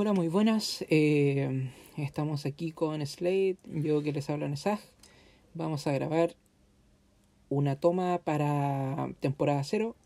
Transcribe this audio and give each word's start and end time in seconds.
Hola, 0.00 0.12
muy 0.12 0.28
buenas. 0.28 0.84
Eh, 0.90 1.72
estamos 1.96 2.46
aquí 2.46 2.70
con 2.70 3.04
Slade, 3.04 3.56
yo 3.64 4.00
que 4.00 4.12
les 4.12 4.30
hablo 4.30 4.44
en 4.44 4.52
Nesaj. 4.52 4.78
Vamos 5.54 5.88
a 5.88 5.92
grabar 5.92 6.36
una 7.48 7.74
toma 7.74 8.18
para 8.22 9.12
temporada 9.18 9.64
0, 9.64 9.96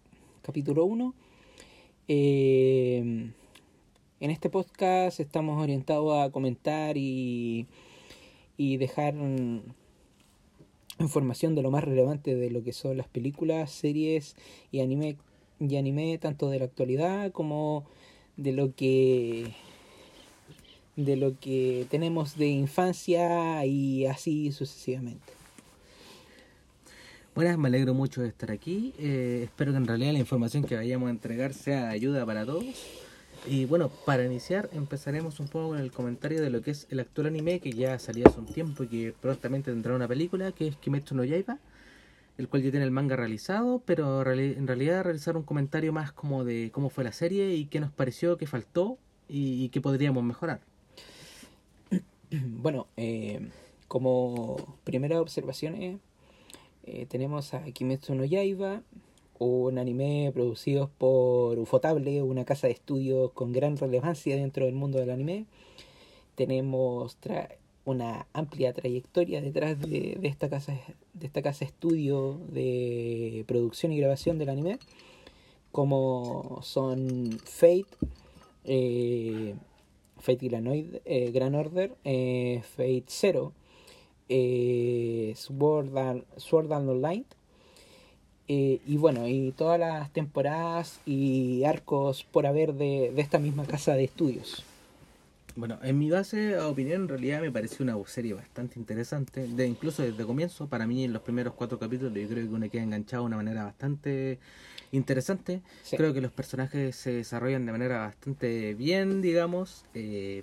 capítulo 0.40 0.86
1. 0.86 1.14
Eh, 2.08 3.00
en 4.20 4.30
este 4.30 4.48
podcast 4.48 5.20
estamos 5.20 5.62
orientados 5.62 6.24
a 6.24 6.30
comentar 6.30 6.96
y, 6.96 7.66
y 8.56 8.78
dejar 8.78 9.14
información 11.00 11.54
de 11.54 11.60
lo 11.60 11.70
más 11.70 11.84
relevante 11.84 12.34
de 12.34 12.50
lo 12.50 12.64
que 12.64 12.72
son 12.72 12.96
las 12.96 13.08
películas, 13.08 13.70
series 13.70 14.36
y 14.70 14.80
anime, 14.80 15.18
y 15.60 15.76
anime 15.76 16.16
tanto 16.16 16.48
de 16.48 16.60
la 16.60 16.64
actualidad 16.64 17.30
como 17.30 17.84
de 18.38 18.52
lo 18.52 18.74
que 18.74 19.52
de 20.96 21.16
lo 21.16 21.38
que 21.38 21.86
tenemos 21.90 22.36
de 22.36 22.48
infancia 22.48 23.64
y 23.64 24.06
así 24.06 24.52
sucesivamente. 24.52 25.32
Buenas, 27.34 27.56
me 27.56 27.68
alegro 27.68 27.94
mucho 27.94 28.20
de 28.20 28.28
estar 28.28 28.50
aquí. 28.50 28.92
Eh, 28.98 29.42
espero 29.44 29.72
que 29.72 29.78
en 29.78 29.86
realidad 29.86 30.12
la 30.12 30.18
información 30.18 30.64
que 30.64 30.76
vayamos 30.76 31.08
a 31.08 31.10
entregar 31.10 31.54
sea 31.54 31.86
de 31.86 31.92
ayuda 31.92 32.26
para 32.26 32.44
todos. 32.44 32.64
Y 33.46 33.64
bueno, 33.64 33.90
para 34.06 34.24
iniciar 34.24 34.68
empezaremos 34.72 35.40
un 35.40 35.48
poco 35.48 35.70
con 35.70 35.78
el 35.78 35.90
comentario 35.90 36.40
de 36.40 36.50
lo 36.50 36.62
que 36.62 36.72
es 36.72 36.86
el 36.90 37.00
actual 37.00 37.28
anime 37.28 37.58
que 37.58 37.72
ya 37.72 37.98
salió 37.98 38.28
hace 38.28 38.38
un 38.38 38.46
tiempo 38.46 38.84
y 38.84 38.88
que 38.88 39.14
prontamente 39.20 39.72
tendrá 39.72 39.94
una 39.94 40.06
película 40.06 40.52
que 40.52 40.68
es 40.68 40.76
Kimetsu 40.76 41.14
no 41.14 41.24
Yaiba, 41.24 41.58
el 42.38 42.48
cual 42.48 42.62
ya 42.62 42.70
tiene 42.70 42.84
el 42.84 42.92
manga 42.92 43.16
realizado, 43.16 43.82
pero 43.84 44.22
en 44.30 44.66
realidad 44.66 45.02
realizar 45.02 45.36
un 45.36 45.42
comentario 45.42 45.92
más 45.92 46.12
como 46.12 46.44
de 46.44 46.70
cómo 46.72 46.88
fue 46.88 47.02
la 47.02 47.12
serie 47.12 47.54
y 47.54 47.64
qué 47.64 47.80
nos 47.80 47.90
pareció, 47.90 48.36
qué 48.36 48.46
faltó 48.46 48.98
y, 49.28 49.68
qué 49.70 49.80
podríamos 49.80 50.22
mejorar. 50.22 50.60
Bueno, 52.62 52.86
eh, 52.96 53.50
como 53.88 54.56
primera 54.84 55.20
observación 55.20 56.00
eh, 56.84 57.06
tenemos 57.08 57.52
a 57.54 57.62
Kimetsu 57.64 58.14
no 58.14 58.24
Yaiba, 58.24 58.82
un 59.38 59.78
anime 59.78 60.30
producido 60.32 60.90
por 60.98 61.58
Ufotable, 61.58 62.22
una 62.22 62.44
casa 62.44 62.68
de 62.68 62.72
estudios 62.72 63.32
con 63.32 63.52
gran 63.52 63.76
relevancia 63.76 64.36
dentro 64.36 64.64
del 64.64 64.74
mundo 64.74 64.98
del 64.98 65.10
anime. 65.10 65.46
Tenemos 66.34 67.18
una 67.84 68.26
amplia 68.32 68.72
trayectoria 68.72 69.40
detrás 69.40 69.78
de, 69.80 70.18
esta 70.22 70.48
casa 70.48 70.72
de 71.12 71.26
esta 71.26 71.42
casa 71.42 71.64
estudio 71.64 72.40
de 72.48 73.44
producción 73.46 73.92
y 73.92 73.98
grabación 73.98 74.38
del 74.38 74.48
anime, 74.48 74.78
como 75.72 76.60
son 76.62 77.38
Fate, 77.44 77.86
eh, 78.64 79.54
Fate 80.22 80.48
Granoid, 80.48 81.00
eh, 81.04 81.30
Gran 81.32 81.54
Order, 81.56 81.96
eh, 82.04 82.62
Fate 82.76 83.04
Zero, 83.08 83.52
eh, 84.28 85.34
Sword, 85.36 86.24
Sword 86.36 86.70
Online. 86.70 87.24
Eh, 88.48 88.80
y 88.86 88.96
bueno, 88.96 89.26
y 89.26 89.52
todas 89.52 89.78
las 89.80 90.12
temporadas 90.12 91.00
y 91.06 91.64
arcos 91.64 92.24
por 92.24 92.46
haber 92.46 92.74
de, 92.74 93.12
esta 93.16 93.38
misma 93.38 93.64
casa 93.64 93.94
de 93.94 94.04
estudios. 94.04 94.64
Bueno, 95.54 95.78
en 95.82 95.98
mi 95.98 96.10
base 96.10 96.58
opinión, 96.58 97.02
en 97.02 97.08
realidad 97.08 97.40
me 97.40 97.50
pareció 97.50 97.84
una 97.84 97.96
serie 98.06 98.34
bastante 98.34 98.78
interesante. 98.78 99.46
De, 99.46 99.66
incluso 99.66 100.02
desde 100.02 100.20
el 100.20 100.26
comienzo, 100.26 100.66
para 100.68 100.86
mí 100.86 101.04
en 101.04 101.12
los 101.12 101.22
primeros 101.22 101.54
cuatro 101.54 101.78
capítulos, 101.78 102.14
yo 102.14 102.28
creo 102.28 102.48
que 102.48 102.54
uno 102.54 102.70
queda 102.70 102.82
enganchado 102.82 103.24
de 103.24 103.26
una 103.26 103.36
manera 103.36 103.64
bastante 103.64 104.38
interesante. 104.92 105.62
Creo 105.90 106.14
que 106.14 106.20
los 106.20 106.32
personajes 106.32 106.96
se 106.96 107.12
desarrollan 107.12 107.66
de 107.66 107.72
manera 107.72 107.98
bastante 107.98 108.74
bien, 108.74 109.20
digamos. 109.20 109.84
Eh, 109.94 110.42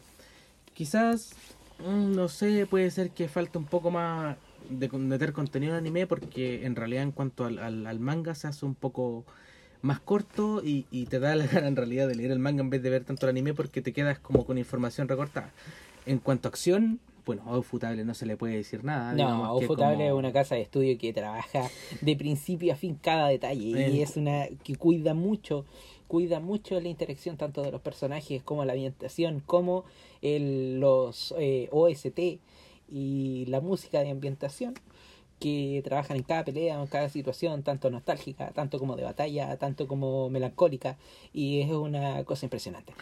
quizás 0.74 1.34
Mm, 1.80 2.14
no 2.14 2.28
sé, 2.28 2.68
puede 2.68 2.92
ser 2.92 3.12
que 3.12 3.28
falta 3.30 3.58
un 3.58 3.66
poco 3.66 3.90
más 3.92 4.38
de 4.70 4.90
meter 4.90 5.34
contenido 5.34 5.74
en 5.74 5.80
anime 5.80 6.08
porque 6.08 6.66
en 6.66 6.76
realidad 6.76 7.04
en 7.04 7.12
cuanto 7.12 7.46
al, 7.46 7.58
al, 7.60 8.00
manga 8.00 8.36
se 8.36 8.48
hace 8.48 8.66
un 8.66 8.76
poco 8.76 9.26
más 9.82 10.00
corto 10.00 10.62
y, 10.64 10.86
y, 10.92 11.06
te 11.06 11.20
da 11.20 11.36
la 11.36 11.48
gana 11.48 11.68
en 11.68 11.76
realidad 11.76 12.08
de 12.08 12.16
leer 12.16 12.32
el 12.32 12.40
manga 12.40 12.62
en 12.62 12.70
vez 12.70 12.84
de 12.84 12.90
ver 12.90 13.04
tanto 13.04 13.26
el 13.26 13.32
anime 13.32 13.54
porque 13.54 13.82
te 13.82 13.94
quedas 13.94 14.20
como 14.20 14.46
con 14.46 14.58
información 14.58 15.08
recortada. 15.08 15.52
En 16.06 16.20
cuanto 16.20 16.48
a 16.48 16.50
acción, 16.50 17.00
bueno, 17.26 17.44
a 17.46 17.58
Ufotable 17.58 18.04
no 18.06 18.14
se 18.14 18.26
le 18.26 18.36
puede 18.38 18.56
decir 18.56 18.84
nada. 18.84 19.14
No, 19.14 19.56
Ufotable 19.56 20.08
es 20.08 20.14
una 20.14 20.34
casa 20.34 20.56
de 20.56 20.62
estudio 20.62 20.98
que 20.98 21.14
trabaja 21.14 21.70
de 22.02 22.16
principio 22.16 22.74
a 22.74 22.76
fin 22.76 22.98
cada 23.02 23.28
detalle 23.28 23.90
y 23.90 24.02
es 24.02 24.18
una 24.18 24.48
que 24.64 24.76
cuida 24.76 25.14
mucho 25.14 25.66
cuida 26.10 26.40
mucho 26.40 26.82
la 26.82 26.90
interacción 26.90 27.38
tanto 27.38 27.62
de 27.62 27.72
los 27.72 27.82
personajes 27.82 28.42
como 28.42 28.66
la 28.66 28.74
ambientación, 28.74 29.44
como 29.46 29.86
el, 30.24 30.80
los 30.80 31.36
eh, 31.38 31.70
OST 31.72 32.40
y 32.92 33.46
la 33.46 33.62
música 33.62 34.02
de 34.02 34.10
ambientación 34.10 34.74
que 35.40 35.82
trabajan 35.84 36.18
en 36.18 36.24
cada 36.24 36.44
pelea, 36.44 36.80
en 36.80 36.88
cada 36.88 37.10
situación, 37.10 37.64
tanto 37.64 37.90
nostálgica, 37.90 38.52
tanto 38.52 38.80
como 38.80 38.96
de 38.96 39.04
batalla, 39.04 39.58
tanto 39.58 39.88
como 39.88 40.30
melancólica, 40.30 40.98
y 41.34 41.62
es 41.62 41.72
una 41.72 42.24
cosa 42.26 42.46
impresionante. 42.46 42.94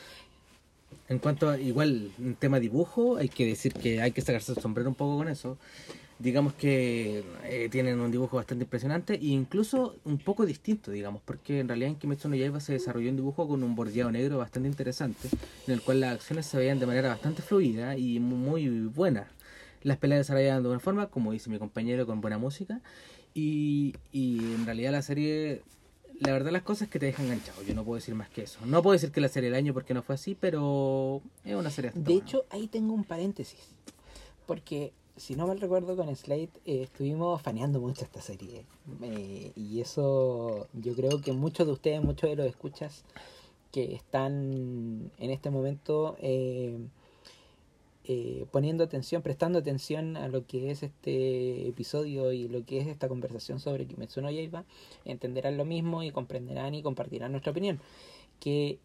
En 1.09 1.20
cuanto 1.20 1.50
a 1.50 1.58
igual 1.58 2.12
un 2.20 2.36
tema 2.36 2.59
dibujo, 2.59 3.18
hay 3.18 3.30
que 3.30 3.46
decir 3.46 3.74
que 3.74 4.02
hay 4.02 4.12
que 4.12 4.22
sacarse 4.22 4.52
el 4.52 4.59
sombrero 4.59 4.90
un 4.90 4.96
poco 4.96 5.18
con 5.18 5.28
eso 5.28 5.58
digamos 6.20 6.53
que 6.53 7.24
eh, 7.44 7.70
tienen 7.72 8.00
un 8.00 8.12
dibujo 8.12 8.38
bastante 8.38 8.64
impresionante 8.64 9.14
e 9.14 9.28
incluso 9.28 9.96
un 10.06 10.18
poco 10.18 10.46
distinto, 10.46 10.92
digamos, 10.92 11.22
porque 11.24 11.59
en 11.59 11.68
realidad 11.68 11.92
en 11.92 11.96
Kimetsu 11.96 12.30
no 12.30 12.36
Yaiba 12.36 12.59
se 12.59 12.74
desarrolló 12.74 13.09
un 13.09 13.16
dibujo 13.18 13.48
con 13.48 13.64
un 13.64 13.75
bordeado 13.75 14.12
negro 14.12 14.40
bastante 14.40 14.68
interesante, 14.68 15.30
en 15.68 15.74
el 15.74 15.81
cual 15.81 16.00
las 16.00 16.16
acciones 16.16 16.46
se 16.48 16.58
veían 16.58 16.80
de 16.80 16.88
manera 16.88 17.09
bastante 17.09 17.42
fluida 17.42 17.98
y 17.98 18.19
muy 18.19 18.68
buena. 18.88 19.28
Las 19.88 19.98
peleas 19.98 20.28
se 20.28 20.34
desarrollaban 20.34 20.64
de 20.64 20.70
una 20.70 20.80
forma, 20.80 21.08
como 21.08 21.31
dice 21.31 21.50
mi 21.50 21.59
compañero, 21.59 22.06
con 22.06 22.22
buena 22.22 22.38
música 22.38 22.81
y, 23.34 23.96
y 24.12 24.40
en 24.40 24.66
realidad 24.66 24.92
la 24.92 25.02
serie 25.02 25.62
la 26.20 26.31
verdad 26.34 26.52
las 26.52 26.64
cosas 26.64 26.88
que 26.88 27.00
te 27.00 27.06
dejan 27.06 27.25
enganchado. 27.25 27.62
Yo 27.64 27.75
no 27.75 27.84
puedo 27.84 27.96
decir 27.96 28.16
más 28.16 28.30
que 28.30 28.44
eso. 28.44 28.59
No 28.66 28.81
puedo 28.81 28.94
decir 28.94 29.12
que 29.12 29.22
la 29.22 29.30
serie 29.30 29.50
del 29.50 29.58
año 29.58 29.74
porque 29.74 29.94
no 29.94 30.02
fue 30.02 30.16
así, 30.16 30.36
pero 30.40 31.22
es 31.46 31.56
una 31.56 31.70
serie. 31.70 31.92
De 31.94 32.14
hecho, 32.14 32.46
ahí 32.50 32.68
tengo 32.68 32.94
un 32.94 33.03
paréntesis. 33.03 33.59
Porque 34.46 34.94
si 35.16 35.36
no 35.36 35.48
mal 35.48 35.59
recuerdo 35.59 35.96
con 35.96 36.14
Slate, 36.16 36.50
eh, 36.66 36.84
estuvimos 36.84 37.42
faneando 37.42 37.80
mucho 37.80 38.04
esta 38.04 38.22
serie. 38.22 38.66
Eh, 39.02 39.52
y 39.56 39.81
eso 39.81 40.68
yo 40.74 40.94
creo 40.96 41.22
que 41.22 41.34
muchos 41.34 41.68
de 41.68 41.74
ustedes, 41.74 42.02
muchos 42.02 42.30
de 42.30 42.36
los 42.36 42.48
escuchas 42.48 43.04
que 43.72 43.94
están 43.94 45.12
en 45.19 45.30
este 45.30 45.50
momento 45.50 46.16
eh, 46.19 46.78
poniendo 48.51 48.84
atención, 48.84 49.22
prestando 49.22 49.59
atención 49.59 50.18
a 50.18 50.28
lo 50.28 50.45
que 50.45 50.72
es 50.72 50.84
este 50.84 51.68
episodio 51.68 52.31
y 52.31 52.47
lo 52.47 52.66
que 52.66 52.79
es 52.79 52.88
esta 52.88 53.07
conversación 53.07 53.59
sobre 53.59 53.85
Kimetsu 53.85 54.22
no 54.22 54.31
Yaiba, 54.31 54.66
entenderán 55.06 55.57
lo 55.57 55.66
mismo 55.66 56.03
y 56.03 56.12
comprenderán 56.12 56.75
y 56.75 56.84
compartirán 56.84 57.31
nuestra 57.31 57.51
opinión. 57.51 57.79
Que 58.40 58.79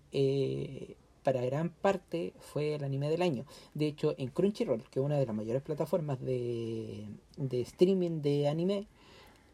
para 1.23 1.45
gran 1.45 1.71
parte 1.71 2.33
fue 2.39 2.75
el 2.75 2.85
anime 2.85 3.09
del 3.09 3.23
año. 3.23 3.45
De 3.75 3.87
hecho, 3.87 4.15
en 4.19 4.29
Crunchyroll, 4.29 4.83
que 4.91 5.01
es 5.01 5.05
una 5.05 5.19
de 5.19 5.27
las 5.27 5.35
mayores 5.35 5.63
plataformas 5.63 6.21
de, 6.21 7.07
de 7.37 7.61
streaming 7.61 8.23
de 8.23 8.49
anime, 8.49 8.87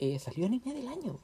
eh, 0.01 0.19
salió 0.19 0.47
anime 0.47 0.73
del 0.73 0.89
año. 0.89 1.19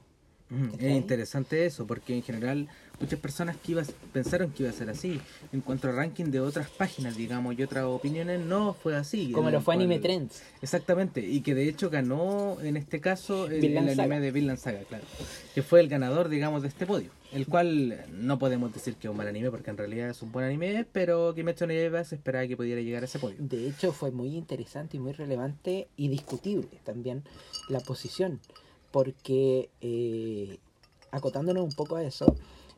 Es 0.79 0.91
interesante 0.91 1.65
eso, 1.65 1.87
porque 1.87 2.15
en 2.15 2.21
general 2.21 2.67
muchas 2.99 3.19
personas 3.19 3.57
que 3.57 3.71
ibas, 3.71 3.91
pensaron 4.13 4.51
que 4.51 4.63
iba 4.63 4.69
a 4.69 4.73
ser 4.73 4.89
así. 4.89 5.19
En 5.51 5.61
cuanto 5.61 5.87
al 5.87 5.95
ranking 5.95 6.25
de 6.25 6.39
otras 6.39 6.69
páginas, 6.69 7.17
digamos, 7.17 7.57
y 7.57 7.63
otras 7.63 7.85
opiniones, 7.85 8.39
no 8.41 8.73
fue 8.73 8.95
así. 8.95 9.31
Como 9.31 9.49
lo 9.49 9.61
fue 9.61 9.73
Anime 9.73 9.99
Trends. 9.99 10.43
Exactamente, 10.61 11.21
y 11.21 11.41
que 11.41 11.55
de 11.55 11.67
hecho 11.67 11.89
ganó 11.89 12.57
en 12.61 12.77
este 12.77 13.01
caso 13.01 13.47
el, 13.47 13.77
anime 13.77 14.19
de 14.19 14.31
Vinland 14.31 14.59
Saga, 14.59 14.83
claro. 14.83 15.03
Que 15.55 15.63
fue 15.63 15.79
el 15.79 15.89
ganador, 15.89 16.29
digamos, 16.29 16.61
de 16.61 16.67
este 16.67 16.85
podio. 16.85 17.09
El 17.31 17.47
cual 17.47 18.05
no 18.13 18.37
podemos 18.37 18.71
decir 18.71 18.95
que 18.95 19.07
es 19.07 19.11
un 19.11 19.17
mal 19.17 19.27
anime, 19.27 19.49
porque 19.49 19.71
en 19.71 19.77
realidad 19.77 20.09
es 20.11 20.21
un 20.21 20.31
buen 20.31 20.45
anime, 20.45 20.85
pero 20.91 21.33
Kimetsu 21.33 21.65
no 21.65 21.73
Yaiba 21.73 22.03
se 22.03 22.15
esperaba 22.15 22.47
que 22.47 22.55
pudiera 22.55 22.81
llegar 22.81 23.01
a 23.01 23.05
ese 23.05 23.17
podio. 23.19 23.37
De 23.39 23.67
hecho, 23.67 23.91
fue 23.91 24.11
muy 24.11 24.35
interesante 24.37 24.97
y 24.97 24.99
muy 24.99 25.11
relevante 25.11 25.87
y 25.97 26.07
discutible 26.07 26.69
también 26.83 27.23
la 27.67 27.79
posición 27.79 28.39
porque 28.95 29.67
eh, 29.81 30.57
acotándonos 31.11 31.65
un 31.65 31.73
poco 31.73 31.97
a 31.97 32.03
eso, 32.05 32.33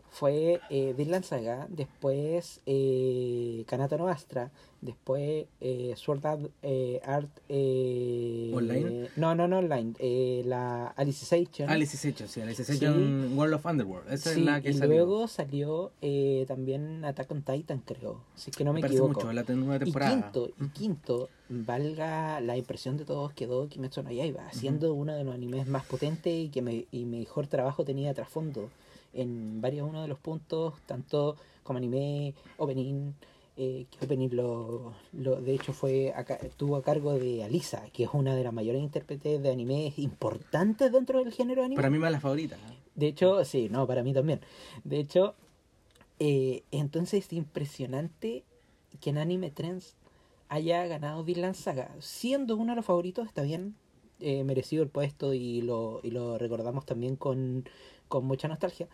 fue 0.10 0.60
eh, 0.70 0.94
Vinland 0.98 1.24
Saga, 1.26 1.68
después 1.70 2.62
eh, 2.66 3.64
Kanata 3.68 3.98
no 3.98 4.08
Astra, 4.08 4.52
después 4.82 5.46
eh, 5.60 5.94
Sword 5.96 6.26
Art, 6.26 6.42
eh, 6.64 7.02
Art 7.06 7.30
eh, 7.50 8.52
¿Online? 8.54 9.10
No, 9.16 9.36
no, 9.36 9.48
no 9.48 9.60
online, 9.60 9.94
eh, 10.00 10.44
la 10.46 10.88
Alicization. 10.88 11.70
Alicization, 11.70 12.28
sí, 12.30 12.42
Alicization 12.42 13.38
World 13.38 13.56
of 13.56 13.66
Underworld, 13.66 14.12
esa 14.12 14.34
sí, 14.34 14.40
es 14.40 14.46
la 14.46 14.62
que 14.62 14.70
y 14.72 14.74
luego 14.74 15.28
salió 15.28 15.92
eh, 16.02 16.46
también 16.48 17.04
Attack 17.06 17.32
on 17.32 17.42
Titan, 17.44 17.82
creo, 17.86 18.22
si 18.36 18.50
es 18.52 18.56
que 18.58 18.64
no 18.64 18.74
me, 18.74 18.82
me 18.82 18.88
equivoco. 18.88 19.14
Mucho, 19.14 19.34
la 19.34 19.44
nueva 19.44 19.80
temporada. 19.80 20.12
Y 20.12 20.22
quinto, 20.22 20.50
y 20.60 20.68
quinto, 20.70 21.30
valga 21.50 22.40
la 22.42 22.58
impresión 22.58 22.98
de 22.98 23.06
todos, 23.06 23.34
quedó 23.34 23.68
Kimetsu 23.68 24.04
no 24.04 24.12
Yaiba, 24.12 24.52
siendo 24.52 24.94
uno 24.94 25.14
de 25.16 25.24
los 25.24 25.34
animes 25.36 25.68
más 25.68 25.86
potentes 25.86 26.34
y 26.34 26.50
que 26.50 26.62
me, 26.62 26.86
y 26.92 27.06
mejor 27.06 27.48
trabajo 27.48 27.84
tenía 27.84 28.14
trasfondo 28.14 28.70
en 29.14 29.62
varios 29.62 29.90
uno 29.90 30.02
de 30.02 30.08
los 30.08 30.20
puntos, 30.20 30.74
tanto 30.86 31.36
como 31.64 31.78
anime, 31.78 32.34
opening, 32.58 33.12
eh, 33.58 33.86
que 33.90 34.06
opening 34.06 34.30
lo, 34.34 34.94
lo- 35.14 35.42
de 35.42 35.54
hecho 35.56 35.74
fue 35.74 36.14
a 36.16 36.24
tuvo 36.56 36.76
a 36.76 36.84
cargo 36.84 37.14
de 37.14 37.44
Alisa, 37.44 37.84
que 37.92 38.04
es 38.04 38.10
una 38.14 38.36
de 38.36 38.44
las 38.44 38.54
mayores 38.54 38.82
intérpretes 38.82 39.42
de 39.42 39.52
anime 39.52 39.92
importantes 39.98 40.92
dentro 40.92 41.20
del 41.24 41.34
género 41.34 41.64
anime. 41.64 41.76
Para 41.76 41.90
mí 41.90 41.98
más 41.98 42.12
la 42.12 42.20
favorita. 42.20 42.58
De 42.96 43.08
hecho, 43.08 43.44
sí, 43.46 43.68
no, 43.70 43.86
para 43.88 44.04
mí 44.04 44.14
también. 44.14 44.42
De 44.84 45.00
hecho, 45.00 45.36
eh, 46.20 46.64
entonces 46.72 47.26
es 47.26 47.34
impresionante 47.34 48.44
que 49.00 49.10
en 49.12 49.18
Anime 49.20 49.52
Trends 49.52 49.96
haya 50.50 50.86
ganado 50.88 51.24
Vinland 51.24 51.56
Saga. 51.56 51.92
Siendo 52.00 52.56
uno 52.56 52.72
de 52.72 52.78
los 52.78 52.86
favoritos, 52.86 53.28
está 53.28 53.44
bien 53.44 53.76
eh, 54.20 54.44
merecido 54.44 54.82
el 54.82 54.90
puesto 54.90 55.34
y 55.34 55.62
lo, 55.62 56.00
y 56.04 56.10
lo 56.12 56.38
recordamos 56.40 56.86
también 56.86 57.16
con, 57.16 57.66
con 58.08 58.26
mucha 58.26 58.48
nostalgia. 58.48 58.88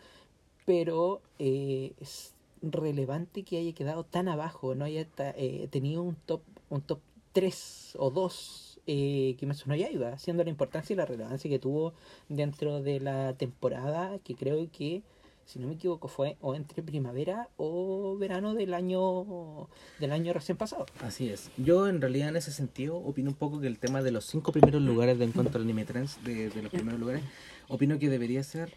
Pero 0.66 1.20
eh, 1.38 1.92
es 2.00 2.34
relevante 2.62 3.42
que 3.42 3.58
haya 3.58 3.72
quedado 3.72 4.04
tan 4.04 4.28
abajo, 4.28 4.74
no 4.74 4.84
haya 4.84 5.06
eh, 5.18 5.68
tenido 5.70 6.02
un 6.02 6.14
top, 6.14 6.40
un 6.70 6.80
top 6.80 7.00
3 7.32 7.96
o 7.98 8.10
2 8.10 8.74
eh, 8.86 9.34
Kimetsu 9.38 9.68
no 9.68 9.76
Yaiba, 9.76 10.18
siendo 10.18 10.44
la 10.44 10.50
importancia 10.50 10.92
y 10.92 10.96
la 10.96 11.06
relevancia 11.06 11.50
que 11.50 11.58
tuvo 11.58 11.94
dentro 12.28 12.82
de 12.82 13.00
la 13.00 13.34
temporada 13.34 14.18
que 14.18 14.34
creo 14.34 14.68
que 14.70 15.02
si 15.46 15.58
no 15.58 15.68
me 15.68 15.74
equivoco 15.74 16.08
fue 16.08 16.36
o 16.40 16.54
entre 16.54 16.82
primavera 16.82 17.48
o 17.56 18.16
verano 18.18 18.54
del 18.54 18.72
año 18.72 19.68
del 20.00 20.12
año 20.12 20.32
recién 20.32 20.56
pasado 20.56 20.86
Así 21.00 21.28
es. 21.28 21.50
Yo 21.58 21.88
en 21.88 22.00
realidad 22.00 22.30
en 22.30 22.36
ese 22.36 22.50
sentido 22.50 22.96
opino 22.96 23.30
un 23.30 23.36
poco 23.36 23.60
que 23.60 23.66
el 23.66 23.78
tema 23.78 24.02
de 24.02 24.10
los 24.10 24.24
cinco 24.24 24.52
primeros 24.52 24.82
lugares 24.82 25.18
de 25.18 25.24
en 25.24 25.32
cuanto 25.32 25.58
al 25.58 25.64
anime 25.64 25.84
trends, 25.84 26.22
de, 26.24 26.50
de 26.50 26.62
los 26.62 26.70
primeros 26.70 27.00
lugares, 27.00 27.22
opino 27.68 27.98
que 27.98 28.08
debería 28.08 28.42
ser 28.42 28.72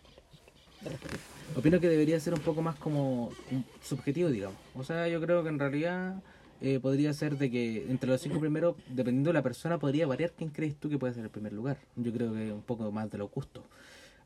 opino 1.55 1.79
que 1.79 1.89
debería 1.89 2.19
ser 2.19 2.33
un 2.33 2.39
poco 2.39 2.61
más 2.61 2.75
como 2.75 3.31
subjetivo, 3.81 4.29
digamos. 4.29 4.57
O 4.75 4.83
sea, 4.83 5.07
yo 5.07 5.21
creo 5.21 5.43
que 5.43 5.49
en 5.49 5.59
realidad 5.59 6.21
eh, 6.61 6.79
podría 6.79 7.13
ser 7.13 7.37
de 7.37 7.51
que 7.51 7.85
entre 7.89 8.09
los 8.09 8.21
cinco 8.21 8.39
primeros, 8.39 8.75
dependiendo 8.89 9.29
de 9.29 9.35
la 9.35 9.43
persona, 9.43 9.77
podría 9.77 10.07
variar 10.07 10.31
quién 10.31 10.49
crees 10.49 10.75
tú 10.75 10.89
que 10.89 10.97
puede 10.97 11.13
ser 11.13 11.23
el 11.23 11.29
primer 11.29 11.53
lugar. 11.53 11.77
Yo 11.95 12.11
creo 12.11 12.33
que 12.33 12.51
un 12.51 12.61
poco 12.61 12.91
más 12.91 13.11
de 13.11 13.17
lo 13.17 13.27
justo. 13.27 13.63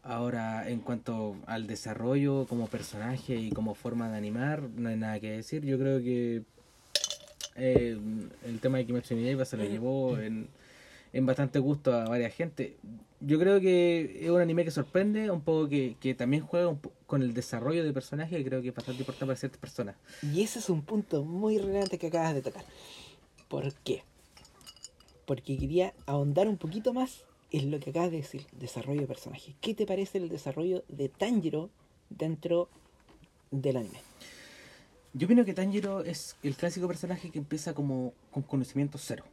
Ahora, 0.03 0.67
en 0.67 0.79
cuanto 0.79 1.35
al 1.45 1.67
desarrollo 1.67 2.47
como 2.47 2.67
personaje 2.67 3.35
y 3.35 3.51
como 3.51 3.75
forma 3.75 4.09
de 4.09 4.17
animar, 4.17 4.63
no 4.63 4.89
hay 4.89 4.97
nada 4.97 5.19
que 5.19 5.31
decir. 5.31 5.63
Yo 5.63 5.77
creo 5.77 5.99
que 5.99 6.43
eh, 7.55 7.97
el 8.45 8.59
tema 8.59 8.77
de 8.77 8.85
Kimetsu 8.85 9.15
no 9.15 9.21
Yaiba 9.21 9.45
se 9.45 9.57
lo 9.57 9.63
llevó 9.65 10.17
en, 10.17 10.47
en 11.13 11.25
bastante 11.25 11.59
gusto 11.59 11.93
a 11.93 12.05
varias 12.05 12.33
gente. 12.33 12.77
Yo 13.19 13.37
creo 13.37 13.59
que 13.59 14.19
es 14.23 14.29
un 14.29 14.41
anime 14.41 14.65
que 14.65 14.71
sorprende, 14.71 15.29
un 15.29 15.41
poco 15.41 15.69
que, 15.69 15.95
que 15.99 16.15
también 16.15 16.43
juega 16.43 16.75
con 17.05 17.21
el 17.21 17.33
desarrollo 17.33 17.83
de 17.83 17.93
personajes, 17.93 18.35
que 18.37 18.45
creo 18.45 18.61
que 18.61 18.69
es 18.69 18.75
bastante 18.75 19.01
importante 19.01 19.25
para 19.27 19.37
ciertas 19.37 19.59
personas. 19.59 19.95
y 20.23 20.41
ese 20.41 20.59
es 20.59 20.69
un 20.69 20.81
punto 20.81 21.23
muy 21.23 21.57
relevante 21.57 21.97
que 21.97 22.07
acabas 22.07 22.33
de 22.33 22.41
tocar 22.41 22.63
¿por 23.47 23.73
qué? 23.83 24.03
porque 25.25 25.57
quería 25.57 25.93
ahondar 26.05 26.47
un 26.47 26.57
poquito 26.57 26.93
más 26.93 27.23
en 27.51 27.69
lo 27.69 27.79
que 27.79 27.89
acabas 27.89 28.11
de 28.11 28.17
decir 28.17 28.47
desarrollo 28.53 29.01
de 29.01 29.07
personaje 29.07 29.55
¿qué 29.61 29.75
te 29.75 29.85
parece 29.85 30.17
el 30.17 30.29
desarrollo 30.29 30.83
de 30.87 31.09
Tanjiro 31.09 31.69
dentro 32.09 32.69
del 33.51 33.77
anime? 33.77 33.99
Yo 35.13 35.25
opino 35.25 35.43
que 35.43 35.53
Tanjiro 35.53 36.01
es 36.01 36.37
el 36.41 36.55
clásico 36.55 36.87
personaje 36.87 37.29
que 37.29 37.39
empieza 37.39 37.73
como 37.73 38.13
con 38.31 38.43
conocimiento 38.43 38.97
cero. 38.97 39.25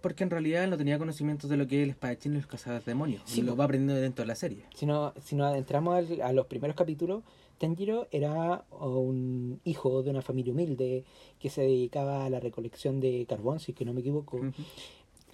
Porque 0.00 0.22
en 0.24 0.30
realidad 0.30 0.68
no 0.68 0.76
tenía 0.76 0.98
conocimientos 0.98 1.50
de 1.50 1.56
lo 1.56 1.66
que 1.66 1.78
es 1.78 1.84
el 1.84 1.90
espadachín 1.90 2.32
y 2.32 2.36
los 2.36 2.46
cazadores 2.46 2.84
de 2.84 2.92
demonios. 2.92 3.22
Sí, 3.24 3.42
lo 3.42 3.56
va 3.56 3.64
aprendiendo 3.64 4.00
dentro 4.00 4.22
de 4.22 4.28
la 4.28 4.34
serie. 4.36 4.64
Si, 4.74 4.86
no, 4.86 5.12
si 5.22 5.34
nos 5.34 5.48
adentramos 5.48 5.96
al- 5.96 6.20
a 6.22 6.32
los 6.32 6.46
primeros 6.46 6.76
capítulos, 6.76 7.22
Tanjiro 7.58 8.06
era 8.10 8.64
un 8.70 9.60
hijo 9.64 10.02
de 10.02 10.10
una 10.10 10.20
familia 10.22 10.52
humilde 10.52 11.04
que 11.40 11.48
se 11.50 11.62
dedicaba 11.62 12.24
a 12.26 12.30
la 12.30 12.38
recolección 12.38 13.00
de 13.00 13.24
carbón, 13.28 13.58
si 13.60 13.72
es 13.72 13.78
que 13.78 13.84
no 13.86 13.94
me 13.94 14.00
equivoco, 14.00 14.38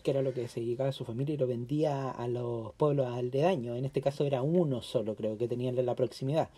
que 0.05 0.11
era 0.11 0.23
lo 0.23 0.33
que 0.33 0.47
se 0.49 0.61
dedicaba 0.61 0.89
a 0.91 0.93
su 0.93 1.05
familia 1.05 1.35
y 1.35 1.39
lo 1.39 1.47
vendía 1.49 2.11
a 2.11 2.29
los 2.29 2.73
pueblos 2.75 3.07
aledaños. 3.09 3.77
En 3.77 3.85
este 3.85 4.01
caso 4.01 4.25
era 4.25 4.41
uno 4.43 4.81
solo, 4.83 5.17
creo 5.17 5.37
que 5.37 5.49
tenían 5.49 5.77
en 5.77 5.85
la 5.87 5.97
proximidad. 5.97 6.49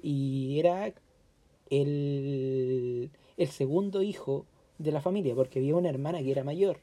Y 0.00 0.58
era 0.60 0.92
el, 1.70 3.10
el 3.36 3.48
segundo 3.48 4.02
hijo 4.02 4.46
de 4.78 4.92
la 4.92 5.00
familia, 5.00 5.34
porque 5.34 5.58
había 5.58 5.76
una 5.76 5.88
hermana 5.88 6.22
que 6.22 6.30
era 6.30 6.44
mayor. 6.44 6.78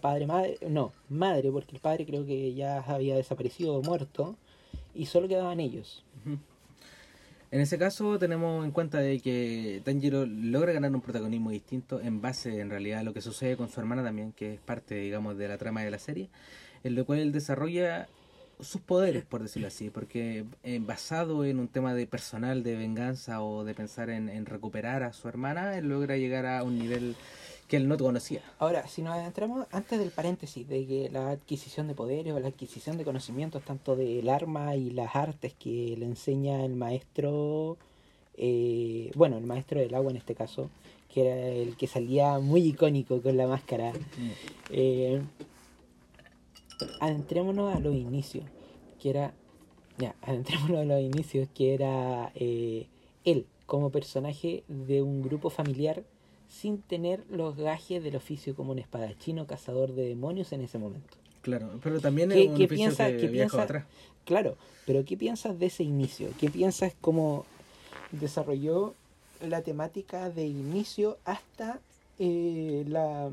Padre, 0.00 0.26
madre, 0.26 0.58
no, 0.68 0.92
madre, 1.08 1.50
porque 1.50 1.74
el 1.74 1.80
padre 1.80 2.06
creo 2.06 2.24
que 2.26 2.54
ya 2.54 2.80
había 2.80 3.16
desaparecido 3.16 3.74
o 3.74 3.82
muerto, 3.82 4.36
y 4.94 5.06
solo 5.06 5.28
quedaban 5.28 5.60
ellos. 5.60 6.04
En 7.52 7.60
ese 7.60 7.78
caso 7.78 8.18
tenemos 8.18 8.64
en 8.64 8.70
cuenta 8.70 8.98
de 8.98 9.18
que 9.18 9.82
Tanjiro 9.84 10.24
logra 10.24 10.72
ganar 10.72 10.94
un 10.94 11.00
protagonismo 11.00 11.50
distinto 11.50 12.00
en 12.00 12.20
base 12.20 12.60
en 12.60 12.70
realidad 12.70 13.00
a 13.00 13.02
lo 13.02 13.12
que 13.12 13.20
sucede 13.20 13.56
con 13.56 13.68
su 13.68 13.80
hermana 13.80 14.04
también, 14.04 14.32
que 14.32 14.54
es 14.54 14.60
parte 14.60 14.94
digamos 14.94 15.36
de 15.36 15.48
la 15.48 15.58
trama 15.58 15.82
de 15.82 15.90
la 15.90 15.98
serie, 15.98 16.28
en 16.84 16.94
lo 16.94 17.04
cual 17.04 17.18
él 17.18 17.32
desarrolla 17.32 18.08
sus 18.60 18.80
poderes, 18.80 19.24
por 19.24 19.42
decirlo 19.42 19.68
así, 19.68 19.90
porque 19.90 20.44
eh, 20.62 20.80
basado 20.80 21.44
en 21.44 21.58
un 21.58 21.66
tema 21.66 21.94
de 21.94 22.06
personal, 22.06 22.62
de 22.62 22.76
venganza 22.76 23.42
o 23.42 23.64
de 23.64 23.74
pensar 23.74 24.10
en, 24.10 24.28
en 24.28 24.46
recuperar 24.46 25.02
a 25.02 25.12
su 25.12 25.28
hermana, 25.28 25.76
él 25.76 25.88
logra 25.88 26.16
llegar 26.16 26.46
a 26.46 26.62
un 26.62 26.78
nivel 26.78 27.16
que 27.70 27.76
él 27.76 27.86
no 27.86 27.96
conocía. 27.96 28.42
Ahora, 28.58 28.88
si 28.88 29.00
nos 29.00 29.14
adentramos 29.14 29.64
antes 29.70 29.96
del 30.00 30.10
paréntesis 30.10 30.66
de 30.66 30.86
que 30.86 31.08
la 31.08 31.30
adquisición 31.30 31.86
de 31.86 31.94
poderes 31.94 32.34
o 32.34 32.40
la 32.40 32.48
adquisición 32.48 32.98
de 32.98 33.04
conocimientos, 33.04 33.62
tanto 33.62 33.94
del 33.94 34.28
arma 34.28 34.74
y 34.74 34.90
las 34.90 35.14
artes 35.14 35.54
que 35.54 35.94
le 35.96 36.04
enseña 36.04 36.64
el 36.64 36.74
maestro, 36.74 37.78
eh, 38.36 39.12
bueno, 39.14 39.38
el 39.38 39.46
maestro 39.46 39.78
del 39.78 39.94
agua 39.94 40.10
en 40.10 40.16
este 40.16 40.34
caso, 40.34 40.68
que 41.14 41.20
era 41.28 41.46
el 41.46 41.76
que 41.76 41.86
salía 41.86 42.40
muy 42.40 42.62
icónico 42.62 43.22
con 43.22 43.36
la 43.36 43.46
máscara. 43.46 43.92
Eh, 44.70 45.22
adentrémonos 46.98 47.72
a 47.72 47.78
los 47.78 47.94
inicios, 47.94 48.46
que 49.00 49.10
era, 49.10 49.32
ya, 49.96 50.16
adentrémonos 50.22 50.80
a 50.80 50.84
los 50.86 51.00
inicios, 51.00 51.48
que 51.54 51.74
era 51.74 52.32
eh, 52.34 52.88
él 53.24 53.46
como 53.66 53.90
personaje 53.90 54.64
de 54.66 55.02
un 55.02 55.22
grupo 55.22 55.50
familiar 55.50 56.02
sin 56.50 56.82
tener 56.82 57.24
los 57.30 57.56
gajes 57.56 58.02
del 58.02 58.16
oficio 58.16 58.54
como 58.54 58.72
un 58.72 58.78
espadachín 58.78 59.38
o 59.38 59.46
cazador 59.46 59.92
de 59.94 60.02
demonios 60.08 60.52
en 60.52 60.60
ese 60.60 60.76
momento. 60.78 61.16
Claro, 61.42 61.78
pero 61.82 62.00
también 62.00 62.28
¿Qué- 62.30 62.42
es 62.42 62.48
un 62.50 62.56
qué 62.56 62.64
oficio 62.64 62.90
que 62.90 63.16
qué 63.16 63.26
viaja 63.28 63.30
piensa- 63.30 63.62
atrás. 63.62 63.84
Claro, 64.26 64.56
pero 64.86 65.04
¿qué 65.04 65.16
piensas 65.16 65.58
de 65.58 65.66
ese 65.66 65.84
inicio? 65.84 66.28
¿Qué 66.38 66.50
piensas 66.50 66.92
cómo 67.00 67.46
desarrolló 68.12 68.94
la 69.40 69.62
temática 69.62 70.28
de 70.28 70.46
inicio 70.46 71.16
hasta 71.24 71.80
eh, 72.18 72.84
la 72.86 73.30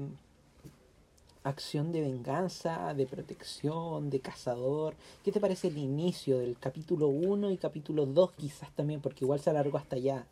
acción 1.44 1.92
de 1.92 2.02
venganza, 2.02 2.94
de 2.94 3.06
protección, 3.06 4.10
de 4.10 4.20
cazador? 4.20 4.96
¿Qué 5.24 5.32
te 5.32 5.40
parece 5.40 5.68
el 5.68 5.78
inicio 5.78 6.40
del 6.40 6.58
capítulo 6.58 7.08
1 7.08 7.52
y 7.52 7.58
capítulo 7.58 8.06
2 8.06 8.32
quizás 8.38 8.72
también? 8.76 9.02
Porque 9.02 9.26
igual 9.26 9.40
se 9.40 9.50
alargó 9.50 9.78
hasta 9.78 9.96
allá, 9.98 10.26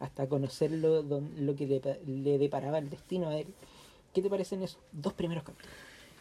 hasta 0.00 0.28
conocer 0.28 0.70
lo, 0.70 1.02
lo 1.02 1.56
que 1.56 1.66
le, 1.66 1.80
le 2.06 2.38
deparaba 2.38 2.78
el 2.78 2.90
destino 2.90 3.28
a 3.28 3.36
él. 3.36 3.46
¿Qué 4.12 4.22
te 4.22 4.30
parecen 4.30 4.62
esos 4.62 4.78
dos 4.92 5.12
primeros 5.12 5.44
capítulos? 5.44 5.72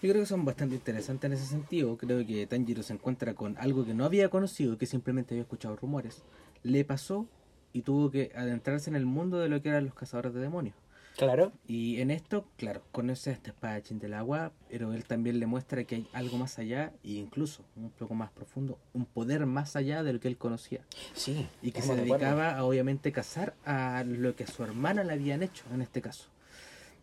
Yo 0.02 0.10
creo 0.10 0.24
que 0.24 0.28
son 0.28 0.44
bastante 0.44 0.76
interesantes 0.76 1.26
en 1.30 1.38
ese 1.38 1.46
sentido. 1.46 1.96
Creo 1.96 2.26
que 2.26 2.46
Tanjiro 2.46 2.84
se 2.84 2.94
encuentra 2.94 3.36
con 3.36 3.58
algo 3.58 3.86
que 3.86 3.94
no 3.94 4.04
había 4.04 4.30
conocido, 4.30 4.78
que 4.78 4.86
simplemente 4.86 5.34
había 5.34 5.44
escuchado 5.44 5.78
rumores. 5.78 6.24
Le 6.64 6.84
pasó 6.84 7.26
y 7.72 7.84
tuvo 7.84 8.12
que 8.12 8.32
adentrarse 8.36 8.90
en 8.90 8.96
el 8.98 9.06
mundo 9.06 9.40
de 9.40 9.48
lo 9.48 9.62
que 9.62 9.70
eran 9.70 9.86
los 9.86 9.94
cazadores 9.94 10.34
de 10.34 10.42
demonios. 10.42 10.76
Claro, 11.18 11.52
Y 11.68 12.02
en 12.02 12.10
esto, 12.10 12.48
claro, 12.58 12.82
conoce 12.92 13.30
a 13.30 13.34
este 13.34 13.52
espadachín 13.52 14.00
del 14.00 14.16
agua, 14.16 14.52
pero 14.70 14.94
él 14.94 15.04
también 15.06 15.40
le 15.40 15.46
muestra 15.46 15.84
que 15.84 15.96
hay 15.96 16.08
algo 16.12 16.38
más 16.38 16.58
allá, 16.58 16.92
e 17.04 17.12
incluso 17.12 17.64
un 17.76 17.92
poco 17.92 18.16
más 18.16 18.32
profundo, 18.32 18.80
un 18.94 19.06
poder 19.06 19.46
más 19.46 19.76
allá 19.76 20.02
de 20.02 20.14
lo 20.14 20.20
que 20.20 20.28
él 20.28 20.38
conocía. 20.38 20.82
sí. 21.14 21.48
Y 21.62 21.72
que 21.72 21.82
se 21.82 21.96
de 21.96 22.02
dedicaba 22.02 22.58
a 22.58 22.64
obviamente 22.64 23.12
cazar 23.12 23.54
a 23.66 24.04
lo 24.06 24.36
que 24.36 24.46
a 24.46 24.48
su 24.48 24.64
hermana 24.64 25.04
le 25.04 25.14
habían 25.14 25.44
hecho 25.44 25.64
en 25.74 25.82
este 25.82 26.02
caso. 26.02 26.30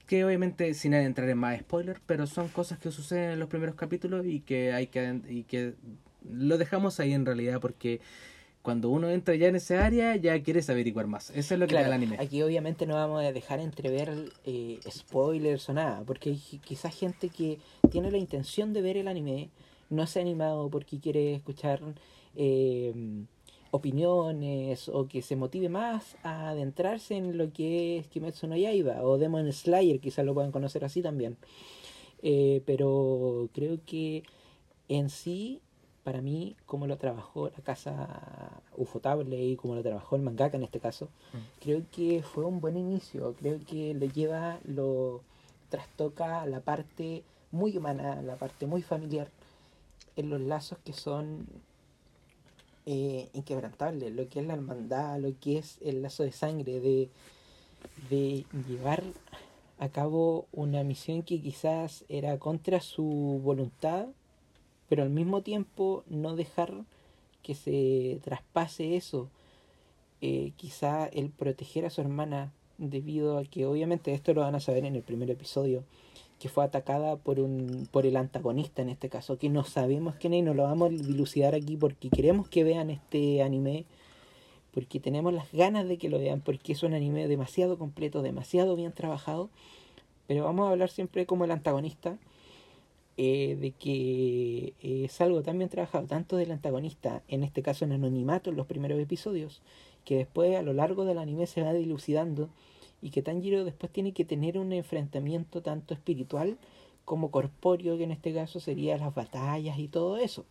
Que 0.07 0.25
obviamente 0.25 0.75
sin 0.75 0.93
entrar 0.93 1.29
en 1.29 1.39
más 1.39 1.61
spoiler, 1.61 2.01
pero 2.05 2.27
son 2.27 2.49
cosas 2.49 2.81
que 2.81 2.91
suceden 2.91 3.31
en 3.31 3.39
los 3.39 3.49
primeros 3.49 3.77
capítulos 3.77 4.27
y 4.27 4.41
que 4.41 4.73
hay 4.73 4.89
que 4.89 5.21
y 5.29 5.45
que 5.45 5.75
lo 6.29 6.59
dejamos 6.59 6.99
ahí 6.99 7.13
en 7.13 7.25
realidad 7.25 7.61
porque 7.61 8.01
cuando 8.63 8.91
uno 8.91 9.09
entra 9.09 9.35
ya 9.37 9.49
en 9.49 9.57
esa 9.57 9.85
área 9.87 10.17
ya 10.17 10.43
quieres 10.43 10.69
averiguar 10.69 11.07
más. 11.07 11.31
Eso 11.31 11.55
es 11.55 11.61
lo 11.61 11.67
que 11.67 11.75
da 11.75 11.81
Claro, 11.81 11.95
el 11.95 12.03
anime. 12.03 12.17
aquí 12.21 12.43
obviamente 12.43 12.87
no 12.87 12.95
vamos 12.95 13.23
a 13.25 13.33
dejar 13.33 13.59
entrever 13.61 14.33
eh, 14.45 14.79
spoilers 14.91 15.69
o 15.69 15.73
nada, 15.73 16.03
porque 16.07 16.31
hay 16.31 16.37
qui- 16.37 16.61
quizás 16.61 16.95
gente 16.95 17.31
que 17.31 17.59
tiene 17.91 18.11
la 18.11 18.19
intención 18.19 18.73
de 18.73 18.83
ver 18.83 18.97
el 18.99 19.09
anime, 19.09 19.49
no 19.89 20.07
se 20.07 20.19
ha 20.19 20.23
animado 20.23 20.69
porque 20.69 21.01
quiere 21.01 21.35
escuchar 21.35 21.81
eh, 22.37 22.93
opiniones 23.73 24.89
o 24.89 25.09
que 25.09 25.23
se 25.23 25.37
motive 25.37 25.69
más 25.69 26.17
a 26.23 26.51
adentrarse 26.51 27.17
en 27.17 27.39
lo 27.39 27.53
que 27.53 27.99
es 27.99 28.07
Kimetsu 28.09 28.47
no 28.47 28.57
Yaiba 28.57 29.03
o 29.03 29.17
Demon 29.19 29.51
Slayer, 29.53 30.01
quizás 30.01 30.25
lo 30.25 30.35
puedan 30.35 30.53
conocer 30.53 30.85
así 30.85 31.03
también. 31.03 31.37
Eh, 32.23 32.63
pero 32.67 33.49
creo 33.55 33.79
que 33.87 34.23
en 34.89 35.09
sí 35.09 35.61
para 36.05 36.21
mí, 36.23 36.57
como 36.67 36.87
lo 36.87 36.97
trabajó 36.97 37.49
la 37.51 37.63
casa 37.63 38.63
Ufotable 38.77 39.43
y 39.43 39.57
como 39.57 39.75
lo 39.75 39.83
trabajó 39.83 40.17
el 40.17 40.23
mangaka 40.23 40.57
en 40.57 40.65
este 40.65 40.81
caso, 40.81 41.09
Mm. 41.33 41.39
creo 41.63 41.83
que 41.93 42.23
fue 42.23 42.45
un 42.45 42.61
buen 42.61 42.77
inicio. 42.77 43.35
Creo 43.39 43.59
que 43.67 43.95
lo 43.95 44.07
lleva, 44.07 44.59
lo 44.65 45.21
trastoca 45.69 46.45
la 46.47 46.61
parte 46.61 47.23
muy 47.53 47.77
humana, 47.77 48.23
la 48.23 48.37
parte 48.37 48.67
muy 48.67 48.83
familiar, 48.83 49.29
en 50.17 50.31
los 50.31 50.41
lazos 50.41 50.79
que 50.85 50.93
son 50.93 51.47
eh, 52.87 53.29
inquebrantables, 53.35 54.13
lo 54.13 54.29
que 54.29 54.41
es 54.41 54.47
la 54.47 54.55
hermandad, 54.55 55.19
lo 55.21 55.33
que 55.39 55.59
es 55.59 55.79
el 55.83 56.03
lazo 56.03 56.23
de 56.23 56.33
sangre, 56.33 56.81
de, 56.81 57.09
de 58.09 58.45
llevar 58.69 59.03
a 59.79 59.89
cabo 59.91 60.47
una 60.53 60.83
misión 60.83 61.23
que 61.23 61.41
quizás 61.41 62.05
era 62.09 62.39
contra 62.39 62.81
su 62.81 63.41
voluntad, 63.45 64.07
pero 64.91 65.05
al 65.05 65.11
mismo 65.11 65.41
tiempo 65.43 66.03
no 66.09 66.35
dejar 66.35 66.75
que 67.45 67.55
se 67.55 68.19
traspase 68.25 68.97
eso. 68.97 69.29
Eh, 70.21 70.53
quizá 70.57 71.07
el 71.07 71.31
proteger 71.31 71.87
a 71.87 71.91
su 71.91 72.01
hermana 72.01 72.53
debido 72.77 73.39
a 73.39 73.45
que 73.45 73.67
obviamente 73.67 74.13
esto 74.13 74.35
lo 74.35 74.41
van 74.41 74.57
a 74.57 74.61
saber 74.61 74.85
en 74.85 74.97
el 74.97 75.03
primer 75.03 75.31
episodio 75.31 75.85
que 76.41 76.49
fue 76.49 76.65
atacada 76.65 77.17
por 77.17 77.39
un 77.39 77.89
por 77.91 78.05
el 78.05 78.17
antagonista 78.17 78.83
en 78.83 78.89
este 78.89 79.09
caso 79.09 79.39
que 79.39 79.49
no 79.49 79.65
sabemos 79.65 80.15
quién 80.17 80.35
es 80.35 80.41
y 80.41 80.43
no 80.43 80.55
lo 80.55 80.65
vamos 80.65 80.89
a 80.89 80.95
dilucidar 80.95 81.55
aquí 81.55 81.77
porque 81.77 82.09
queremos 82.09 82.49
que 82.49 82.65
vean 82.65 82.91
este 82.91 83.43
anime 83.43 83.85
porque 84.73 85.01
tenemos 85.01 85.33
las 85.33 85.53
ganas 85.53 85.87
de 85.89 85.99
que 85.99 86.09
lo 86.09 86.19
vean 86.19 86.41
porque 86.41 86.73
es 86.73 86.83
un 86.83 86.95
anime 86.95 87.29
demasiado 87.29 87.79
completo 87.79 88.23
demasiado 88.23 88.77
bien 88.77 88.93
trabajado 88.93 89.51
pero 90.27 90.45
vamos 90.45 90.67
a 90.67 90.73
hablar 90.73 90.91
siempre 90.91 91.27
como 91.27 91.45
el 91.45 91.51
antagonista 91.51 92.19
eh, 93.23 93.55
de 93.61 93.73
que 93.73 94.73
eh, 94.81 95.05
es 95.05 95.21
algo 95.21 95.43
tan 95.43 95.59
trabajado 95.69 96.07
tanto 96.07 96.39
del 96.39 96.53
antagonista 96.53 97.23
en 97.29 97.43
este 97.43 97.61
caso 97.61 97.85
en 97.85 97.93
anonimato 97.93 98.49
en 98.49 98.57
los 98.57 98.67
primeros 98.67 98.99
episodios 98.99 99.61
que 100.07 100.17
después 100.17 100.57
a 100.57 100.63
lo 100.63 100.73
largo 100.73 101.05
del 101.05 101.19
anime 101.19 101.47
se 101.47 101.61
va 101.61 101.75
dilucidando 101.75 102.49
y 103.03 103.11
que 103.11 103.21
Tanjiro 103.21 103.63
después 103.67 103.93
tiene 103.93 104.13
que 104.13 104.25
tener 104.25 104.57
un 104.57 104.73
enfrentamiento 104.73 105.61
tanto 105.61 105.93
espiritual 105.93 106.57
como 107.05 107.31
corpóreo, 107.31 107.99
que 107.99 108.05
en 108.05 108.13
este 108.13 108.33
caso 108.33 108.59
sería 108.59 108.97
las 108.97 109.15
batallas 109.15 109.79
y 109.79 109.89
todo 109.89 110.17
eso. 110.17 110.47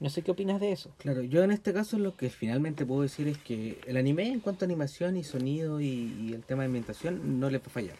No 0.00 0.08
sé 0.08 0.22
qué 0.22 0.30
opinas 0.30 0.62
de 0.62 0.72
eso. 0.72 0.92
Claro, 0.96 1.22
yo 1.24 1.42
en 1.42 1.50
este 1.50 1.74
caso 1.74 1.98
lo 1.98 2.16
que 2.16 2.30
finalmente 2.30 2.86
puedo 2.86 3.02
decir 3.02 3.28
es 3.28 3.36
que 3.36 3.78
el 3.86 3.98
anime 3.98 4.28
en 4.28 4.40
cuanto 4.40 4.64
a 4.64 4.66
animación 4.66 5.18
y 5.18 5.24
sonido 5.24 5.78
y, 5.78 6.10
y 6.22 6.32
el 6.32 6.42
tema 6.42 6.62
de 6.62 6.68
ambientación 6.68 7.38
no 7.38 7.50
le 7.50 7.58
a 7.58 7.60
fallar. 7.60 7.98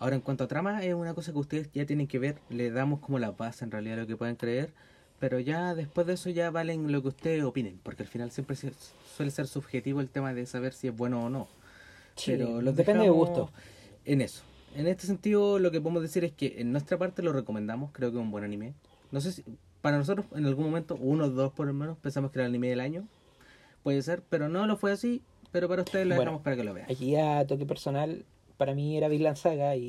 Ahora 0.00 0.16
en 0.16 0.22
cuanto 0.22 0.44
a 0.44 0.48
trama 0.48 0.82
es 0.82 0.94
una 0.94 1.14
cosa 1.14 1.30
que 1.32 1.38
ustedes 1.38 1.70
ya 1.72 1.86
tienen 1.86 2.08
que 2.08 2.18
ver, 2.18 2.38
le 2.48 2.70
damos 2.70 2.98
como 3.00 3.18
la 3.18 3.30
base 3.30 3.64
en 3.64 3.70
realidad 3.70 3.98
a 3.98 4.00
lo 4.02 4.06
que 4.08 4.16
pueden 4.16 4.34
creer, 4.34 4.72
pero 5.18 5.38
ya 5.38 5.74
después 5.74 6.06
de 6.06 6.14
eso 6.14 6.30
ya 6.30 6.50
valen 6.50 6.90
lo 6.90 7.02
que 7.02 7.08
ustedes 7.08 7.44
opinen, 7.44 7.78
porque 7.82 8.02
al 8.02 8.08
final 8.08 8.30
siempre 8.30 8.56
se- 8.56 8.72
suele 9.14 9.30
ser 9.30 9.46
subjetivo 9.46 10.00
el 10.00 10.08
tema 10.08 10.32
de 10.34 10.46
saber 10.46 10.72
si 10.72 10.88
es 10.88 10.96
bueno 10.96 11.22
o 11.24 11.28
no. 11.30 11.46
pero 12.26 12.60
los 12.60 12.74
depende 12.76 13.04
de 13.04 13.10
gusto. 13.10 13.50
En 14.04 14.20
eso. 14.20 14.42
En 14.74 14.86
este 14.86 15.06
sentido, 15.06 15.58
lo 15.58 15.70
que 15.70 15.80
podemos 15.80 16.02
decir 16.02 16.24
es 16.24 16.32
que 16.32 16.56
en 16.60 16.72
nuestra 16.72 16.98
parte 16.98 17.22
lo 17.22 17.32
recomendamos, 17.32 17.90
creo 17.92 18.10
que 18.10 18.16
es 18.18 18.22
un 18.22 18.30
buen 18.30 18.44
anime. 18.44 18.74
No 19.10 19.20
sé 19.20 19.32
si 19.32 19.44
para 19.80 19.96
nosotros 19.98 20.26
en 20.34 20.44
algún 20.46 20.66
momento, 20.66 20.96
uno 21.00 21.24
o 21.24 21.30
dos 21.30 21.52
por 21.52 21.66
lo 21.66 21.72
menos, 21.72 21.96
pensamos 21.98 22.30
que 22.30 22.38
era 22.38 22.46
el 22.46 22.50
anime 22.52 22.68
del 22.68 22.80
año. 22.80 23.06
Puede 23.82 24.02
ser, 24.02 24.22
pero 24.28 24.48
no 24.48 24.66
lo 24.66 24.76
fue 24.76 24.92
así. 24.92 25.22
Pero 25.52 25.68
para 25.68 25.82
ustedes 25.82 26.06
lo 26.06 26.14
Bueno, 26.14 26.30
dejamos 26.30 26.42
para 26.44 26.56
que 26.56 26.64
lo 26.64 26.74
vean. 26.74 26.90
Aquí 26.90 27.16
a 27.16 27.44
toque 27.46 27.66
personal, 27.66 28.24
para 28.60 28.74
mí 28.74 28.94
era 28.94 29.08
Vinland 29.08 29.38
Saga 29.38 29.74
y, 29.74 29.80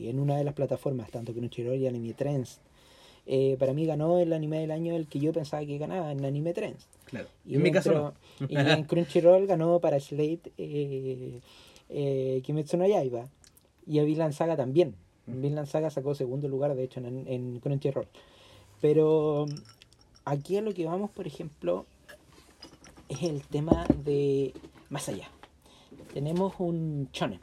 y 0.00 0.08
en 0.08 0.18
una 0.18 0.38
de 0.38 0.44
las 0.44 0.54
plataformas, 0.54 1.10
tanto 1.10 1.34
Crunchyroll 1.34 1.76
y 1.76 1.86
Anime 1.86 2.14
Trends, 2.14 2.58
eh, 3.26 3.56
para 3.58 3.74
mí 3.74 3.84
ganó 3.84 4.18
el 4.18 4.32
anime 4.32 4.60
del 4.60 4.70
año 4.70 4.96
el 4.96 5.06
que 5.06 5.18
yo 5.18 5.30
pensaba 5.30 5.62
que 5.66 5.76
ganaba 5.76 6.10
en 6.10 6.24
Anime 6.24 6.54
Trends. 6.54 6.86
Claro. 7.04 7.28
Y 7.44 7.56
en 7.56 7.62
mi 7.62 7.70
caso 7.70 7.92
no. 7.92 8.46
Y 8.48 8.56
en 8.56 8.84
Crunchyroll 8.88 9.46
ganó 9.46 9.78
para 9.78 10.00
Slate 10.00 10.52
eh, 10.56 11.40
eh, 11.90 12.40
Kimetsu 12.42 12.78
no 12.78 12.86
Yaiba. 12.86 13.28
Y 13.86 13.98
a 13.98 14.04
Vinland 14.04 14.32
Saga 14.32 14.56
también. 14.56 14.94
Vinland 15.26 15.68
Saga 15.68 15.90
sacó 15.90 16.14
segundo 16.14 16.48
lugar, 16.48 16.74
de 16.74 16.84
hecho, 16.84 17.00
en, 17.00 17.28
en 17.28 17.60
Crunchyroll. 17.60 18.08
Pero 18.80 19.44
aquí 20.24 20.56
a 20.56 20.62
lo 20.62 20.72
que 20.72 20.86
vamos, 20.86 21.10
por 21.10 21.26
ejemplo, 21.26 21.84
es 23.10 23.22
el 23.22 23.42
tema 23.42 23.86
de 24.02 24.54
más 24.88 25.10
allá. 25.10 25.28
Tenemos 26.12 26.54
un 26.58 27.08
shonen. 27.12 27.40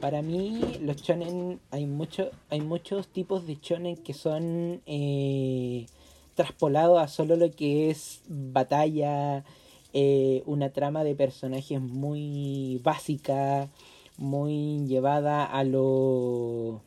Para 0.00 0.22
mí, 0.22 0.78
los 0.80 0.96
shonen, 0.96 1.60
hay, 1.70 1.86
mucho, 1.86 2.30
hay 2.48 2.60
muchos 2.60 3.08
tipos 3.08 3.46
de 3.46 3.58
shonen 3.60 3.96
que 3.96 4.14
son 4.14 4.82
eh, 4.86 5.86
traspolados 6.34 7.00
a 7.00 7.08
solo 7.08 7.36
lo 7.36 7.50
que 7.50 7.90
es 7.90 8.22
batalla, 8.28 9.44
eh, 9.92 10.42
una 10.46 10.70
trama 10.70 11.04
de 11.04 11.14
personajes 11.14 11.80
muy 11.80 12.80
básica, 12.82 13.68
muy 14.16 14.86
llevada 14.86 15.44
a 15.44 15.64
lo, 15.64 16.82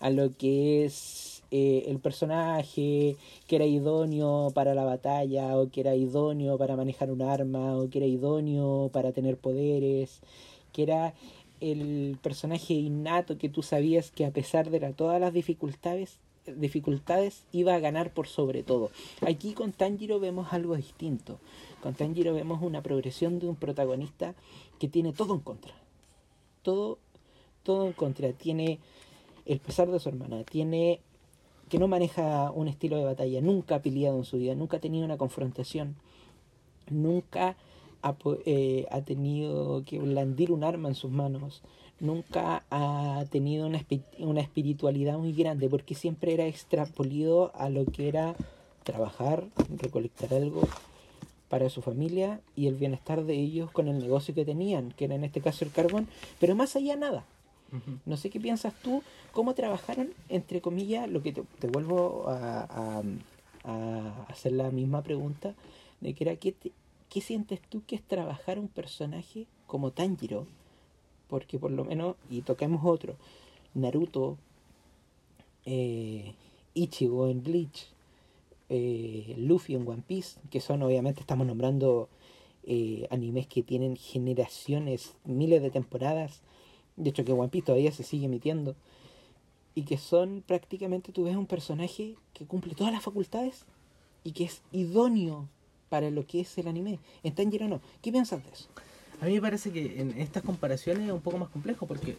a 0.00 0.10
lo 0.10 0.36
que 0.36 0.84
es 0.84 1.31
eh, 1.52 1.84
el 1.86 1.98
personaje, 1.98 3.16
que 3.46 3.56
era 3.56 3.66
idóneo 3.66 4.50
para 4.54 4.74
la 4.74 4.84
batalla, 4.84 5.58
o 5.58 5.68
que 5.70 5.82
era 5.82 5.94
idóneo 5.94 6.56
para 6.56 6.76
manejar 6.76 7.10
un 7.10 7.20
arma, 7.20 7.76
o 7.76 7.90
que 7.90 7.98
era 7.98 8.06
idóneo 8.06 8.88
para 8.90 9.12
tener 9.12 9.36
poderes, 9.36 10.20
que 10.72 10.82
era 10.84 11.12
el 11.60 12.18
personaje 12.22 12.72
innato 12.72 13.36
que 13.36 13.50
tú 13.50 13.62
sabías 13.62 14.10
que 14.10 14.24
a 14.24 14.30
pesar 14.30 14.70
de 14.70 14.80
todas 14.94 15.20
las 15.20 15.34
dificultades 15.34 16.18
dificultades 16.56 17.44
iba 17.52 17.74
a 17.74 17.78
ganar 17.78 18.14
por 18.14 18.26
sobre 18.26 18.62
todo. 18.62 18.90
Aquí 19.20 19.52
con 19.52 19.72
Tanjiro 19.72 20.18
vemos 20.18 20.52
algo 20.52 20.74
distinto. 20.74 21.38
Con 21.82 21.94
Tanjiro 21.94 22.34
vemos 22.34 22.62
una 22.62 22.82
progresión 22.82 23.38
de 23.38 23.46
un 23.46 23.56
protagonista 23.56 24.34
que 24.80 24.88
tiene 24.88 25.12
todo 25.12 25.34
en 25.34 25.40
contra. 25.40 25.74
Todo 26.62 26.98
todo 27.62 27.86
en 27.86 27.92
contra. 27.92 28.32
Tiene 28.32 28.78
el 29.46 29.60
pesar 29.60 29.90
de 29.90 30.00
su 30.00 30.08
hermana, 30.08 30.44
tiene 30.44 31.00
que 31.72 31.78
no 31.78 31.88
maneja 31.88 32.50
un 32.50 32.68
estilo 32.68 32.98
de 32.98 33.04
batalla, 33.06 33.40
nunca 33.40 33.76
ha 33.76 33.80
peleado 33.80 34.18
en 34.18 34.26
su 34.26 34.36
vida, 34.36 34.54
nunca 34.54 34.76
ha 34.76 34.80
tenido 34.80 35.06
una 35.06 35.16
confrontación, 35.16 35.96
nunca 36.90 37.56
ha, 38.02 38.14
eh, 38.44 38.86
ha 38.90 39.00
tenido 39.00 39.82
que 39.86 39.98
blandir 39.98 40.52
un 40.52 40.64
arma 40.64 40.90
en 40.90 40.94
sus 40.94 41.10
manos, 41.10 41.62
nunca 41.98 42.62
ha 42.70 43.24
tenido 43.30 43.66
una, 43.66 43.82
una 44.18 44.42
espiritualidad 44.42 45.16
muy 45.16 45.32
grande, 45.32 45.70
porque 45.70 45.94
siempre 45.94 46.34
era 46.34 46.44
extrapolido 46.44 47.52
a 47.54 47.70
lo 47.70 47.86
que 47.86 48.06
era 48.06 48.34
trabajar, 48.84 49.46
recolectar 49.78 50.34
algo 50.34 50.68
para 51.48 51.70
su 51.70 51.80
familia 51.80 52.42
y 52.54 52.66
el 52.66 52.74
bienestar 52.74 53.24
de 53.24 53.32
ellos 53.32 53.70
con 53.70 53.88
el 53.88 53.98
negocio 53.98 54.34
que 54.34 54.44
tenían, 54.44 54.92
que 54.92 55.06
era 55.06 55.14
en 55.14 55.24
este 55.24 55.40
caso 55.40 55.64
el 55.64 55.70
carbón, 55.70 56.06
pero 56.38 56.54
más 56.54 56.76
allá 56.76 56.96
nada. 56.96 57.24
No 58.04 58.16
sé 58.16 58.28
qué 58.30 58.38
piensas 58.38 58.74
tú, 58.82 59.02
cómo 59.32 59.54
trabajaron, 59.54 60.10
entre 60.28 60.60
comillas, 60.60 61.08
lo 61.08 61.22
que 61.22 61.32
te, 61.32 61.66
vuelvo 61.68 62.24
a, 62.28 63.02
hacer 64.28 64.52
la 64.52 64.70
misma 64.70 65.02
pregunta, 65.02 65.54
de 66.00 66.14
que 66.14 66.24
era, 66.24 66.36
¿qué, 66.36 66.52
te- 66.52 66.72
¿qué 67.08 67.20
sientes 67.20 67.60
tú 67.60 67.82
que 67.86 67.94
es 67.96 68.02
trabajar 68.02 68.58
un 68.58 68.68
personaje 68.68 69.46
como 69.66 69.92
Tanjiro? 69.92 70.46
Porque 71.28 71.58
por 71.58 71.70
lo 71.70 71.84
menos, 71.84 72.16
y 72.28 72.42
toquemos 72.42 72.84
otro, 72.84 73.16
Naruto, 73.74 74.36
eh, 75.64 76.34
Ichigo 76.74 77.28
en 77.28 77.42
Bleach, 77.42 77.88
eh, 78.68 79.34
Luffy 79.38 79.74
en 79.74 79.86
One 79.86 80.02
Piece, 80.06 80.40
que 80.50 80.60
son 80.60 80.82
obviamente, 80.82 81.20
estamos 81.20 81.46
nombrando 81.46 82.08
eh, 82.64 83.06
animes 83.10 83.46
que 83.46 83.62
tienen 83.62 83.96
generaciones, 83.96 85.14
miles 85.24 85.62
de 85.62 85.70
temporadas, 85.70 86.42
de 86.96 87.10
hecho 87.10 87.24
que 87.24 87.32
One 87.32 87.48
Piece 87.48 87.66
todavía 87.66 87.92
se 87.92 88.02
sigue 88.02 88.26
emitiendo, 88.26 88.74
y 89.74 89.82
que 89.82 89.98
son 89.98 90.42
prácticamente, 90.46 91.12
tú 91.12 91.24
ves 91.24 91.36
un 91.36 91.46
personaje 91.46 92.16
que 92.34 92.44
cumple 92.44 92.74
todas 92.74 92.92
las 92.92 93.02
facultades 93.02 93.64
y 94.24 94.32
que 94.32 94.44
es 94.44 94.62
idóneo 94.72 95.48
para 95.88 96.10
lo 96.10 96.26
que 96.26 96.40
es 96.40 96.58
el 96.58 96.68
anime. 96.68 96.98
En 97.22 97.34
Tanjiro 97.34 97.68
no. 97.68 97.80
¿Qué 98.02 98.12
piensas 98.12 98.44
de 98.44 98.50
eso? 98.50 98.68
A 99.20 99.26
mí 99.26 99.34
me 99.34 99.40
parece 99.40 99.70
que 99.70 100.00
en 100.00 100.18
estas 100.18 100.42
comparaciones 100.42 101.06
es 101.06 101.12
un 101.12 101.20
poco 101.20 101.38
más 101.38 101.48
complejo 101.48 101.86
porque 101.86 102.16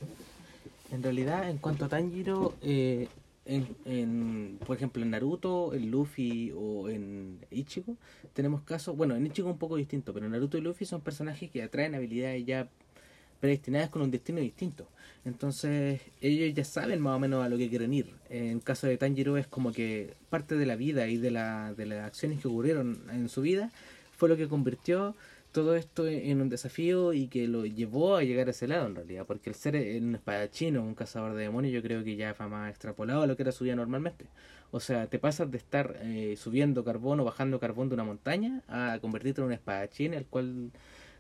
en 0.92 1.04
realidad 1.04 1.50
en 1.50 1.58
cuanto 1.58 1.86
a 1.86 1.90
Tanjiro, 1.90 2.54
eh, 2.62 3.08
en, 3.46 3.68
en, 3.86 4.60
por 4.66 4.78
ejemplo 4.78 5.04
en 5.04 5.12
Naruto, 5.12 5.74
en 5.74 5.92
Luffy 5.92 6.52
o 6.56 6.90
en 6.90 7.40
Ichigo, 7.52 7.98
tenemos 8.34 8.62
casos, 8.62 8.96
bueno 8.96 9.16
en 9.16 9.26
Ichigo 9.26 9.50
un 9.50 9.58
poco 9.58 9.76
distinto, 9.76 10.14
pero 10.14 10.30
Naruto 10.30 10.58
y 10.58 10.62
Luffy 10.62 10.86
son 10.86 11.02
personajes 11.02 11.52
que 11.52 11.62
atraen 11.62 11.94
habilidades 11.94 12.46
ya 12.46 12.70
predestinadas 13.44 13.90
con 13.90 14.02
un 14.02 14.10
destino 14.10 14.40
distinto. 14.40 14.88
Entonces 15.26 16.00
ellos 16.22 16.56
ya 16.56 16.64
saben 16.64 17.02
más 17.02 17.18
o 17.18 17.20
menos 17.20 17.44
a 17.44 17.50
lo 17.50 17.58
que 17.58 17.68
quieren 17.68 17.94
ir. 17.94 18.16
En 18.30 18.62
caso 18.62 18.88
de 18.88 18.96
Tanjiro 18.96 19.36
es 19.36 19.48
como 19.48 19.74
que 19.74 20.14
parte 20.30 20.56
de 20.56 20.66
la 20.66 20.78
vida 20.78 21.10
y 21.10 21.18
de, 21.18 21.30
la, 21.30 21.74
de 21.74 21.86
las 21.86 22.06
acciones 22.06 22.40
que 22.40 22.48
ocurrieron 22.48 23.02
en 23.12 23.28
su 23.28 23.42
vida 23.42 23.70
fue 24.16 24.30
lo 24.30 24.38
que 24.38 24.48
convirtió 24.48 25.14
todo 25.52 25.76
esto 25.76 26.08
en 26.08 26.40
un 26.40 26.48
desafío 26.48 27.12
y 27.12 27.28
que 27.28 27.50
lo 27.50 27.66
llevó 27.66 28.16
a 28.16 28.24
llegar 28.24 28.48
a 28.48 28.52
ese 28.52 28.66
lado 28.66 28.88
en 28.88 28.96
realidad, 28.96 29.26
porque 29.28 29.50
el 29.50 29.58
ser 29.58 29.76
un 30.02 30.16
espadachín 30.16 30.78
o 30.78 30.84
un 30.84 30.96
cazador 30.96 31.34
de 31.34 31.44
demonios 31.44 31.74
yo 31.74 31.84
creo 31.84 32.02
que 32.02 32.16
ya 32.16 32.34
fue 32.34 32.48
más 32.48 32.70
extrapolado 32.70 33.24
a 33.24 33.28
lo 33.28 33.36
que 33.36 33.44
era 33.44 33.52
su 33.52 33.66
vida 33.66 33.76
normalmente. 33.76 34.26
O 34.72 34.80
sea, 34.80 35.08
te 35.08 35.20
pasas 35.20 35.52
de 35.52 35.58
estar 35.58 35.98
eh, 36.02 36.36
subiendo 36.38 36.86
carbón 36.86 37.20
o 37.20 37.26
bajando 37.26 37.60
carbón 37.60 37.90
de 37.90 37.96
una 37.96 38.06
montaña 38.06 38.62
a 38.70 39.00
convertirte 39.02 39.42
en 39.42 39.48
un 39.48 39.54
espadachín 39.54 40.14
el 40.14 40.26
cual 40.28 40.72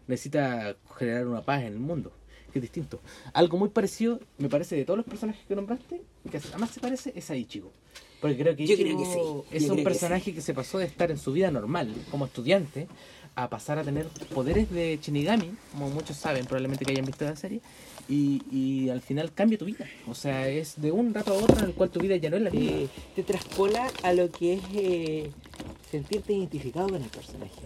necesita 0.07 0.75
generar 0.97 1.27
una 1.27 1.41
paz 1.41 1.61
en 1.61 1.73
el 1.73 1.79
mundo. 1.79 2.11
Que 2.51 2.59
es 2.59 2.63
distinto. 2.63 3.01
Algo 3.33 3.57
muy 3.57 3.69
parecido, 3.69 4.19
me 4.37 4.47
parece, 4.47 4.75
de 4.75 4.85
todos 4.85 4.97
los 4.97 5.07
personajes 5.07 5.43
que 5.47 5.55
nombraste, 5.55 6.01
que 6.29 6.37
además 6.37 6.69
se 6.69 6.79
parece, 6.79 7.11
es 7.15 7.31
a 7.31 7.35
Ichigo. 7.35 7.71
Porque 8.21 8.37
creo 8.37 8.55
que 8.55 8.63
Ichigo 8.63 9.45
es 9.51 9.69
un 9.69 9.83
personaje 9.83 10.33
que, 10.33 10.41
se 10.41 10.53
pasó 10.53 10.77
de 10.77 10.85
estar 10.85 11.09
en 11.09 11.17
su 11.17 11.31
vida 11.31 11.49
normal 11.49 11.91
como 12.11 12.25
estudiante 12.25 12.87
a 13.35 13.49
pasar 13.49 13.79
a 13.79 13.83
tener 13.83 14.07
poderes 14.33 14.69
de 14.69 14.99
Shinigami, 15.01 15.51
como 15.71 15.89
muchos 15.89 16.17
saben, 16.17 16.45
probablemente 16.45 16.85
que 16.85 16.91
hayan 16.91 17.05
visto 17.05 17.25
la 17.25 17.35
serie, 17.35 17.61
y, 18.07 18.41
y 18.51 18.89
al 18.89 19.01
final 19.01 19.33
cambia 19.33 19.57
tu 19.57 19.65
vida. 19.65 19.87
O 20.07 20.13
sea, 20.13 20.47
es 20.47 20.79
de 20.79 20.91
un 20.91 21.13
rato 21.13 21.33
a 21.33 21.37
otro 21.37 21.57
en 21.59 21.65
el 21.65 21.73
cual 21.73 21.89
tu 21.89 21.99
vida 21.99 22.15
ya 22.17 22.29
no 22.29 22.37
es 22.37 22.43
la 22.43 22.51
misma. 22.51 22.71
Eh, 22.71 22.89
te 23.15 23.23
traspola 23.23 23.91
a 24.03 24.13
lo 24.13 24.29
que 24.29 24.53
es 24.53 24.61
eh, 24.73 25.31
sentirte 25.93 26.33
identificado 26.33 26.89
con 26.89 27.03
el 27.03 27.09
personaje. 27.09 27.61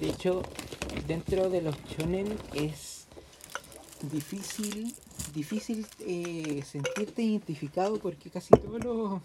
De 0.00 0.08
hecho, 0.08 0.42
dentro 1.06 1.48
de 1.50 1.62
los 1.62 1.76
shonen 1.84 2.26
es 2.52 3.06
difícil 4.10 4.92
difícil 5.32 5.86
eh, 6.00 6.62
sentirte 6.64 7.22
identificado 7.22 8.00
porque 8.00 8.28
casi 8.28 8.50
todos 8.56 8.82
los, 8.82 9.20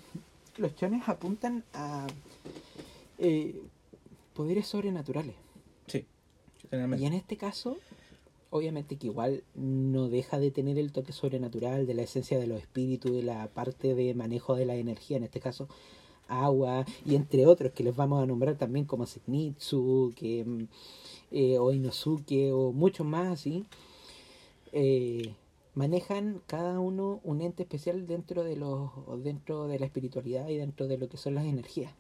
los 0.58 0.76
shonen 0.76 1.02
apuntan 1.08 1.64
a 1.74 2.06
poderes 4.36 4.68
sobrenaturales. 4.68 5.34
Sí, 5.88 6.06
y 6.72 7.06
en 7.06 7.14
este 7.14 7.38
caso, 7.38 7.78
obviamente 8.52 8.98
que 8.98 9.08
igual 9.08 9.44
no 9.56 10.08
deja 10.08 10.38
de 10.38 10.52
tener 10.52 10.78
el 10.78 10.92
toque 10.92 11.14
sobrenatural 11.14 11.88
de 11.88 11.96
la 11.96 12.04
esencia 12.04 12.38
de 12.38 12.46
los 12.46 12.60
espíritus, 12.60 13.12
de 13.12 13.24
la 13.24 13.48
parte 13.48 13.96
de 13.96 14.14
manejo 14.14 14.56
de 14.56 14.68
la 14.68 14.76
energía, 14.76 15.18
en 15.18 15.24
este 15.24 15.40
caso 15.40 15.68
agua, 16.28 16.86
y 17.06 17.16
entre 17.16 17.46
otros 17.46 17.72
que 17.74 17.84
les 17.84 17.96
vamos 17.96 18.22
a 18.24 18.26
nombrar 18.26 18.56
también 18.58 18.86
como 18.86 19.06
Zenitsu, 19.06 20.14
que, 20.16 20.44
mm, 20.46 20.68
eh, 21.32 21.58
o 21.60 21.72
Inosuke, 21.72 22.52
o 22.52 22.72
muchos 22.72 23.06
más 23.06 23.28
así, 23.28 23.66
eh, 24.72 25.34
manejan 25.76 26.42
cada 26.48 26.80
uno 26.80 27.20
un 27.24 27.42
ente 27.42 27.64
especial 27.64 28.08
dentro 28.08 28.44
de 28.44 28.56
los 28.56 28.92
dentro 29.24 29.68
de 29.68 29.80
la 29.80 29.86
espiritualidad 29.86 30.48
y 30.50 30.58
dentro 30.58 30.88
de 30.88 30.98
lo 30.98 31.10
que 31.10 31.18
son 31.18 31.36
las 31.36 31.46
energías. 31.46 31.94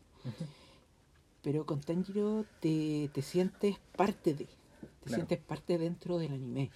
Pero 1.41 1.65
con 1.65 1.82
Tanjiro 1.82 2.46
te, 2.60 3.10
te 3.13 3.22
sientes 3.22 3.77
parte 3.96 4.34
de, 4.34 4.48
te 5.03 5.10
sientes 5.13 5.39
parte 5.39 5.77
dentro 5.77 6.17
del 6.17 6.34
anime. 6.34 6.72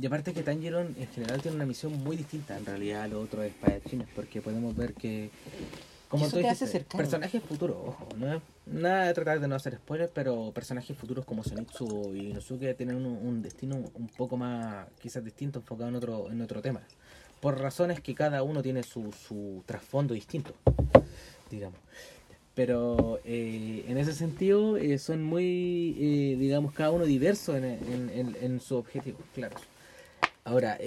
Y 0.00 0.06
aparte 0.06 0.32
que 0.32 0.44
Tanjiro 0.44 0.80
en 0.80 0.94
general 1.08 1.42
tiene 1.42 1.56
una 1.56 1.66
misión 1.66 1.92
muy 2.04 2.16
distinta 2.16 2.56
en 2.56 2.64
realidad 2.64 3.02
a 3.02 3.08
los 3.08 3.24
otros 3.24 3.44
espadachines, 3.44 4.06
porque 4.14 4.40
podemos 4.40 4.76
ver 4.76 4.94
que 4.94 5.30
como 6.08 6.28
tú 6.28 6.38
dijiste, 6.38 6.80
personajes 6.80 7.42
futuros, 7.42 7.76
ojo, 7.84 8.08
no 8.16 8.32
es 8.32 8.42
nada 8.66 9.06
de 9.06 9.14
tratar 9.14 9.40
de 9.40 9.48
no 9.48 9.54
hacer 9.54 9.76
spoilers, 9.76 10.10
pero 10.14 10.52
personajes 10.52 10.96
futuros 10.96 11.24
como 11.26 11.44
Zenitsu 11.44 12.14
y 12.14 12.30
Inosuke 12.30 12.74
tienen 12.74 12.96
un, 12.96 13.06
un, 13.06 13.42
destino 13.42 13.76
un 13.94 14.08
poco 14.08 14.36
más, 14.38 14.86
quizás 15.00 15.22
distinto, 15.22 15.58
enfocado 15.58 15.90
en 15.90 15.96
otro, 15.96 16.30
en 16.30 16.40
otro 16.40 16.62
tema. 16.62 16.80
Por 17.40 17.60
razones 17.60 18.00
que 18.00 18.14
cada 18.14 18.42
uno 18.42 18.62
tiene 18.62 18.82
su, 18.82 19.12
su 19.12 19.62
trasfondo 19.66 20.14
distinto, 20.14 20.54
digamos. 21.50 21.78
Pero 22.54 23.20
eh, 23.24 23.84
en 23.86 23.98
ese 23.98 24.14
sentido 24.14 24.78
eh, 24.78 24.98
son 24.98 25.22
muy, 25.22 25.94
eh, 26.00 26.36
digamos, 26.38 26.72
cada 26.72 26.90
uno 26.90 27.04
diverso 27.04 27.54
en, 27.56 27.64
en, 27.64 28.36
en, 28.40 28.60
su 28.60 28.76
objetivo, 28.76 29.18
claro. 29.34 29.56
Ahora, 30.42 30.78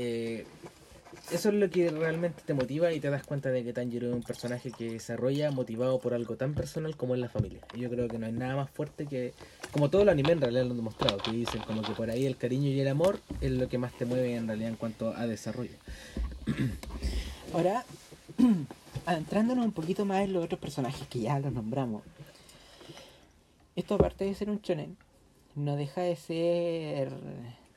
eso 1.32 1.50
es 1.50 1.56
lo 1.56 1.70
que 1.70 1.90
realmente 1.90 2.44
te 2.46 2.54
motiva 2.54 2.92
y 2.92 3.00
te 3.00 3.10
das 3.10 3.24
cuenta 3.24 3.50
de 3.50 3.64
que 3.64 3.74
Tanjiro 3.74 4.10
es 4.10 4.14
un 4.14 4.24
personaje 4.24 4.72
que 4.72 4.92
desarrolla 4.92 5.52
motivado 5.52 6.00
por 6.00 6.14
algo 6.14 6.36
tan 6.36 6.54
personal 6.54 6.96
como 6.96 7.16
es 7.16 7.22
la 7.22 7.30
familia. 7.30 7.62
Yo 7.78 7.90
creo 7.90 8.08
que 8.08 8.18
no 8.18 8.26
hay 8.26 8.32
nada 8.32 8.56
más 8.56 8.70
fuerte 8.70 9.06
que, 9.06 9.34
como 9.72 9.90
todo 9.90 10.02
el 10.02 10.10
anime 10.10 10.34
en 10.34 10.42
realidad 10.42 10.66
lo 10.66 10.72
han 10.72 10.78
demostrado, 10.78 11.18
que 11.18 11.32
dicen 11.32 11.62
como 11.62 11.82
que 11.82 11.94
por 11.94 12.10
ahí 12.10 12.26
el 12.26 12.38
cariño 12.38 12.70
y 12.70 12.80
el 12.80 12.88
amor 12.88 13.20
es 13.40 13.52
lo 13.52 13.68
que 13.70 13.78
más 13.78 13.94
te 13.94 14.06
mueve 14.06 14.36
en 14.36 14.48
realidad 14.48 14.70
en 14.70 14.76
cuanto 14.76 15.16
a 15.16 15.28
desarrollo. 15.28 15.76
Ahora, 17.54 17.86
adentrándonos 19.06 19.66
un 19.66 19.72
poquito 19.72 20.06
más 20.06 20.22
en 20.24 20.34
los 20.34 20.46
otros 20.46 20.60
personajes 20.60 21.08
que 21.08 21.20
ya 21.20 21.40
los 21.40 21.52
nombramos. 21.52 22.04
Esto 23.76 23.96
aparte 23.96 24.26
de 24.26 24.36
ser 24.36 24.50
un 24.50 24.62
chonen 24.62 24.98
no 25.56 25.76
deja 25.76 26.02
de 26.02 26.16
ser 26.16 27.12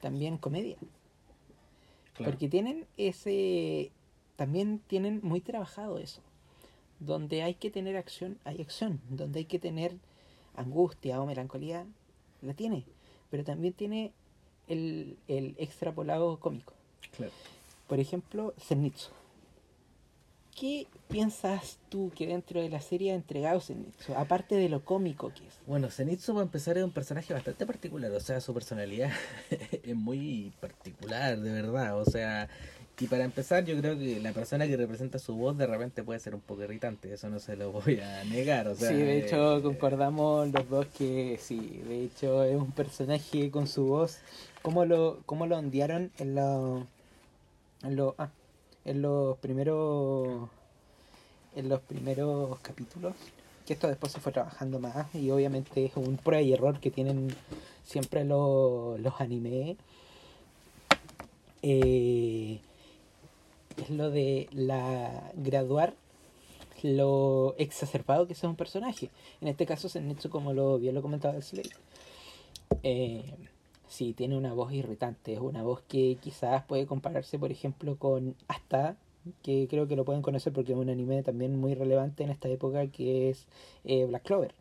también 0.01 0.39
comedia. 0.39 0.77
Porque 2.19 2.49
tienen 2.49 2.87
ese... 2.97 3.91
También 4.37 4.81
tienen 4.87 5.21
muy 5.23 5.41
trabajado 5.41 5.99
eso. 5.99 6.21
Donde 7.01 7.43
hay 7.43 7.55
que 7.55 7.71
tener 7.71 7.97
acción, 7.97 8.39
hay 8.45 8.61
acción. 8.61 9.01
Donde 9.09 9.41
hay 9.41 9.45
que 9.45 9.59
tener 9.59 9.97
angustia 10.57 11.21
o 11.21 11.27
melancolía, 11.27 11.87
la 12.43 12.55
tiene. 12.55 12.85
Pero 13.31 13.45
también 13.45 13.75
tiene 13.75 14.13
el, 14.69 15.17
el 15.29 15.55
extrapolado 15.59 16.39
cómico. 16.39 16.73
Por 17.87 18.01
ejemplo, 18.01 18.55
Zenitsu. 18.59 19.11
¿Qué 20.59 20.87
piensas 21.09 21.79
tú 21.89 22.13
que 22.15 22.29
dentro 22.29 22.61
de 22.61 22.69
la 22.69 22.81
serie 22.81 23.13
ha 23.13 23.15
entregado 23.17 23.61
Zenitsu? 23.61 24.15
Aparte 24.15 24.55
de 24.55 24.69
lo 24.69 24.85
cómico 24.85 25.33
que 25.35 25.47
es. 25.47 25.55
Bueno, 25.67 25.91
Zenitsu 25.91 26.33
para 26.33 26.45
empezar 26.45 26.79
es 26.79 26.85
un 26.85 26.93
personaje 26.93 27.35
bastante 27.35 27.67
particular, 27.67 28.13
o 28.13 28.21
sea, 28.21 28.41
su 28.41 28.55
personalidad 28.55 29.11
es 29.83 29.97
muy 29.97 30.53
particular, 30.61 31.41
de 31.41 31.51
verdad, 31.51 31.99
o 32.01 32.05
sea, 32.05 32.49
y 33.01 33.07
para 33.09 33.25
empezar 33.25 33.65
yo 33.65 33.77
creo 33.81 33.99
que 33.99 34.21
la 34.21 34.33
persona 34.33 34.69
que 34.69 34.77
representa 34.77 35.19
su 35.19 35.35
voz 35.35 35.59
de 35.59 35.67
repente 35.67 36.05
puede 36.05 36.21
ser 36.21 36.37
un 36.37 36.41
poco 36.41 36.63
irritante, 36.63 37.13
eso 37.13 37.29
no 37.29 37.41
se 37.41 37.57
lo 37.57 37.73
voy 37.73 37.99
a 37.99 38.23
negar, 38.25 38.69
o 38.69 38.77
sea... 38.77 38.91
Sí, 38.91 38.95
de 38.95 39.25
hecho 39.25 39.59
eh, 39.59 39.63
concordamos 39.63 40.53
los 40.53 40.69
dos 40.69 40.87
que 40.97 41.37
sí, 41.43 41.83
de 41.89 42.05
hecho 42.05 42.45
es 42.45 42.57
un 42.57 42.71
personaje 42.71 43.51
con 43.51 43.67
su 43.67 43.87
voz, 43.87 44.19
¿cómo 44.63 44.85
lo, 44.85 45.19
cómo 45.27 45.47
lo 45.47 45.59
ondearon 45.59 46.13
en 46.19 46.37
lo... 46.37 46.87
En 47.83 47.97
lo 47.97 48.15
ah, 48.17 48.31
en 48.85 49.03
los 49.03 49.39
primeros 49.39 50.49
en 51.57 51.69
los 51.69 51.81
primeros 51.81 52.59
capítulos 52.61 53.15
que 53.67 53.73
esto 53.73 53.89
después 53.89 54.13
se 54.13 54.21
fue 54.21 54.33
trabajando 54.33 54.79
más 54.79 55.15
y 55.15 55.31
obviamente 55.31 55.85
es 55.85 55.97
un 55.97 56.17
prueba 56.17 56.43
y 56.43 56.53
error 56.53 56.81
que 56.81 56.91
tienen 56.91 57.35
siempre 57.85 58.25
los, 58.25 59.01
los 59.01 59.21
anime. 59.21 59.77
Eh, 61.63 62.61
es 63.77 63.91
lo 63.91 64.11
de 64.11 64.49
la 64.53 65.33
graduar 65.35 65.95
lo 66.83 67.55
exacerbado 67.57 68.27
que 68.27 68.35
es 68.35 68.45
un 68.45 68.57
personaje. 68.57 69.11
En 69.41 69.49
este 69.49 69.65
caso 69.65 69.89
Zenitsu 69.89 70.29
como 70.29 70.53
lo 70.53 70.79
bien 70.79 70.95
lo 70.95 71.01
comentaba 71.01 71.41
Slade. 71.41 71.71
Eh, 72.83 73.25
sí, 73.95 74.13
tiene 74.13 74.37
una 74.37 74.53
voz 74.53 74.73
irritante, 74.73 75.35
es 75.35 75.41
una 75.41 75.63
voz 75.63 75.81
que 75.89 76.19
quizás 76.21 76.65
puede 76.65 76.87
compararse, 76.87 77.39
por 77.39 77.53
ejemplo, 77.53 77.97
con 77.97 78.35
Asta, 78.49 78.97
que 79.43 79.69
creo 79.71 79.87
que 79.87 79.97
lo 79.97 80.05
pueden 80.05 80.21
conocer 80.21 80.53
porque 80.53 80.73
es 80.73 80.79
un 80.79 80.91
anime 80.91 81.23
también 81.23 81.59
muy 81.59 81.75
relevante 81.75 82.25
en 82.25 82.31
esta 82.31 82.49
época, 82.49 82.89
que 82.89 83.31
es 83.31 83.47
eh, 83.85 84.05
Black 84.05 84.25
Clover, 84.25 84.53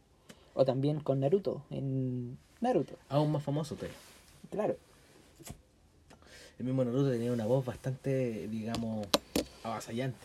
o 0.54 0.64
también 0.66 1.00
con 1.00 1.20
Naruto, 1.20 1.64
en 1.72 2.38
Naruto. 2.62 2.94
Aún 3.10 3.32
más 3.32 3.44
famoso, 3.44 3.76
pero. 3.80 3.94
Claro. 4.52 4.78
El 6.60 6.66
mismo 6.66 6.86
Naruto 6.86 7.10
tenía 7.10 7.34
una 7.34 7.48
voz 7.48 7.66
bastante, 7.66 8.48
digamos, 8.48 9.08
avasallante. 9.64 10.20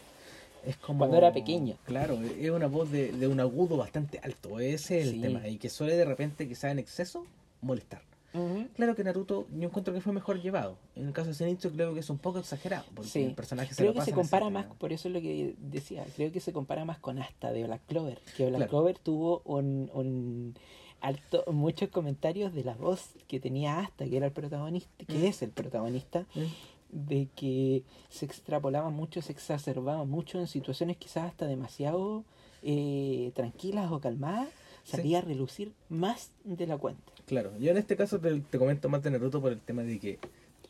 Es 0.67 0.77
como... 0.77 0.99
Cuando 0.99 1.17
era 1.17 1.33
pequeño. 1.33 1.77
Claro, 1.85 2.21
es 2.21 2.51
una 2.51 2.67
voz 2.67 2.91
de, 2.91 3.13
de 3.13 3.27
un 3.27 3.41
agudo 3.41 3.79
bastante 3.79 4.21
alto. 4.23 4.61
Ese 4.61 5.01
es 5.01 5.07
el 5.07 5.23
tema. 5.23 5.49
Y 5.49 5.57
que 5.57 5.71
suele 5.71 5.97
de 5.97 6.05
repente, 6.05 6.47
quizá 6.47 6.71
en 6.71 6.79
exceso, 6.79 7.25
molestar. 7.63 8.03
Claro 8.75 8.95
que 8.95 9.05
Naruto 9.05 9.47
yo 9.53 9.69
encuentro 9.69 9.95
que 9.95 10.01
fue 10.01 10.13
mejor 10.13 10.41
llevado. 10.41 10.77
En 10.95 11.07
el 11.07 11.13
caso 11.13 11.29
de 11.29 11.35
Zenitsu 11.35 11.71
creo 11.73 11.95
que 11.95 12.01
es 12.01 12.11
un 12.11 12.19
poco 12.19 12.39
exagerado, 12.39 12.85
porque 12.95 13.25
el 13.25 13.35
personaje 13.35 13.75
se 13.75 13.83
Creo 13.83 13.95
que 13.95 14.03
se 14.03 14.13
compara 14.13 14.51
más, 14.51 14.67
por 14.67 14.93
eso 14.93 15.09
es 15.09 15.15
lo 15.15 15.21
que 15.21 15.55
decía, 15.59 16.05
creo 16.15 16.31
que 16.31 16.41
se 16.41 16.53
compara 16.53 16.85
más 16.85 16.99
con 16.99 17.19
Asta 17.19 17.53
de 17.53 17.65
Black 17.65 17.83
Clover, 17.87 18.21
que 18.37 18.51
Black 18.51 18.69
Clover 18.69 18.99
tuvo 18.99 19.43
un, 19.45 19.91
un 19.95 20.55
alto 21.01 21.45
muchos 21.53 21.89
comentarios 21.89 22.53
de 22.53 22.65
la 22.65 22.75
voz 22.75 23.15
que 23.29 23.41
tenía 23.41 23.81
Asta, 23.81 24.05
que 24.05 24.17
era 24.17 24.27
el 24.27 24.33
protagonista, 24.33 25.05
que 25.07 25.29
es 25.29 25.43
el 25.43 25.51
protagonista. 25.51 26.27
de 26.91 27.29
que 27.37 27.83
se 28.09 28.25
extrapolaba 28.25 28.89
mucho, 28.89 29.21
se 29.21 29.33
exacerbaba 29.33 30.07
mucho 30.07 30.41
en 30.41 30.47
situaciones 30.47 30.97
quizás 30.97 31.27
hasta 31.27 31.47
demasiado 31.47 32.25
eh, 32.63 33.31
tranquilas 33.35 33.93
o 33.93 34.01
calmadas, 34.01 34.49
salía 34.89 35.19
a 35.19 35.23
relucir 35.23 35.73
más 35.89 36.31
de 36.45 36.67
la 36.67 36.79
cuenta. 36.79 37.13
Claro, 37.27 37.53
yo 37.59 37.71
en 37.71 37.77
este 37.77 37.97
caso 37.97 38.19
te, 38.19 38.59
comento 38.59 38.89
más 38.89 39.03
de 39.03 39.11
Naruto 39.11 39.41
por 39.41 39.53
el 39.53 39.61
tema 39.61 39.83
de 39.83 39.99
que, 39.99 40.19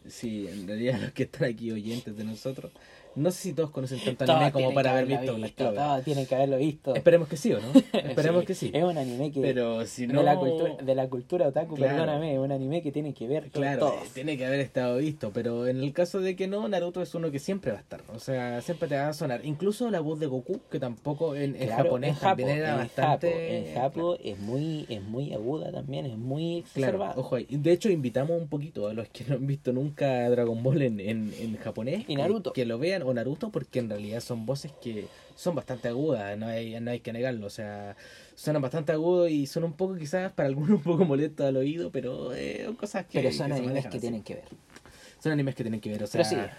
si 0.08 0.48
en 0.48 0.66
realidad 0.66 1.00
los 1.02 1.12
que 1.12 1.24
están 1.24 1.44
aquí 1.44 1.70
oyentes 1.70 2.16
de 2.16 2.24
nosotros 2.24 2.72
No 3.18 3.30
sé 3.30 3.38
si 3.42 3.52
todos 3.52 3.70
conocen 3.70 3.98
tanto 4.04 4.24
Todos 4.24 4.36
anime 4.38 4.52
como 4.52 4.72
para 4.74 4.90
que 4.90 4.96
haber 4.98 5.06
visto 5.06 5.34
Black 5.36 5.54
Clover. 5.54 5.74
todos 5.74 6.02
tienen 6.04 6.26
que 6.26 6.34
haberlo 6.34 6.56
visto. 6.58 6.94
Esperemos 6.94 7.28
que 7.28 7.36
sí, 7.36 7.52
¿o 7.52 7.60
no? 7.60 7.66
Esperemos 7.98 8.40
Sí, 8.42 8.46
que 8.46 8.54
sí. 8.54 8.70
Es 8.72 8.84
un 8.84 8.96
anime 8.98 9.30
que. 9.32 9.40
Pero 9.40 9.84
si 9.86 10.06
de, 10.06 10.22
la 10.22 10.36
cultura, 10.36 10.74
de 10.76 10.94
la 10.94 11.08
cultura 11.08 11.48
otaku, 11.48 11.74
Claro. 11.74 11.92
perdóname, 11.96 12.34
es 12.34 12.38
un 12.38 12.52
anime 12.52 12.82
que 12.82 12.92
tiene 12.92 13.12
que 13.14 13.26
ver 13.28 13.50
con 13.50 13.62
Claro, 13.62 13.80
todos. 13.80 13.94
eh, 14.06 14.10
tiene 14.14 14.36
que 14.38 14.46
haber 14.46 14.60
estado 14.60 14.98
visto, 14.98 15.30
pero 15.32 15.66
en 15.66 15.82
el 15.82 15.92
caso 15.92 16.20
de 16.20 16.36
que 16.36 16.46
no, 16.46 16.68
Naruto 16.68 17.02
es 17.02 17.14
uno 17.14 17.30
que 17.30 17.38
siempre 17.38 17.72
va 17.72 17.78
a 17.78 17.80
estar, 17.80 18.02
o 18.14 18.18
sea, 18.18 18.60
siempre 18.62 18.88
te 18.88 18.96
va 18.96 19.08
a 19.08 19.12
sonar. 19.12 19.40
Incluso 19.44 19.90
la 19.90 20.00
voz 20.00 20.18
de 20.20 20.26
Goku, 20.26 20.60
que 20.70 20.78
tampoco 20.78 21.34
en, 21.34 21.56
japonés 21.68 22.14
en 22.14 22.20
también 22.20 22.48
era 22.50 22.70
en 22.72 22.76
bastante... 22.78 23.28
Japo, 23.30 23.38
en 23.40 23.74
Japo 23.74 24.16
es 24.22 24.38
muy 24.38 24.86
es 24.88 25.02
muy 25.02 25.32
aguda 25.32 25.70
también, 25.72 26.06
es 26.06 26.16
muy 26.16 26.62
Claro, 26.72 26.96
exacerbada. 26.96 27.14
ojo 27.16 27.36
ahí. 27.36 27.46
De 27.50 27.72
hecho, 27.72 27.88
invitamos 27.90 28.40
un 28.40 28.48
poquito 28.48 28.86
a 28.88 28.94
los 28.94 29.08
que 29.08 29.24
no 29.24 29.34
han 29.36 29.46
visto 29.46 29.72
nunca 29.72 30.28
Dragon 30.30 30.62
Ball 30.62 30.82
en, 30.82 31.00
en, 31.00 31.32
en 31.38 31.56
japonés. 31.56 32.00
Y 32.02 32.04
que- 32.14 32.16
Naruto. 32.16 32.52
Que, 32.52 32.64
lo 32.64 32.78
vean, 32.78 33.02
Naruto, 33.14 33.50
porque 33.50 33.78
en 33.78 33.88
realidad 33.88 34.20
son 34.20 34.46
voces 34.46 34.72
que 34.82 35.06
son 35.34 35.54
bastante 35.54 35.88
agudas, 35.88 36.36
no 36.38 36.46
hay, 36.46 36.80
no 36.80 36.90
hay 36.90 37.00
que 37.00 37.12
negarlo. 37.12 37.46
O 37.46 37.50
sea, 37.50 37.96
suenan 38.34 38.62
bastante 38.62 38.92
agudos 38.92 39.30
y 39.30 39.46
son 39.46 39.64
un 39.64 39.72
poco, 39.72 39.96
quizás, 39.96 40.32
para 40.32 40.48
algunos 40.48 40.70
un 40.78 40.82
poco 40.82 41.04
molestos 41.04 41.46
al 41.46 41.56
oído, 41.56 41.90
pero 41.90 42.34
eh, 42.34 42.62
son 42.64 42.76
cosas 42.76 43.06
que. 43.06 43.20
Pero 43.20 43.32
son 43.32 43.48
que 43.48 43.54
animes 43.54 43.82
que 43.82 43.88
así. 43.88 44.00
tienen 44.00 44.22
que 44.22 44.34
ver. 44.34 44.48
Son 45.22 45.32
animes 45.32 45.54
que 45.54 45.64
tienen 45.64 45.80
que 45.80 45.90
ver, 45.90 46.02
o 46.02 46.06
sea. 46.06 46.22
Pero 46.22 46.42
sí. 46.42 46.50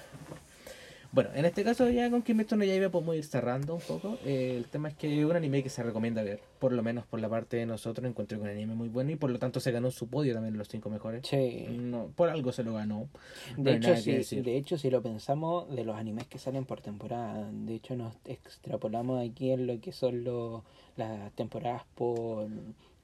Bueno, 1.12 1.32
en 1.34 1.46
este 1.46 1.64
caso 1.64 1.90
ya 1.90 2.10
con 2.12 2.22
Kimetsu 2.22 2.56
no 2.56 2.64
Yaiba 2.64 2.90
podemos 2.90 3.16
ir 3.16 3.26
cerrando 3.26 3.74
un 3.76 3.82
poco. 3.82 4.20
Eh, 4.26 4.56
el 4.58 4.66
tema 4.66 4.90
es 4.90 4.96
que 4.96 5.20
es 5.20 5.26
un 5.26 5.36
anime 5.36 5.64
que 5.64 5.70
se 5.70 5.82
recomienda 5.82 6.22
ver, 6.22 6.40
por 6.60 6.72
lo 6.72 6.84
menos 6.84 7.06
por 7.08 7.20
la 7.20 7.28
parte 7.28 7.58
de 7.58 7.66
nosotros 7.66 8.08
encontré 8.08 8.38
un 8.38 8.48
anime 8.48 8.76
muy 8.76 8.90
bueno 8.90 9.12
y 9.12 9.16
por 9.16 9.32
lo 9.32 9.40
tanto 9.40 9.60
se 9.60 9.72
ganó 9.72 9.90
su 9.90 10.08
podio 10.08 10.34
también 10.34 10.54
en 10.54 10.60
los 10.60 10.68
cinco 10.68 10.90
mejores. 10.90 11.28
Sí. 11.28 11.66
No, 11.72 12.12
por 12.16 12.30
algo 12.30 12.52
se 12.52 12.64
lo 12.64 12.76
ganó. 12.76 13.10
No 13.58 13.64
De 13.64 13.78
hecho, 13.78 13.96
si, 13.98 14.42
de 14.42 14.58
hecho, 14.58 14.78
si 14.78 14.92
lo 14.92 15.02
pensamos, 15.02 15.70
de 15.76 15.84
los 15.84 15.96
animes 15.96 16.28
que 16.28 16.38
salen 16.38 16.66
por 16.66 16.82
temporada, 16.82 17.50
de 17.52 17.74
hecho 17.74 17.96
nos 17.96 18.14
extrapolamos 18.26 19.28
aquí 19.28 19.52
en 19.52 19.66
lo 19.66 19.80
que 19.82 19.92
son 19.92 20.24
los 20.24 20.62
las 20.96 21.32
temporadas 21.32 21.84
por, 21.96 22.48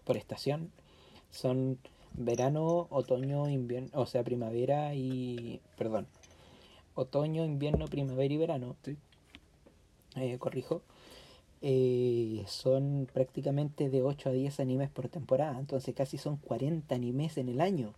por 0.04 0.18
estación, 0.18 0.70
son 1.32 1.80
verano, 2.14 2.88
otoño, 2.92 3.50
invierno, 3.50 3.90
o 3.94 4.06
sea, 4.06 4.24
primavera 4.24 4.94
y, 4.94 5.62
perdón, 5.78 6.08
otoño, 6.96 7.46
invierno, 7.46 7.88
primavera 7.88 8.34
y 8.34 8.38
verano, 8.38 8.76
Sí. 8.84 8.96
eh, 10.16 10.38
corrijo, 10.40 10.82
eh, 11.62 12.44
son 12.48 13.08
prácticamente 13.14 13.90
de 13.90 14.02
8 14.02 14.30
a 14.30 14.32
10 14.32 14.60
animes 14.60 14.90
por 14.90 15.08
temporada, 15.10 15.60
entonces 15.60 15.94
casi 15.96 16.18
son 16.18 16.38
40 16.38 16.96
animes 16.96 17.38
en 17.38 17.50
el 17.50 17.60
año 17.62 17.94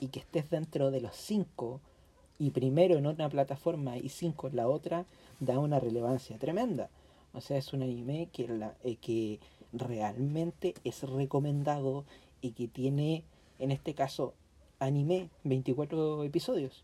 y 0.00 0.08
que 0.08 0.20
estés 0.20 0.50
dentro 0.50 0.90
de 0.90 1.00
los 1.00 1.14
cinco 1.16 1.80
y 2.38 2.50
primero 2.50 2.96
en 2.96 3.06
una 3.06 3.28
plataforma 3.28 3.96
y 3.98 4.08
cinco 4.08 4.48
en 4.48 4.56
la 4.56 4.68
otra 4.68 5.04
da 5.40 5.58
una 5.58 5.78
relevancia 5.80 6.38
tremenda. 6.38 6.88
O 7.34 7.40
sea, 7.40 7.56
es 7.56 7.72
un 7.72 7.82
anime 7.82 8.28
que, 8.32 8.48
la, 8.48 8.74
eh, 8.84 8.96
que 8.96 9.38
realmente 9.72 10.74
es 10.84 11.02
recomendado 11.02 12.04
y 12.40 12.50
que 12.52 12.68
tiene, 12.68 13.22
en 13.58 13.70
este 13.70 13.94
caso, 13.94 14.34
anime 14.80 15.28
24 15.44 16.24
episodios. 16.24 16.82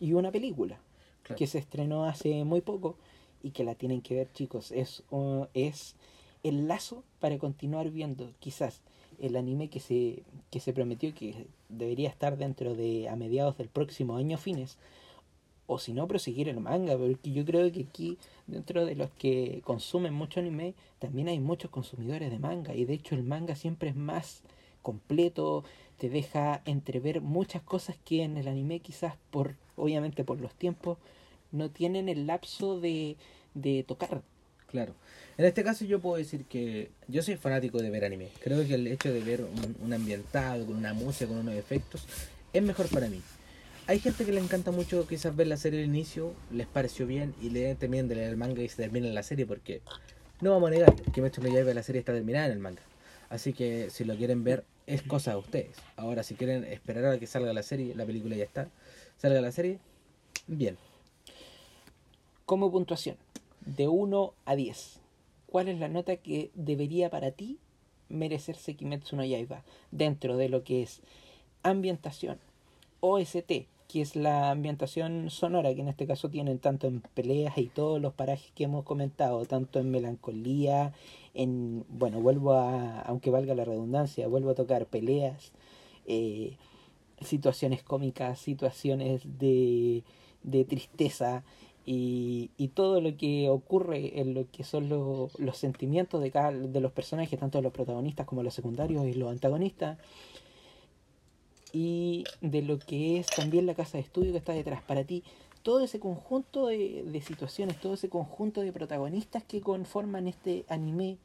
Y 0.00 0.12
una 0.12 0.30
película 0.32 0.78
Claro. 1.22 1.38
que 1.38 1.46
se 1.46 1.58
estrenó 1.58 2.04
hace 2.04 2.44
muy 2.44 2.60
poco 2.60 2.96
y 3.42 3.50
que 3.52 3.64
la 3.64 3.74
tienen 3.74 4.02
que 4.02 4.14
ver 4.14 4.30
chicos 4.32 4.72
es 4.72 5.02
uh, 5.10 5.46
es 5.54 5.96
el 6.42 6.68
lazo 6.68 7.02
para 7.18 7.38
continuar 7.38 7.90
viendo 7.90 8.30
quizás 8.40 8.82
el 9.18 9.36
anime 9.36 9.68
que 9.68 9.80
se 9.80 10.22
que 10.50 10.60
se 10.60 10.74
prometió 10.74 11.14
que 11.14 11.46
debería 11.70 12.10
estar 12.10 12.36
dentro 12.36 12.74
de 12.74 13.08
a 13.08 13.16
mediados 13.16 13.56
del 13.56 13.68
próximo 13.68 14.16
año 14.18 14.36
fines 14.36 14.76
o 15.66 15.78
si 15.78 15.94
no 15.94 16.06
proseguir 16.06 16.50
el 16.50 16.60
manga 16.60 16.98
porque 16.98 17.32
yo 17.32 17.42
creo 17.46 17.72
que 17.72 17.86
aquí 17.88 18.18
dentro 18.46 18.84
de 18.84 18.96
los 18.96 19.08
que 19.12 19.62
consumen 19.64 20.12
mucho 20.12 20.40
anime 20.40 20.74
también 20.98 21.28
hay 21.28 21.40
muchos 21.40 21.70
consumidores 21.70 22.30
de 22.30 22.38
manga 22.38 22.74
y 22.74 22.84
de 22.84 22.92
hecho 22.92 23.14
el 23.14 23.22
manga 23.22 23.54
siempre 23.56 23.88
es 23.88 23.96
más 23.96 24.42
completo 24.82 25.64
te 25.96 26.10
deja 26.10 26.60
entrever 26.66 27.22
muchas 27.22 27.62
cosas 27.62 27.96
que 28.04 28.22
en 28.24 28.36
el 28.36 28.48
anime 28.48 28.80
quizás 28.80 29.14
por 29.30 29.54
obviamente 29.76 30.24
por 30.24 30.40
los 30.40 30.54
tiempos 30.54 30.98
no 31.52 31.70
tienen 31.70 32.08
el 32.08 32.26
lapso 32.26 32.80
de, 32.80 33.16
de 33.54 33.84
tocar 33.84 34.22
Claro. 34.74 34.92
En 35.38 35.44
este 35.44 35.62
caso 35.62 35.84
yo 35.84 36.00
puedo 36.00 36.16
decir 36.16 36.46
que 36.46 36.90
yo 37.06 37.22
soy 37.22 37.36
fanático 37.36 37.78
de 37.78 37.90
ver 37.90 38.04
anime. 38.04 38.30
Creo 38.42 38.66
que 38.66 38.74
el 38.74 38.88
hecho 38.88 39.12
de 39.12 39.20
ver 39.20 39.46
un, 39.80 39.92
ambientado, 39.92 40.66
con 40.66 40.74
una 40.76 40.92
música, 40.92 41.28
con 41.28 41.38
unos 41.38 41.54
efectos, 41.54 42.04
es 42.52 42.60
mejor 42.60 42.88
para 42.88 43.06
mí. 43.06 43.22
Hay 43.86 44.00
gente 44.00 44.24
que 44.24 44.32
le 44.32 44.40
encanta 44.40 44.72
mucho 44.72 45.06
quizás 45.06 45.36
ver 45.36 45.46
la 45.46 45.58
serie 45.58 45.78
al 45.78 45.86
inicio, 45.86 46.32
les 46.50 46.66
pareció 46.66 47.06
bien 47.06 47.36
y 47.40 47.50
le 47.50 47.72
terminan 47.76 48.08
de 48.08 48.16
leer 48.16 48.30
el 48.30 48.36
manga 48.36 48.62
y 48.62 48.68
se 48.68 48.82
terminan 48.82 49.14
la 49.14 49.22
serie 49.22 49.46
porque 49.46 49.80
no 50.40 50.50
vamos 50.50 50.66
a 50.66 50.70
negar 50.72 50.92
que 50.96 51.22
Metro 51.22 51.44
no 51.44 51.72
la 51.72 51.82
serie 51.84 52.00
está 52.00 52.12
terminada 52.12 52.46
en 52.46 52.52
el 52.52 52.58
manga. 52.58 52.82
Así 53.30 53.52
que 53.52 53.90
si 53.90 54.02
lo 54.02 54.16
quieren 54.16 54.42
ver 54.42 54.64
es 54.88 55.02
cosa 55.02 55.30
de 55.30 55.36
ustedes. 55.36 55.76
Ahora 55.94 56.24
si 56.24 56.34
quieren 56.34 56.64
esperar 56.64 57.04
a 57.04 57.18
que 57.20 57.28
salga 57.28 57.52
la 57.52 57.62
serie, 57.62 57.94
la 57.94 58.06
película 58.06 58.34
ya 58.34 58.42
está, 58.42 58.68
salga 59.18 59.40
la 59.40 59.52
serie, 59.52 59.78
bien. 60.46 60.76
como 62.46 62.70
puntuación 62.70 63.16
de 63.64 63.88
1 63.88 64.34
a 64.44 64.56
10 64.56 65.00
¿cuál 65.46 65.68
es 65.68 65.78
la 65.78 65.88
nota 65.88 66.16
que 66.16 66.50
debería 66.54 67.10
para 67.10 67.30
ti 67.30 67.58
merecerse 68.08 68.74
Kimetsu 68.74 69.16
no 69.16 69.24
Yaiba 69.24 69.62
dentro 69.90 70.36
de 70.36 70.48
lo 70.48 70.64
que 70.64 70.82
es 70.82 71.00
ambientación 71.62 72.38
OST 73.00 73.66
que 73.88 74.00
es 74.00 74.16
la 74.16 74.50
ambientación 74.50 75.30
sonora 75.30 75.74
que 75.74 75.80
en 75.80 75.88
este 75.88 76.06
caso 76.06 76.28
tienen 76.28 76.58
tanto 76.58 76.86
en 76.86 77.00
peleas 77.00 77.56
y 77.58 77.66
todos 77.66 78.00
los 78.00 78.12
parajes 78.12 78.50
que 78.54 78.64
hemos 78.64 78.84
comentado 78.84 79.44
tanto 79.46 79.78
en 79.78 79.90
melancolía 79.90 80.92
en 81.32 81.84
bueno 81.88 82.20
vuelvo 82.20 82.54
a 82.54 83.00
aunque 83.02 83.30
valga 83.30 83.54
la 83.54 83.64
redundancia 83.64 84.28
vuelvo 84.28 84.50
a 84.50 84.54
tocar 84.54 84.86
peleas 84.86 85.52
eh, 86.06 86.56
situaciones 87.20 87.82
cómicas 87.82 88.38
situaciones 88.38 89.22
de, 89.38 90.02
de 90.42 90.64
tristeza 90.64 91.42
y, 91.86 92.50
y 92.56 92.68
todo 92.68 93.00
lo 93.00 93.16
que 93.16 93.48
ocurre 93.50 94.20
en 94.20 94.34
lo 94.34 94.50
que 94.50 94.64
son 94.64 94.88
lo- 94.88 95.28
los 95.38 95.58
sentimientos 95.58 96.22
de 96.22 96.30
cada 96.30 96.50
de 96.50 96.80
los 96.80 96.92
personajes, 96.92 97.38
tanto 97.38 97.60
los 97.60 97.72
protagonistas 97.72 98.26
como 98.26 98.42
los 98.42 98.54
secundarios 98.54 99.06
y 99.06 99.14
los 99.14 99.30
antagonistas, 99.30 99.98
y 101.72 102.24
de 102.40 102.62
lo 102.62 102.78
que 102.78 103.18
es 103.18 103.26
también 103.26 103.66
la 103.66 103.74
casa 103.74 103.98
de 103.98 104.04
estudio 104.04 104.32
que 104.32 104.38
está 104.38 104.52
detrás 104.52 104.82
para 104.82 105.04
ti. 105.04 105.24
Todo 105.62 105.82
ese 105.82 105.98
conjunto 105.98 106.66
de, 106.66 107.02
de 107.04 107.20
situaciones, 107.20 107.80
todo 107.80 107.94
ese 107.94 108.08
conjunto 108.08 108.60
de 108.60 108.72
protagonistas 108.72 109.42
que 109.44 109.60
conforman 109.60 110.28
este 110.28 110.64
anime, 110.68 111.16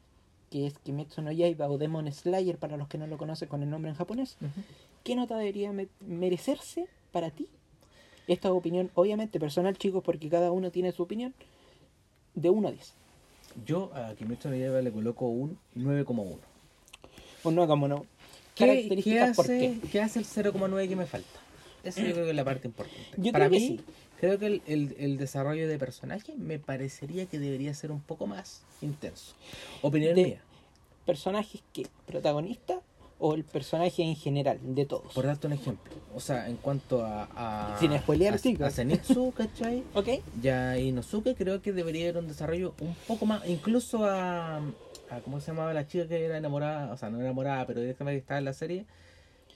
que 0.50 0.66
es 0.66 0.80
Kimetsu 0.80 1.22
no 1.22 1.32
Yaiba 1.32 1.70
o 1.70 1.78
Demon 1.78 2.12
Slayer 2.12 2.58
para 2.58 2.78
los 2.78 2.88
que 2.88 2.98
no 2.98 3.06
lo 3.06 3.18
conocen 3.18 3.48
con 3.48 3.62
el 3.64 3.70
nombre 3.70 3.92
en 3.92 3.98
japonés, 3.98 4.38
¿qué 5.10 5.16
nota 5.16 5.38
debería 5.38 5.72
me- 5.74 5.88
merecerse 6.02 6.86
para 7.12 7.32
ti? 7.32 7.48
Esta 8.28 8.54
opinión, 8.54 8.92
obviamente 8.94 9.40
personal, 9.40 9.76
chicos, 9.76 10.04
porque 10.04 10.30
cada 10.30 10.52
uno 10.52 10.70
tiene 10.70 10.92
su 10.92 11.02
opinión, 11.02 11.34
de 12.36 12.52
1 12.52 12.68
a 12.68 12.72
10. 12.72 12.94
Yo 13.66 13.90
a 13.96 14.14
Kimetsu 14.14 14.50
no 14.50 14.56
Yaiba 14.56 14.84
le 14.84 14.92
coloco 14.92 15.28
un 15.28 15.58
9,1. 15.76 16.38
O 17.42 17.50
no, 17.50 17.66
como 17.68 17.88
no. 17.88 18.06
¿Qué, 18.54 18.66
qué 18.66 18.66
Características, 18.68 19.36
¿por 19.36 19.46
hace, 19.46 19.80
qué? 19.82 19.88
qué 19.90 20.00
hace 20.02 20.20
el 20.20 20.26
0,9 20.26 20.88
que 20.88 20.96
me 20.96 21.08
falta? 21.08 21.40
Eso 21.84 22.02
yo 22.02 22.12
creo 22.14 22.26
que 22.26 22.30
es 22.30 22.36
la 22.36 22.46
parte 22.46 22.68
importante. 22.68 23.04
Yo 23.18 23.32
Para 23.32 23.48
creo 23.48 23.60
que 23.60 23.66
mí, 23.68 23.78
sí. 23.80 23.84
creo 24.20 24.38
que 24.38 24.46
el, 24.46 24.62
el- 24.68 24.96
el 25.00 25.18
desarrollo 25.18 25.68
de 25.68 25.80
personaje 25.80 26.36
me 26.38 26.60
parecería 26.60 27.26
que 27.26 27.40
debería 27.40 27.74
ser 27.74 27.92
un 27.92 28.02
poco 28.02 28.28
más 28.28 28.62
intenso. 28.84 29.34
Opinión 29.82 30.14
De- 30.14 30.24
mía. 30.24 30.42
¿Personajes 31.08 31.64
que 31.74 31.88
¿Protagonista 32.06 32.80
o 33.20 33.36
el 33.36 33.44
personaje 33.44 34.02
en 34.04 34.16
general? 34.16 34.60
De 34.62 34.86
todos. 34.86 35.14
Por 35.14 35.26
darte 35.26 35.48
un 35.48 35.54
ejemplo. 35.54 35.94
O 36.16 36.20
sea, 36.20 36.48
en 36.50 36.56
cuanto 36.58 37.06
a... 37.06 37.30
a 37.36 37.78
Sin 37.80 37.98
spoilear, 37.98 38.34
a, 38.34 38.66
a 38.66 38.72
Zenitsu, 38.72 39.32
¿cachai? 39.34 39.84
¿Ok? 39.94 40.08
Ya 40.42 40.78
Inosuke 40.78 41.36
creo 41.36 41.62
que 41.62 41.74
debería 41.74 42.06
haber 42.10 42.18
un 42.24 42.28
desarrollo 42.28 42.74
un 42.82 42.96
poco 43.08 43.26
más... 43.26 43.48
Incluso 43.48 44.06
a... 44.06 44.58
a 44.58 45.20
¿Cómo 45.24 45.40
se 45.40 45.52
llamaba 45.52 45.74
la 45.74 45.86
chica 45.88 46.08
que 46.08 46.26
era 46.26 46.38
enamorada? 46.38 46.92
O 46.92 46.98
sea, 46.98 47.10
no 47.10 47.20
enamorada, 47.20 47.68
pero 47.68 47.82
directamente 47.82 48.20
estaba 48.20 48.40
en 48.40 48.46
la 48.46 48.54
serie. 48.54 48.86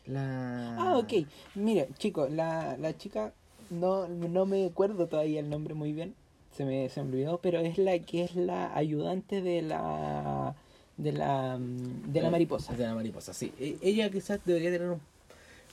La... 0.05 0.75
Ah, 0.77 0.97
ok. 0.97 1.13
Mire, 1.55 1.87
chicos, 1.97 2.29
la, 2.31 2.77
la 2.77 2.97
chica, 2.97 3.33
no, 3.69 4.07
no 4.07 4.45
me 4.45 4.65
acuerdo 4.65 5.07
todavía 5.07 5.39
el 5.39 5.49
nombre 5.49 5.73
muy 5.73 5.93
bien, 5.93 6.15
se 6.55 6.65
me, 6.65 6.89
se 6.89 7.01
me 7.01 7.09
olvidó, 7.09 7.39
pero 7.39 7.59
es 7.59 7.77
la 7.77 7.97
que 7.99 8.23
es 8.23 8.35
la 8.35 8.75
ayudante 8.75 9.41
de 9.41 9.61
la 9.61 10.55
de 10.97 11.11
la 11.11 11.57
mm, 11.57 12.11
de 12.11 12.21
la 12.21 12.29
mariposa. 12.29 12.73
De 12.73 12.85
la 12.85 12.95
mariposa, 12.95 13.33
sí. 13.33 13.51
E- 13.59 13.77
Ella 13.81 14.09
quizás 14.09 14.39
debería 14.45 14.71
tener 14.71 14.89
un... 14.89 15.01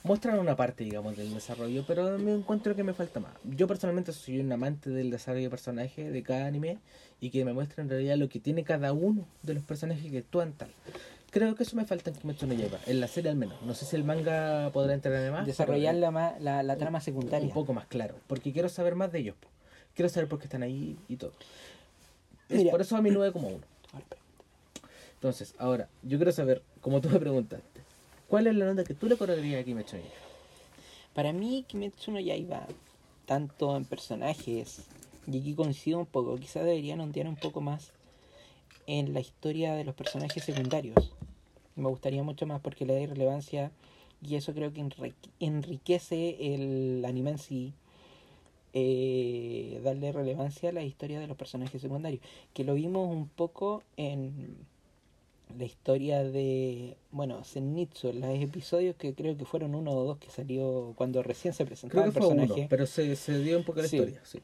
Mostrar 0.03 0.39
una 0.39 0.55
parte, 0.55 0.83
digamos, 0.83 1.15
del 1.15 1.31
desarrollo, 1.31 1.83
pero 1.87 2.17
me 2.17 2.33
encuentro 2.33 2.75
que 2.75 2.83
me 2.83 2.93
falta 2.93 3.19
más. 3.19 3.33
Yo 3.43 3.67
personalmente 3.67 4.11
soy 4.13 4.39
un 4.39 4.51
amante 4.51 4.89
del 4.89 5.11
desarrollo 5.11 5.43
de 5.43 5.49
personaje 5.51 6.09
de 6.09 6.23
cada 6.23 6.47
anime 6.47 6.79
y 7.19 7.29
que 7.29 7.45
me 7.45 7.53
muestra 7.53 7.83
en 7.83 7.89
realidad 7.89 8.15
lo 8.17 8.27
que 8.27 8.39
tiene 8.39 8.63
cada 8.63 8.93
uno 8.93 9.27
de 9.43 9.53
los 9.53 9.61
personajes 9.63 10.09
que 10.11 10.17
actúan 10.17 10.53
tal. 10.53 10.69
Creo 11.29 11.53
que 11.55 11.61
eso 11.63 11.75
me 11.75 11.85
falta 11.85 12.09
en 12.09 12.15
Kimetsu 12.15 12.47
no 12.47 12.55
Yaiba, 12.55 12.79
en 12.87 12.99
la 12.99 13.07
serie 13.07 13.29
al 13.29 13.37
menos. 13.37 13.61
No 13.61 13.75
sé 13.75 13.85
si 13.85 13.95
el 13.95 14.03
manga 14.03 14.71
podrá 14.73 14.95
entrarme 14.95 15.29
más. 15.29 15.45
Desarrollar 15.45 15.93
la, 15.93 16.35
la, 16.39 16.63
la 16.63 16.77
trama 16.77 16.99
secundaria. 16.99 17.47
Un 17.47 17.53
poco 17.53 17.71
más 17.73 17.85
claro, 17.85 18.15
porque 18.25 18.51
quiero 18.51 18.69
saber 18.69 18.95
más 18.95 19.11
de 19.11 19.19
ellos. 19.19 19.35
Quiero 19.93 20.09
saber 20.09 20.27
por 20.27 20.39
qué 20.39 20.45
están 20.45 20.63
ahí 20.63 20.97
y 21.07 21.15
todo. 21.17 21.33
Es 22.49 22.57
Mira. 22.57 22.71
por 22.71 22.81
eso 22.81 22.97
a 22.97 23.01
mi 23.03 23.11
9,1. 23.11 23.59
Entonces, 25.21 25.53
ahora, 25.59 25.87
yo 26.01 26.17
quiero 26.17 26.31
saber, 26.31 26.63
como 26.81 26.99
tú 26.99 27.07
me 27.07 27.19
preguntaste, 27.19 27.81
¿cuál 28.27 28.47
es 28.47 28.55
la 28.55 28.65
nota 28.65 28.83
que 28.83 28.95
tú 28.95 29.05
le 29.07 29.15
colocarías 29.17 29.61
a 29.61 29.63
Kimetsu 29.63 29.97
no 29.97 30.01
Yaiba? 30.01 30.15
Para 31.13 31.31
mí, 31.31 31.63
Kimetsu 31.67 32.11
no 32.11 32.19
Yaiba, 32.19 32.65
tanto 33.27 33.77
en 33.77 33.85
personajes, 33.85 34.81
y 35.31 35.39
aquí 35.39 35.53
coincido 35.53 35.99
un 35.99 36.07
poco, 36.07 36.37
quizás 36.37 36.65
deberían 36.65 37.01
ondear 37.01 37.27
un 37.27 37.35
poco 37.35 37.61
más 37.61 37.91
en 38.87 39.13
la 39.13 39.19
historia 39.19 39.73
de 39.75 39.83
los 39.83 39.93
personajes 39.93 40.43
secundarios. 40.43 41.11
Me 41.75 41.87
gustaría 41.87 42.23
mucho 42.23 42.47
más 42.47 42.59
porque 42.59 42.87
le 42.87 42.99
da 42.99 43.05
relevancia 43.05 43.69
y 44.27 44.37
eso 44.37 44.55
creo 44.55 44.73
que 44.73 44.81
enrique- 44.81 45.29
enriquece 45.39 46.55
el 46.55 47.05
anime 47.05 47.29
en 47.29 47.37
sí. 47.37 47.73
eh, 48.73 49.81
darle 49.83 50.13
relevancia 50.13 50.69
a 50.69 50.71
la 50.71 50.81
historia 50.81 51.19
de 51.19 51.27
los 51.27 51.35
personajes 51.37 51.79
secundarios. 51.81 52.23
Que 52.53 52.63
lo 52.63 52.73
vimos 52.73 53.07
un 53.13 53.27
poco 53.27 53.83
en 53.97 54.55
la 55.57 55.65
historia 55.65 56.23
de, 56.23 56.95
bueno, 57.11 57.43
Zenitsu, 57.43 58.09
en 58.09 58.21
los 58.21 58.29
episodios 58.39 58.95
que 58.95 59.13
creo 59.13 59.37
que 59.37 59.45
fueron 59.45 59.75
uno 59.75 59.91
o 59.91 60.03
dos 60.03 60.17
que 60.17 60.29
salió 60.29 60.93
cuando 60.95 61.21
recién 61.23 61.53
se 61.53 61.65
presentaba 61.65 62.03
Creo 62.03 62.13
que 62.13 62.19
el 62.19 62.23
fue 62.25 62.35
personaje. 62.35 62.61
uno, 62.61 62.69
pero 62.69 62.85
se, 62.87 63.15
se 63.15 63.39
dio 63.39 63.57
un 63.57 63.63
poco 63.63 63.81
la 63.81 63.87
Sí. 63.87 63.97
historia, 63.97 64.21
sí. 64.23 64.39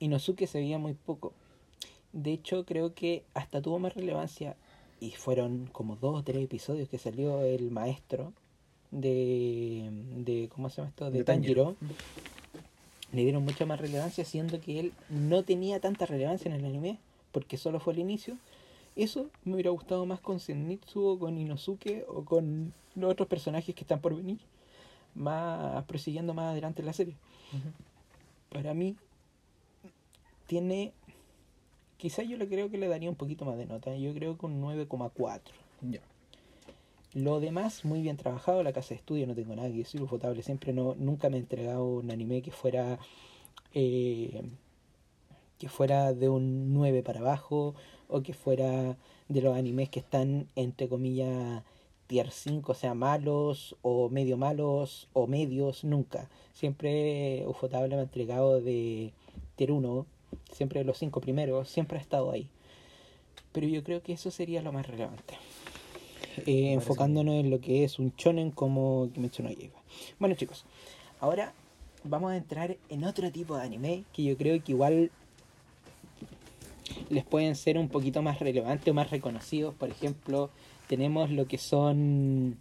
Inosuke 0.00 0.46
se 0.46 0.58
veía 0.58 0.78
muy 0.78 0.94
poco. 0.94 1.32
De 2.12 2.32
hecho, 2.32 2.64
creo 2.64 2.94
que 2.94 3.24
hasta 3.34 3.60
tuvo 3.62 3.78
más 3.78 3.94
relevancia 3.94 4.56
y 5.00 5.10
fueron 5.12 5.66
como 5.72 5.96
dos 5.96 6.20
o 6.20 6.22
tres 6.22 6.42
episodios 6.44 6.88
que 6.88 6.98
salió 6.98 7.42
el 7.42 7.70
maestro 7.70 8.32
de, 8.90 9.88
de 10.16 10.48
¿cómo 10.48 10.70
se 10.70 10.76
llama 10.76 10.88
esto? 10.90 11.10
De, 11.10 11.18
De 11.18 11.24
Tanjiro. 11.24 11.74
Tanjiro. 11.78 11.94
Le 13.12 13.22
dieron 13.22 13.44
mucha 13.44 13.64
más 13.66 13.80
relevancia, 13.80 14.24
siendo 14.24 14.60
que 14.60 14.80
él 14.80 14.92
no 15.08 15.42
tenía 15.44 15.80
tanta 15.80 16.06
relevancia 16.06 16.48
en 16.50 16.56
el 16.60 16.64
anime, 16.64 16.98
porque 17.32 17.56
solo 17.56 17.78
fue 17.80 17.92
el 17.92 18.00
inicio. 18.00 18.36
Eso 18.96 19.30
me 19.44 19.54
hubiera 19.54 19.70
gustado 19.70 20.06
más 20.06 20.20
con 20.20 20.40
Zenitsu 20.40 21.04
o 21.06 21.18
con 21.18 21.36
Inosuke 21.38 22.04
o 22.08 22.24
con 22.24 22.72
los 22.94 23.12
otros 23.12 23.28
personajes 23.28 23.74
que 23.74 23.82
están 23.82 24.00
por 24.00 24.16
venir, 24.16 24.38
más 25.14 25.84
prosiguiendo 25.84 26.32
más 26.34 26.52
adelante 26.52 26.82
la 26.82 26.94
serie. 26.94 27.14
Para 28.50 28.72
mí 28.72 28.96
tiene 30.46 30.92
quizá 31.98 32.22
yo 32.22 32.36
le 32.36 32.48
creo 32.48 32.70
que 32.70 32.78
le 32.78 32.88
daría 32.88 33.10
un 33.10 33.16
poquito 33.16 33.44
más 33.44 33.56
de 33.58 33.66
nota 33.66 33.94
yo 33.96 34.12
creo 34.14 34.36
que 34.38 34.46
un 34.46 34.62
9,4 34.62 35.40
Ya. 35.90 36.00
lo 37.14 37.40
demás 37.40 37.84
muy 37.84 38.02
bien 38.02 38.16
trabajado 38.16 38.62
la 38.62 38.72
casa 38.72 38.90
de 38.90 38.96
estudio 38.96 39.26
no 39.26 39.34
tengo 39.34 39.56
nada 39.56 39.68
que 39.70 39.78
decir 39.78 40.00
Ufotable 40.02 40.42
siempre 40.42 40.72
no 40.72 40.94
nunca 40.96 41.30
me 41.30 41.36
he 41.38 41.40
entregado 41.40 41.84
un 41.84 42.10
anime 42.10 42.42
que 42.42 42.50
fuera 42.52 42.98
eh, 43.74 44.42
que 45.58 45.68
fuera 45.68 46.12
de 46.12 46.28
un 46.28 46.72
9 46.74 47.02
para 47.02 47.20
abajo 47.20 47.74
o 48.08 48.22
que 48.22 48.32
fuera 48.34 48.96
de 49.28 49.40
los 49.40 49.56
animes 49.56 49.88
que 49.88 50.00
están 50.00 50.48
entre 50.56 50.88
comillas 50.88 51.62
tier 52.06 52.30
5, 52.30 52.72
o 52.72 52.74
sea, 52.74 52.94
malos 52.94 53.76
o 53.82 54.08
medio 54.08 54.36
malos 54.36 55.08
o 55.12 55.26
medios, 55.26 55.84
nunca. 55.84 56.28
Siempre 56.54 57.44
Ufotable 57.46 57.94
me 57.94 58.00
ha 58.00 58.04
entregado 58.04 58.60
de 58.60 59.12
tier 59.56 59.72
1, 59.72 60.06
siempre 60.52 60.84
los 60.84 60.98
5 60.98 61.20
primeros, 61.20 61.68
siempre 61.68 61.98
ha 61.98 62.00
estado 62.00 62.30
ahí. 62.30 62.48
Pero 63.52 63.66
yo 63.66 63.82
creo 63.82 64.02
que 64.02 64.12
eso 64.12 64.30
sería 64.30 64.62
lo 64.62 64.72
más 64.72 64.86
relevante. 64.86 65.34
Eh, 66.44 66.72
enfocándonos 66.72 67.34
en 67.36 67.50
lo 67.50 67.60
que 67.60 67.84
es 67.84 67.98
un 67.98 68.12
shonen 68.16 68.50
como 68.50 69.08
Kimetsu 69.14 69.42
no 69.42 69.50
Yaiba. 69.50 69.80
Bueno, 70.18 70.34
chicos, 70.34 70.64
ahora 71.18 71.54
vamos 72.04 72.32
a 72.32 72.36
entrar 72.36 72.76
en 72.90 73.04
otro 73.04 73.30
tipo 73.32 73.56
de 73.56 73.62
anime 73.62 74.04
que 74.12 74.22
yo 74.22 74.36
creo 74.36 74.62
que 74.62 74.72
igual 74.72 75.10
les 77.10 77.24
pueden 77.24 77.56
ser 77.56 77.78
un 77.78 77.88
poquito 77.88 78.22
más 78.22 78.40
relevantes 78.40 78.88
o 78.88 78.94
más 78.94 79.10
reconocidos. 79.10 79.74
Por 79.74 79.90
ejemplo, 79.90 80.50
tenemos 80.88 81.30
lo 81.30 81.46
que 81.46 81.58
son 81.58 82.56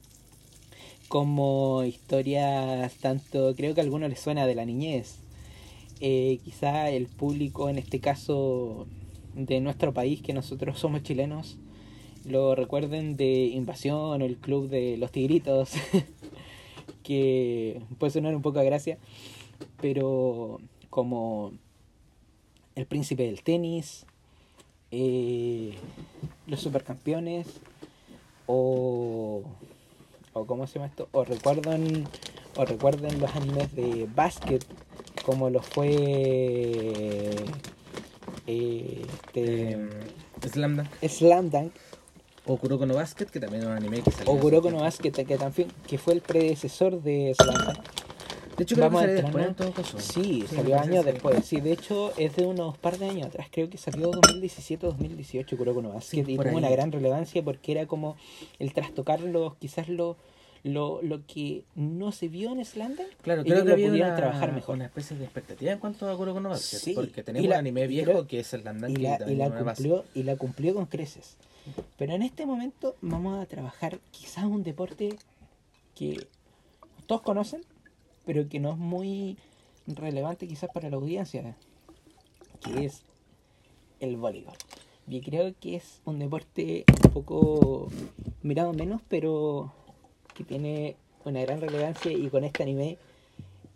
como 1.07 1.83
historias 1.83 2.95
tanto, 2.95 3.53
creo 3.55 3.73
que 3.73 3.81
a 3.81 3.83
algunos 3.83 4.09
les 4.09 4.19
suena 4.19 4.47
de 4.47 4.55
la 4.55 4.65
niñez. 4.65 5.19
Eh, 6.01 6.39
quizá 6.43 6.89
el 6.89 7.07
público, 7.07 7.69
en 7.69 7.77
este 7.77 7.99
caso 7.99 8.87
de 9.33 9.59
nuestro 9.61 9.93
país, 9.93 10.21
que 10.21 10.33
nosotros 10.33 10.79
somos 10.79 11.03
chilenos, 11.03 11.57
lo 12.25 12.55
recuerden 12.55 13.17
de 13.17 13.45
Invasión 13.45 14.21
o 14.21 14.25
el 14.25 14.37
Club 14.37 14.69
de 14.69 14.97
los 14.97 15.11
Tigritos, 15.11 15.73
que 17.03 17.81
puede 17.99 18.11
sonar 18.11 18.35
un 18.35 18.41
poco 18.41 18.59
a 18.59 18.63
gracia, 18.63 18.97
pero 19.79 20.59
como 20.89 21.53
El 22.75 22.87
Príncipe 22.87 23.23
del 23.23 23.43
Tenis, 23.43 24.05
eh, 24.97 25.73
Los 26.47 26.61
Supercampeones, 26.61 27.47
o, 28.47 29.43
o 30.33 30.45
¿cómo 30.45 30.67
se 30.67 30.75
llama 30.75 30.87
esto? 30.87 31.09
O 31.11 31.23
recuerdan, 31.25 32.07
o 32.55 32.63
recuerden 32.65 33.19
los 33.19 33.35
animes 33.35 33.75
de 33.75 34.07
básquet, 34.15 34.63
como 35.25 35.49
lo 35.49 35.61
fue 35.61 35.89
eh, 35.91 37.45
este, 38.47 39.71
Eh, 39.71 39.89
Slam 40.51 40.77
Dunk. 40.77 40.87
Slam 41.09 41.49
Dunk 41.49 41.71
O 42.45 42.57
Kuroko 42.57 42.85
no 42.85 42.93
Basket, 42.93 43.25
que 43.25 43.39
también 43.39 43.63
era 43.63 43.71
un 43.71 43.77
anime 43.77 44.01
que 44.01 44.11
salió. 44.11 44.31
o 44.31 44.39
Kuroko 44.39 44.69
no. 44.69 44.77
Basket, 44.79 45.11
que 45.11 45.37
también 45.37 45.69
que 45.87 45.97
fue 45.97 46.13
el 46.13 46.21
predecesor 46.21 47.01
de 47.01 47.33
Slam 47.35 47.65
Dunk. 47.65 48.04
De 48.57 48.63
hecho, 48.63 48.75
creo 48.75 48.87
Vamos 48.89 49.01
que 49.01 49.07
salió 49.07 49.21
después 49.23 49.43
¿no? 49.43 49.49
en 49.49 49.55
todo 49.55 49.71
caso. 49.71 49.99
Sí, 49.99 50.39
me 50.43 50.47
salió 50.57 50.79
años 50.79 51.05
que- 51.05 51.11
después. 51.11 51.45
Sí, 51.45 51.59
de 51.59 51.71
hecho 51.73 52.13
es 52.17 52.35
de 52.35 52.45
unos 52.45 52.77
par 52.77 52.97
de 52.97 53.09
años 53.09 53.27
atrás. 53.27 53.47
Creo 53.51 53.69
que 53.69 53.77
salió 53.77 54.11
2017 54.11 54.85
o 54.87 54.91
2018 54.91 55.57
Kuroko 55.57 55.81
no 55.81 55.89
Basket. 55.93 56.23
Sí, 56.25 56.31
y 56.31 56.35
por 56.37 56.47
tuvo 56.47 56.57
una 56.57 56.69
gran 56.69 56.91
relevancia 56.91 57.43
porque 57.43 57.71
era 57.73 57.85
como 57.85 58.15
el 58.59 58.73
trastocar 58.73 59.19
los, 59.21 59.55
quizás 59.57 59.89
lo, 59.89 60.15
lo, 60.63 61.01
lo 61.01 61.25
que 61.27 61.63
no 61.75 62.11
se 62.11 62.27
vio 62.29 62.51
en 62.51 62.57
Dunk. 62.59 62.99
Claro, 63.21 63.43
creo 63.43 63.57
que 63.59 63.65
lo 63.65 63.73
había 63.73 63.87
pudieron 63.89 64.07
una, 64.11 64.15
trabajar 64.15 64.53
mejor. 64.53 64.75
una 64.75 64.85
especie 64.85 65.17
de 65.17 65.25
expectativa 65.25 65.71
en 65.73 65.79
cuanto 65.79 66.09
a 66.09 66.15
Kuroko 66.15 66.39
no 66.39 66.49
Basket. 66.49 66.77
Sí, 66.77 66.93
Porque 66.93 67.23
tenemos 67.23 67.47
un 67.47 67.53
anime 67.53 67.87
viejo 67.87 68.11
creo- 68.11 68.27
que 68.27 68.39
es 68.39 68.53
el 68.53 68.61
Slam 68.61 68.79
Dunk. 68.79 68.89
y 68.91 68.93
que 68.95 69.01
la, 69.01 69.31
y 69.31 69.35
la 69.35 69.49
base. 69.49 69.83
cumplió 69.83 70.05
y 70.15 70.23
la 70.23 70.35
cumplió 70.37 70.73
con 70.73 70.85
creces 70.85 71.35
pero 71.97 72.13
en 72.13 72.21
este 72.21 72.45
momento 72.45 72.95
vamos 73.01 73.41
a 73.41 73.45
trabajar 73.47 73.97
quizás 74.11 74.43
un 74.45 74.61
deporte 74.61 75.15
que 75.95 76.27
todos 77.07 77.21
conocen 77.23 77.61
pero 78.25 78.47
que 78.49 78.59
no 78.59 78.71
es 78.71 78.77
muy 78.77 79.37
relevante 79.87 80.47
quizás 80.47 80.69
para 80.73 80.89
la 80.89 80.97
audiencia 80.97 81.55
que 82.61 82.85
es 82.85 83.03
el 83.99 84.17
voleibol. 84.17 84.55
Y 85.07 85.21
creo 85.21 85.53
que 85.59 85.75
es 85.75 86.01
un 86.05 86.19
deporte 86.19 86.85
un 87.03 87.11
poco 87.11 87.89
mirado 88.41 88.73
menos 88.73 89.01
pero 89.07 89.71
que 90.33 90.43
tiene 90.43 90.95
una 91.23 91.41
gran 91.41 91.61
relevancia 91.61 92.11
y 92.11 92.29
con 92.29 92.43
este 92.43 92.63
anime 92.63 92.97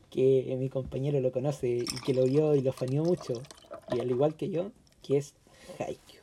que 0.09 0.55
mi 0.59 0.69
compañero 0.69 1.19
lo 1.19 1.31
conoce 1.31 1.77
y 1.77 2.01
que 2.05 2.13
lo 2.13 2.25
vio 2.25 2.55
y 2.55 2.61
lo 2.61 2.73
faneó 2.73 3.03
mucho 3.03 3.41
y 3.91 3.99
al 3.99 4.09
igual 4.09 4.35
que 4.35 4.49
yo 4.49 4.71
que 5.03 5.17
es 5.17 5.33
Haikyuu 5.79 6.18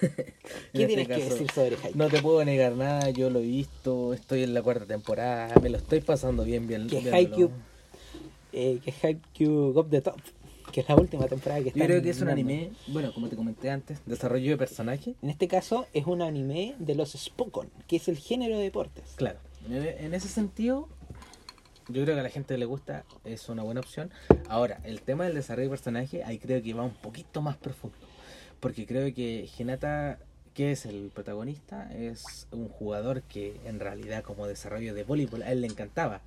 ¿Qué 0.00 0.24
este 0.72 0.86
tienes 0.86 1.08
que 1.08 1.24
decir 1.24 1.50
sobre 1.50 1.76
Haikyuu? 1.76 1.96
No 1.96 2.08
te 2.08 2.22
puedo 2.22 2.44
negar 2.44 2.72
nada, 2.74 3.10
yo 3.10 3.30
lo 3.30 3.40
he 3.40 3.42
visto, 3.42 4.14
estoy 4.14 4.42
en 4.42 4.54
la 4.54 4.62
cuarta 4.62 4.86
temporada, 4.86 5.54
me 5.60 5.70
lo 5.70 5.78
estoy 5.78 6.00
pasando 6.00 6.44
bien, 6.44 6.66
bien. 6.66 6.88
Que. 6.88 7.10
Haikyuu, 7.12 7.50
eh, 8.52 8.80
que 8.84 8.94
Haikyuu 9.02 9.72
Go 9.72 9.84
the 9.84 10.00
Top, 10.00 10.16
que 10.72 10.80
es 10.80 10.88
la 10.88 10.96
última 10.96 11.26
temporada 11.26 11.62
que 11.62 11.68
está 11.68 11.80
Yo 11.80 11.86
creo 11.86 12.02
que 12.02 12.10
es 12.10 12.20
un 12.20 12.28
anime, 12.28 12.70
bueno, 12.88 13.12
como 13.12 13.28
te 13.28 13.36
comenté 13.36 13.70
antes, 13.70 14.00
desarrollo 14.06 14.50
de 14.50 14.56
personaje. 14.56 15.14
En 15.22 15.30
este 15.30 15.48
caso 15.48 15.86
es 15.92 16.06
un 16.06 16.22
anime 16.22 16.74
de 16.78 16.94
los 16.94 17.12
Spokon, 17.12 17.68
que 17.86 17.96
es 17.96 18.08
el 18.08 18.18
género 18.18 18.56
de 18.56 18.64
deportes. 18.64 19.04
Claro, 19.16 19.38
en 19.68 20.14
ese 20.14 20.28
sentido, 20.28 20.88
yo 21.88 22.04
creo 22.04 22.14
que 22.14 22.20
a 22.20 22.22
la 22.22 22.30
gente 22.30 22.56
le 22.56 22.64
gusta, 22.64 23.04
es 23.24 23.48
una 23.48 23.62
buena 23.62 23.80
opción. 23.80 24.10
Ahora, 24.48 24.80
el 24.84 25.02
tema 25.02 25.24
del 25.24 25.34
desarrollo 25.34 25.68
de 25.68 25.70
personaje, 25.70 26.24
ahí 26.24 26.38
creo 26.38 26.62
que 26.62 26.72
va 26.74 26.84
un 26.84 26.94
poquito 26.94 27.42
más 27.42 27.56
profundo. 27.56 27.96
Porque 28.62 28.86
creo 28.86 29.12
que 29.12 29.48
Hinata, 29.58 30.20
que 30.54 30.70
es 30.70 30.86
el 30.86 31.10
protagonista, 31.12 31.90
es 31.92 32.46
un 32.52 32.68
jugador 32.68 33.22
que 33.22 33.56
en 33.66 33.80
realidad 33.80 34.22
como 34.22 34.46
desarrollo 34.46 34.94
de 34.94 35.02
voleibol 35.02 35.42
a 35.42 35.50
él 35.50 35.62
le 35.62 35.66
encantaba. 35.66 36.20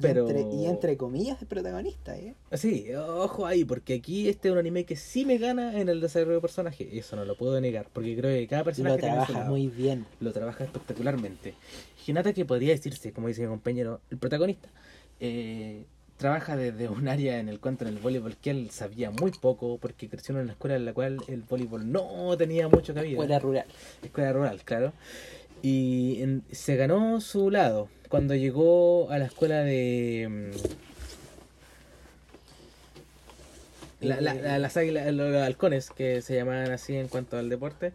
Pero... 0.00 0.26
Y, 0.26 0.30
entre, 0.30 0.56
y 0.56 0.66
entre 0.66 0.96
comillas 0.96 1.38
de 1.38 1.46
protagonista, 1.46 2.18
¿eh? 2.18 2.34
Sí, 2.54 2.92
ojo 2.96 3.46
ahí, 3.46 3.64
porque 3.64 3.94
aquí 3.94 4.28
este 4.28 4.48
es 4.48 4.52
un 4.52 4.58
anime 4.58 4.84
que 4.86 4.96
sí 4.96 5.24
me 5.24 5.38
gana 5.38 5.80
en 5.80 5.88
el 5.88 6.00
desarrollo 6.00 6.34
de 6.34 6.40
personaje. 6.40 6.98
Eso 6.98 7.14
no 7.14 7.24
lo 7.24 7.36
puedo 7.36 7.60
negar, 7.60 7.86
porque 7.92 8.16
creo 8.16 8.36
que 8.36 8.48
cada 8.48 8.64
personaje 8.64 8.96
Lo 8.96 9.00
trabaja 9.00 9.32
lado. 9.32 9.50
muy 9.50 9.68
bien. 9.68 10.04
lo 10.18 10.32
trabaja 10.32 10.64
espectacularmente. 10.64 11.54
Hinata, 12.04 12.32
que 12.32 12.44
podría 12.44 12.72
decirse, 12.72 13.12
como 13.12 13.28
dice 13.28 13.42
mi 13.42 13.48
compañero, 13.48 14.00
el 14.10 14.18
protagonista, 14.18 14.68
eh, 15.20 15.84
trabaja 16.18 16.56
desde 16.56 16.88
un 16.88 17.08
área 17.08 17.38
en 17.38 17.48
el 17.48 17.60
cuanto 17.60 17.86
en 17.86 17.94
el 17.94 18.00
voleibol 18.00 18.36
que 18.36 18.50
él 18.50 18.70
sabía 18.70 19.10
muy 19.10 19.30
poco, 19.30 19.78
porque 19.80 20.08
creció 20.08 20.34
en 20.34 20.42
una 20.42 20.52
escuela 20.52 20.76
en 20.76 20.84
la 20.84 20.92
cual 20.92 21.18
el 21.28 21.42
voleibol 21.42 21.90
no 21.90 22.36
tenía 22.36 22.68
mucho 22.68 22.92
cabida. 22.92 23.12
Escuela 23.12 23.38
rural. 23.38 23.64
Escuela 24.02 24.32
rural, 24.32 24.60
claro. 24.64 24.92
Y 25.62 26.20
en- 26.22 26.42
se 26.52 26.76
ganó 26.76 27.20
su 27.20 27.50
lado 27.50 27.88
cuando 28.08 28.34
llegó 28.34 29.10
a 29.10 29.18
la 29.18 29.26
escuela 29.26 29.62
de... 29.62 30.50
La- 34.00 34.20
la- 34.20 34.34
Eh, 34.34 34.42
la- 34.42 34.58
las 34.58 34.76
águilas, 34.76 35.12
los 35.12 35.34
halcones, 35.36 35.90
que 35.90 36.22
se 36.22 36.36
llamaban 36.36 36.70
así 36.70 36.96
en 36.96 37.08
cuanto 37.08 37.36
al 37.36 37.48
deporte. 37.48 37.92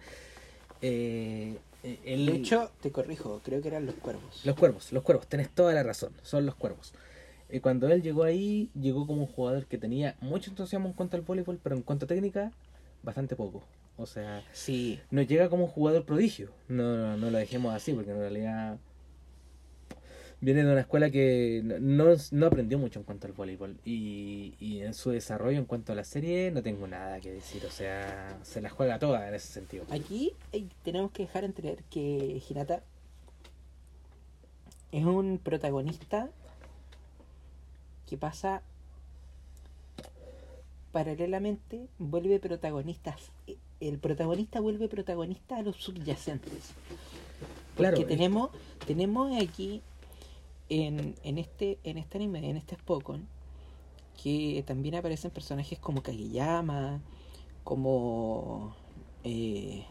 Eh, 0.82 1.56
eh, 1.84 2.00
el- 2.06 2.26
De 2.26 2.36
hecho, 2.36 2.72
te 2.82 2.92
corrijo, 2.92 3.42
creo 3.44 3.62
que 3.62 3.70
eran 3.70 3.86
los 3.86 3.96
cuervos. 3.96 4.46
Los 4.46 4.56
cuervos, 4.58 4.92
los 4.92 5.04
cuervos, 5.04 5.28
tenés 5.28 5.50
toda 5.50 5.74
la 5.74 5.84
razón, 5.84 6.12
son 6.22 6.46
los 6.46 6.56
cuervos. 6.56 6.94
Y 7.54 7.60
cuando 7.60 7.88
él 7.88 8.02
llegó 8.02 8.24
ahí, 8.24 8.72
llegó 8.74 9.06
como 9.06 9.22
un 9.22 9.28
jugador 9.28 9.68
que 9.68 9.78
tenía 9.78 10.16
mucho 10.22 10.50
entusiasmo 10.50 10.88
en 10.88 10.94
cuanto 10.96 11.18
al 11.18 11.22
voleibol, 11.22 11.60
pero 11.62 11.76
en 11.76 11.84
cuanto 11.84 12.06
a 12.06 12.08
técnica, 12.08 12.52
bastante 13.04 13.36
poco. 13.36 13.64
O 13.96 14.08
sea, 14.08 14.44
Sí, 14.52 15.00
no 15.12 15.22
llega 15.22 15.50
como 15.50 15.66
un 15.66 15.70
jugador 15.70 16.04
prodigio. 16.04 16.50
No, 16.68 16.98
no, 16.98 17.16
no 17.16 17.30
lo 17.30 17.38
dejemos 17.38 17.72
así, 17.76 17.94
porque 17.94 18.10
en 18.10 18.18
realidad 18.18 18.80
viene 20.42 20.64
de 20.64 20.72
una 20.72 20.82
escuela 20.82 21.12
que 21.12 21.62
no, 21.64 22.16
no, 22.32 22.46
aprendió 22.48 22.80
mucho 22.80 22.98
en 22.98 23.06
cuanto 23.06 23.28
al 23.28 23.34
voleibol. 23.34 23.78
Y, 23.86 24.56
y 24.60 24.82
en 24.82 24.96
su 24.96 25.12
desarrollo 25.12 25.60
en 25.60 25.66
cuanto 25.66 25.92
a 25.92 25.96
la 25.96 26.06
serie, 26.06 26.50
no 26.50 26.64
tengo 26.64 26.88
nada 26.88 27.20
que 27.20 27.34
decir. 27.34 27.64
O 27.68 27.70
sea, 27.70 28.36
se 28.42 28.62
la 28.62 28.72
juega 28.72 28.98
toda 28.98 29.28
en 29.28 29.36
ese 29.36 29.54
sentido. 29.54 29.86
aquí 29.92 30.34
eh, 30.54 30.66
tenemos 30.84 31.12
que 31.12 31.22
dejar 31.22 31.44
entrever 31.44 31.84
que 31.92 32.42
Hinata 32.50 32.82
es 34.92 35.06
un 35.06 35.38
protagonista 35.38 36.32
que 38.14 38.18
pasa 38.20 38.62
paralelamente, 40.92 41.88
vuelve 41.98 42.40
protagonistas. 42.40 43.32
El 43.80 43.98
protagonista 43.98 44.60
vuelve 44.60 44.88
protagonista 44.88 45.58
a 45.58 45.64
los 45.64 45.78
subyacentes. 45.78 46.74
Porque 47.76 47.76
Claro, 47.76 48.06
tenemos, 48.06 48.52
tenemos 48.86 49.36
aquí 49.42 49.82
en, 50.70 51.16
en 51.24 51.40
este 51.40 51.80
en 51.84 51.98
este 51.98 52.20
anime, 52.20 52.48
en 52.52 52.56
este 52.56 52.76
Spokon, 52.76 53.28
que 54.22 54.64
también 54.68 54.94
aparecen 54.94 55.32
personajes 55.32 55.80
como 55.80 56.04
Kageyama, 56.04 57.02
como 57.64 58.76
eh, 59.24 59.86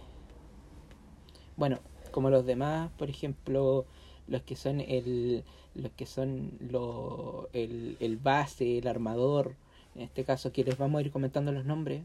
bueno, 1.56 1.80
como 2.12 2.30
los 2.30 2.46
demás, 2.46 2.88
por 2.98 3.10
ejemplo, 3.10 3.84
los 4.28 4.42
que 4.42 4.54
son 4.54 4.80
el 4.80 5.42
los 5.74 5.92
que 5.92 6.06
son 6.06 6.52
lo, 6.60 7.48
el, 7.52 7.96
el 8.00 8.16
base, 8.16 8.78
el 8.78 8.88
armador, 8.88 9.54
en 9.94 10.02
este 10.02 10.24
caso 10.24 10.52
que 10.52 10.64
les 10.64 10.78
vamos 10.78 10.98
a 10.98 11.02
ir 11.02 11.10
comentando 11.10 11.52
los 11.52 11.64
nombres, 11.64 12.02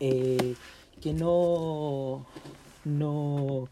eh, 0.00 0.54
que 1.00 1.12
no 1.12 2.26
no 2.84 3.68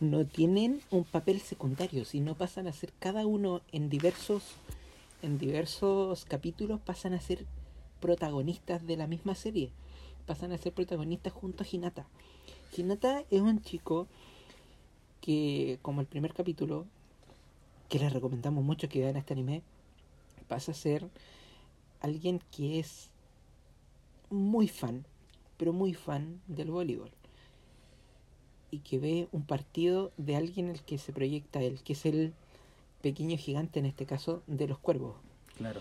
no 0.00 0.26
tienen 0.26 0.80
un 0.90 1.04
papel 1.04 1.40
secundario, 1.40 2.04
sino 2.04 2.34
pasan 2.34 2.68
a 2.68 2.72
ser 2.72 2.92
cada 3.00 3.26
uno 3.26 3.62
en 3.72 3.88
diversos 3.88 4.42
en 5.22 5.38
diversos 5.38 6.24
capítulos 6.24 6.80
pasan 6.80 7.12
a 7.12 7.20
ser 7.20 7.44
protagonistas 8.00 8.86
de 8.86 8.96
la 8.96 9.06
misma 9.06 9.34
serie. 9.34 9.70
Pasan 10.26 10.52
a 10.52 10.58
ser 10.58 10.72
protagonistas 10.72 11.32
junto 11.32 11.64
a 11.64 11.66
Hinata. 11.70 12.06
Hinata 12.76 13.24
es 13.30 13.40
un 13.40 13.60
chico 13.60 14.06
que, 15.20 15.78
como 15.82 16.00
el 16.00 16.06
primer 16.06 16.34
capítulo, 16.34 16.86
que 17.88 17.98
les 17.98 18.12
recomendamos 18.12 18.64
mucho 18.64 18.88
que 18.88 19.00
vean 19.00 19.16
este 19.16 19.32
anime, 19.32 19.62
pasa 20.46 20.72
a 20.72 20.74
ser 20.74 21.08
alguien 22.00 22.40
que 22.50 22.78
es 22.78 23.10
muy 24.30 24.68
fan, 24.68 25.04
pero 25.56 25.72
muy 25.72 25.94
fan 25.94 26.40
del 26.46 26.70
voleibol. 26.70 27.10
Y 28.70 28.80
que 28.80 28.98
ve 28.98 29.28
un 29.32 29.44
partido 29.44 30.12
de 30.18 30.36
alguien 30.36 30.68
el 30.68 30.82
que 30.82 30.98
se 30.98 31.12
proyecta 31.12 31.62
él, 31.62 31.80
que 31.82 31.94
es 31.94 32.04
el 32.04 32.34
pequeño 33.02 33.38
gigante 33.38 33.78
en 33.78 33.86
este 33.86 34.04
caso 34.04 34.42
de 34.46 34.68
los 34.68 34.78
cuervos. 34.78 35.16
Claro. 35.56 35.80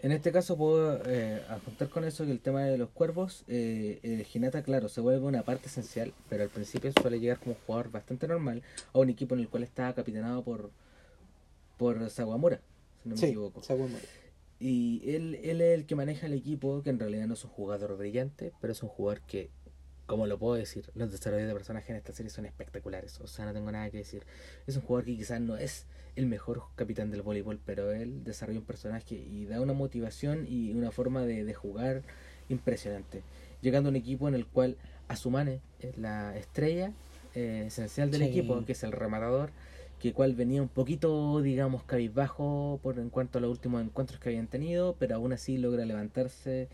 En 0.00 0.10
este 0.10 0.32
caso 0.32 0.56
puedo 0.56 1.00
eh, 1.06 1.42
adjuntar 1.48 1.88
con 1.88 2.04
eso 2.04 2.24
que 2.24 2.32
el 2.32 2.40
tema 2.40 2.62
de 2.64 2.76
los 2.76 2.90
cuervos, 2.90 3.44
eh, 3.46 4.00
el 4.02 4.26
Hinata, 4.32 4.62
claro, 4.64 4.88
se 4.88 5.00
vuelve 5.00 5.24
una 5.24 5.44
parte 5.44 5.68
esencial, 5.68 6.12
pero 6.28 6.42
al 6.42 6.48
principio 6.48 6.92
suele 7.00 7.20
llegar 7.20 7.38
como 7.38 7.52
un 7.52 7.58
jugador 7.66 7.92
bastante 7.92 8.26
normal 8.26 8.62
a 8.92 8.98
un 8.98 9.10
equipo 9.10 9.34
en 9.34 9.42
el 9.42 9.48
cual 9.48 9.62
está 9.62 9.92
capitanado 9.94 10.42
por, 10.42 10.70
por 11.76 12.08
Sawamura, 12.10 12.60
si 13.02 13.08
no 13.08 13.16
me 13.16 13.26
equivoco. 13.26 13.62
Sawamura. 13.62 14.02
Y 14.60 15.02
él, 15.14 15.34
él 15.42 15.60
es 15.60 15.74
el 15.78 15.86
que 15.86 15.94
maneja 15.96 16.26
el 16.26 16.34
equipo, 16.34 16.82
que 16.82 16.90
en 16.90 16.98
realidad 17.00 17.26
no 17.26 17.34
es 17.34 17.44
un 17.44 17.50
jugador 17.50 17.96
brillante, 17.96 18.52
pero 18.60 18.72
es 18.72 18.82
un 18.82 18.88
jugador 18.88 19.20
que, 19.22 19.50
como 20.06 20.26
lo 20.28 20.38
puedo 20.38 20.54
decir, 20.54 20.88
los 20.94 21.10
desarrollos 21.10 21.48
de 21.48 21.54
personajes 21.54 21.90
en 21.90 21.96
esta 21.96 22.12
serie 22.12 22.30
son 22.30 22.46
espectaculares. 22.46 23.20
O 23.20 23.26
sea, 23.26 23.44
no 23.44 23.52
tengo 23.52 23.72
nada 23.72 23.90
que 23.90 23.98
decir. 23.98 24.22
Es 24.68 24.76
un 24.76 24.82
jugador 24.82 25.04
que 25.06 25.16
quizás 25.16 25.40
no 25.40 25.56
es 25.56 25.86
el 26.14 26.26
mejor 26.26 26.62
capitán 26.76 27.10
del 27.10 27.22
voleibol, 27.22 27.58
pero 27.64 27.90
él 27.90 28.22
desarrolla 28.22 28.60
un 28.60 28.64
personaje 28.66 29.14
y 29.16 29.46
da 29.46 29.60
una 29.60 29.72
motivación 29.72 30.46
y 30.48 30.72
una 30.72 30.92
forma 30.92 31.22
de, 31.24 31.44
de 31.44 31.54
jugar 31.54 32.02
impresionante. 32.48 33.22
Llegando 33.62 33.88
a 33.88 33.90
un 33.90 33.96
equipo 33.96 34.28
en 34.28 34.34
el 34.34 34.46
cual 34.46 34.76
Asumane 35.08 35.60
es 35.80 35.96
la 35.98 36.36
estrella 36.36 36.92
eh, 37.34 37.64
esencial 37.66 38.10
del 38.10 38.20
Sí. 38.22 38.26
equipo, 38.28 38.64
que 38.64 38.72
es 38.72 38.82
el 38.84 38.92
rematador, 38.92 39.50
que 40.02 40.12
cual 40.12 40.34
venía 40.34 40.60
un 40.60 40.68
poquito, 40.68 41.40
digamos, 41.42 41.84
cabizbajo 41.84 42.80
por 42.82 42.98
en 42.98 43.08
cuanto 43.08 43.38
a 43.38 43.40
los 43.40 43.52
últimos 43.52 43.80
encuentros 43.84 44.18
que 44.18 44.30
habían 44.30 44.48
tenido, 44.48 44.96
pero 44.98 45.14
aún 45.14 45.32
así 45.32 45.58
logra 45.58 45.86
levantarse 45.86 46.68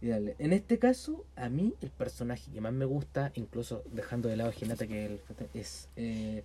y 0.00 0.06
darle. 0.08 0.36
En 0.38 0.54
este 0.54 0.78
caso, 0.78 1.26
a 1.36 1.50
mí 1.50 1.74
el 1.82 1.90
personaje 1.90 2.50
que 2.50 2.62
más 2.62 2.72
me 2.72 2.86
gusta, 2.86 3.30
incluso 3.34 3.82
dejando 3.92 4.30
de 4.30 4.36
lado 4.36 4.50
a 4.50 4.54
Hinata, 4.58 4.86
que 4.86 5.04
el- 5.04 5.20
es, 5.52 5.90
eh, 5.96 6.44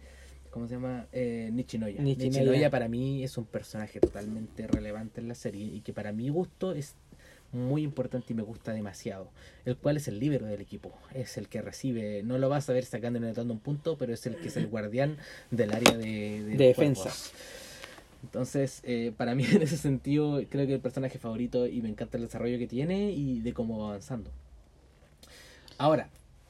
¿cómo 0.49 0.67
se 0.67 0.73
llama? 0.73 1.07
Eh, 1.13 1.49
Nichinoya. 1.53 2.01
Nichinoya. 2.01 2.29
Nichinoya 2.41 2.69
para 2.69 2.89
mí 2.89 3.23
es 3.23 3.37
un 3.37 3.45
personaje 3.45 4.01
totalmente 4.01 4.67
relevante 4.67 5.21
en 5.21 5.29
la 5.29 5.35
serie 5.35 5.63
y 5.63 5.79
que 5.79 5.93
para 5.93 6.11
mi 6.11 6.27
gusto 6.27 6.73
es 6.73 6.93
muy 7.53 7.83
importante 7.83 8.33
y 8.33 8.35
me 8.35 8.43
gusta 8.43 8.73
demasiado. 8.73 9.29
El 9.65 9.77
cual 9.77 9.97
es 9.97 10.07
el 10.07 10.19
líbero 10.19 10.45
del 10.45 10.61
equipo. 10.61 10.93
Es 11.13 11.37
el 11.37 11.47
que 11.49 11.61
recibe, 11.61 12.23
no 12.23 12.37
lo 12.37 12.49
vas 12.49 12.69
a 12.69 12.73
ver 12.73 12.85
sacando 12.85 13.19
y 13.19 13.23
anotando 13.23 13.53
un 13.53 13.59
punto, 13.59 13.97
pero 13.97 14.13
es 14.13 14.25
el 14.25 14.37
que 14.37 14.47
es 14.49 14.57
el 14.57 14.67
guardián 14.67 15.17
del 15.51 15.71
área 15.73 15.97
de, 15.97 16.43
de 16.43 16.57
De 16.57 16.65
defensa. 16.67 17.03
cuerpos. 17.03 17.31
Entonces, 18.23 18.81
eh, 18.83 19.13
para 19.17 19.35
mí 19.35 19.43
en 19.51 19.61
ese 19.61 19.77
sentido, 19.77 20.41
creo 20.49 20.67
que 20.67 20.75
el 20.75 20.81
personaje 20.81 21.19
favorito 21.19 21.67
y 21.67 21.81
me 21.81 21.89
encanta 21.89 22.17
el 22.17 22.23
desarrollo 22.23 22.57
que 22.57 22.67
tiene 22.67 23.11
y 23.11 23.41
de 23.41 23.53
cómo 23.53 23.79
va 23.79 23.87
avanzando. 23.89 24.31
Ahora, 25.77 26.09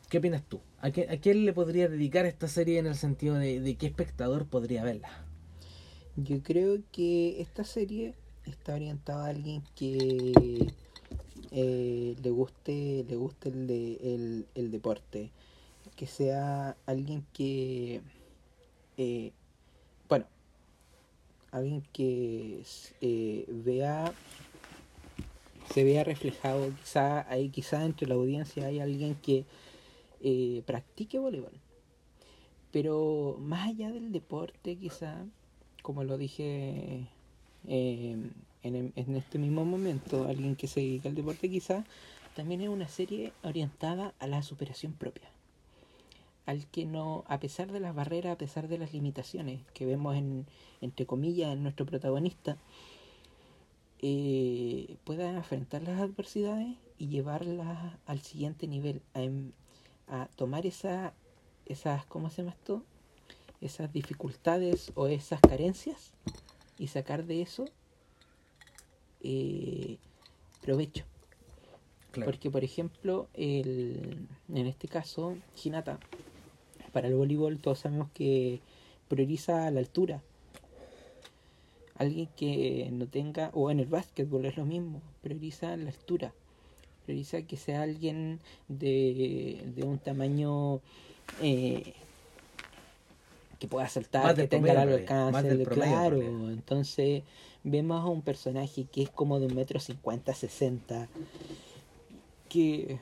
¿qué 0.10 0.18
opinas 0.18 0.44
tú? 0.44 0.62
¿A, 0.82 0.92
qué, 0.92 1.08
a 1.10 1.18
quién 1.18 1.46
le 1.46 1.54
podría 1.54 1.88
dedicar 1.88 2.26
esta 2.26 2.48
serie 2.48 2.80
en 2.80 2.88
el 2.88 2.96
sentido 2.96 3.36
de, 3.36 3.60
de 3.62 3.76
qué 3.76 3.88
espectador 3.88 4.46
podría 4.48 4.84
verla? 4.84 5.10
Yo 6.16 6.44
creo 6.44 6.80
que 6.92 7.42
esta 7.42 7.64
serie 7.64 8.16
está 8.46 8.76
orientada 8.76 9.26
a 9.26 9.30
alguien 9.30 9.64
que 9.76 10.74
eh, 11.52 12.16
le 12.22 12.30
guste 12.32 13.06
le 13.08 13.16
guste 13.16 13.50
el, 13.50 13.68
de, 13.68 13.94
el, 14.02 14.46
el 14.56 14.72
deporte. 14.72 15.30
Que 15.96 16.08
sea 16.08 16.78
alguien 16.86 17.26
que 17.34 18.02
eh, 18.98 19.32
bueno 20.10 20.26
alguien 21.52 21.84
que 21.94 22.64
eh, 23.02 23.46
vea 23.48 24.14
se 25.74 25.84
vea 25.84 26.04
reflejado. 26.04 26.74
Quizá 26.82 27.30
ahí 27.30 27.50
quizá 27.50 27.86
entre 27.86 28.08
la 28.08 28.16
audiencia 28.16 28.68
hay 28.68 28.80
alguien 28.80 29.16
que 29.16 29.46
eh, 30.22 30.64
practique 30.66 31.20
voleibol. 31.20 31.54
Pero 32.72 33.38
más 33.40 33.68
allá 33.70 33.92
del 33.92 34.12
deporte 34.12 34.78
quizá 34.78 35.26
como 35.82 36.04
lo 36.04 36.18
dije 36.18 37.08
en, 38.64 38.94
en 38.96 39.16
este 39.16 39.40
mismo 39.40 39.66
momento, 39.66 40.28
alguien 40.28 40.56
que 40.56 40.68
se 40.68 40.80
dedica 40.80 41.10
al 41.10 41.16
deporte 41.16 41.50
quizá, 41.50 41.86
también 42.36 42.62
es 42.62 42.70
una 42.70 42.88
serie 42.88 43.34
orientada 43.44 44.14
a 44.20 44.28
la 44.28 44.42
superación 44.44 44.94
propia. 44.94 45.30
Al 46.46 46.66
que 46.68 46.86
no, 46.86 47.24
a 47.28 47.40
pesar 47.40 47.72
de 47.72 47.80
las 47.80 47.94
barreras, 47.94 48.34
a 48.34 48.38
pesar 48.38 48.68
de 48.68 48.78
las 48.78 48.94
limitaciones 48.94 49.62
que 49.74 49.86
vemos 49.86 50.16
en, 50.16 50.46
entre 50.82 51.06
comillas, 51.06 51.54
en 51.54 51.64
nuestro 51.64 51.86
protagonista, 51.86 52.58
eh, 54.00 54.96
pueda 55.04 55.32
enfrentar 55.32 55.84
las 55.84 56.00
adversidades 56.00 56.76
y 56.98 57.08
llevarlas 57.08 57.94
al 58.06 58.22
siguiente 58.22 58.68
nivel, 58.68 59.02
a, 59.14 59.22
em- 59.22 59.52
a 60.08 60.28
tomar 60.36 60.66
esa, 60.66 61.14
esas, 61.66 62.06
¿cómo 62.06 62.30
se 62.30 62.38
llama 62.38 62.52
esto? 62.52 62.84
Esas 63.60 63.94
dificultades 63.94 64.92
o 64.96 65.08
esas 65.08 65.40
carencias 65.42 66.14
y 66.80 66.88
sacar 66.88 67.26
de 67.26 67.44
eso 67.44 67.66
eh, 69.24 69.98
provecho. 70.62 71.06
Porque, 72.26 72.52
por 72.52 72.64
ejemplo, 72.64 73.28
el, 73.34 74.28
en 74.54 74.68
este 74.68 74.88
caso, 74.90 75.38
Hinata, 75.64 75.98
para 76.92 77.08
el 77.08 77.16
voleibol 77.16 77.58
todos 77.60 77.80
sabemos 77.80 78.10
que 78.14 78.60
prioriza 79.08 79.72
la 79.72 79.80
altura. 79.80 80.22
Alguien 81.96 82.28
que 82.36 82.90
no 82.92 83.08
tenga, 83.08 83.52
o 83.54 83.72
en 83.72 83.80
el 83.80 83.86
básquetbol 83.86 84.46
es 84.46 84.58
lo 84.58 84.66
mismo, 84.66 85.02
prioriza 85.22 85.78
la 85.78 85.90
altura. 85.90 86.34
Prioriza 87.06 87.44
que 87.44 87.56
sea 87.58 87.84
alguien 87.84 88.40
de, 88.68 89.64
de 89.76 89.84
un 89.84 89.98
tamaño 89.98 90.82
eh, 91.42 91.94
que 93.60 93.68
pueda 93.68 93.88
saltar, 93.88 94.36
que 94.36 94.48
tenga 94.48 94.74
largo 94.74 94.96
alcance, 94.96 95.56
promedio, 95.56 95.70
claro. 95.70 96.22
Entonces, 96.50 97.24
vemos 97.64 98.02
a 98.02 98.08
un 98.08 98.22
personaje 98.22 98.86
que 98.92 99.04
es 99.04 99.10
como 99.10 99.40
de 99.40 99.48
un 99.48 99.56
metro 99.56 99.80
cincuenta, 99.80 100.34
sesenta, 100.34 101.08
que 102.50 102.98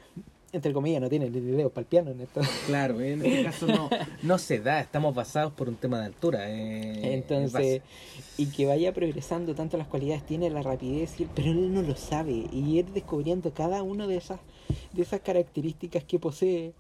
entre 0.52 0.74
comillas 0.74 1.02
no 1.02 1.10
tiene 1.10 1.30
ni 1.30 1.40
dedos 1.40 1.72
para 1.72 1.82
el 1.82 1.88
piano 1.88 2.12
en 2.12 2.22
esto. 2.22 2.42
Claro, 2.66 3.00
en 3.02 3.22
este 3.24 3.44
caso 3.44 3.68
no, 3.68 3.90
no 4.24 4.38
se 4.38 4.60
da, 4.60 4.80
estamos 4.80 5.14
basados 5.16 5.54
por 5.54 5.70
un 5.70 5.76
tema 5.76 6.00
de 6.00 6.06
altura. 6.08 6.46
eh, 6.50 7.14
Entonces, 7.14 7.82
y 8.38 8.48
que 8.48 8.66
vaya 8.66 8.94
progresando 8.94 9.54
tanto 9.56 9.78
las 9.78 9.88
cualidades, 9.88 10.26
tiene 10.26 10.50
la 10.50 10.62
rapidez, 10.62 11.20
y- 11.20 11.26
pero 11.26 11.52
él 11.52 11.74
no 11.74 11.82
lo 11.82 11.96
sabe. 11.96 12.46
Y 12.52 12.78
ir 12.80 12.86
descubriendo 12.92 13.54
cada 13.54 13.84
una 13.84 14.08
de 14.08 14.18
esas, 14.18 14.40
de 14.94 15.02
esas 15.04 15.22
características 15.22 16.04
que 16.04 16.20
posee 16.20 16.74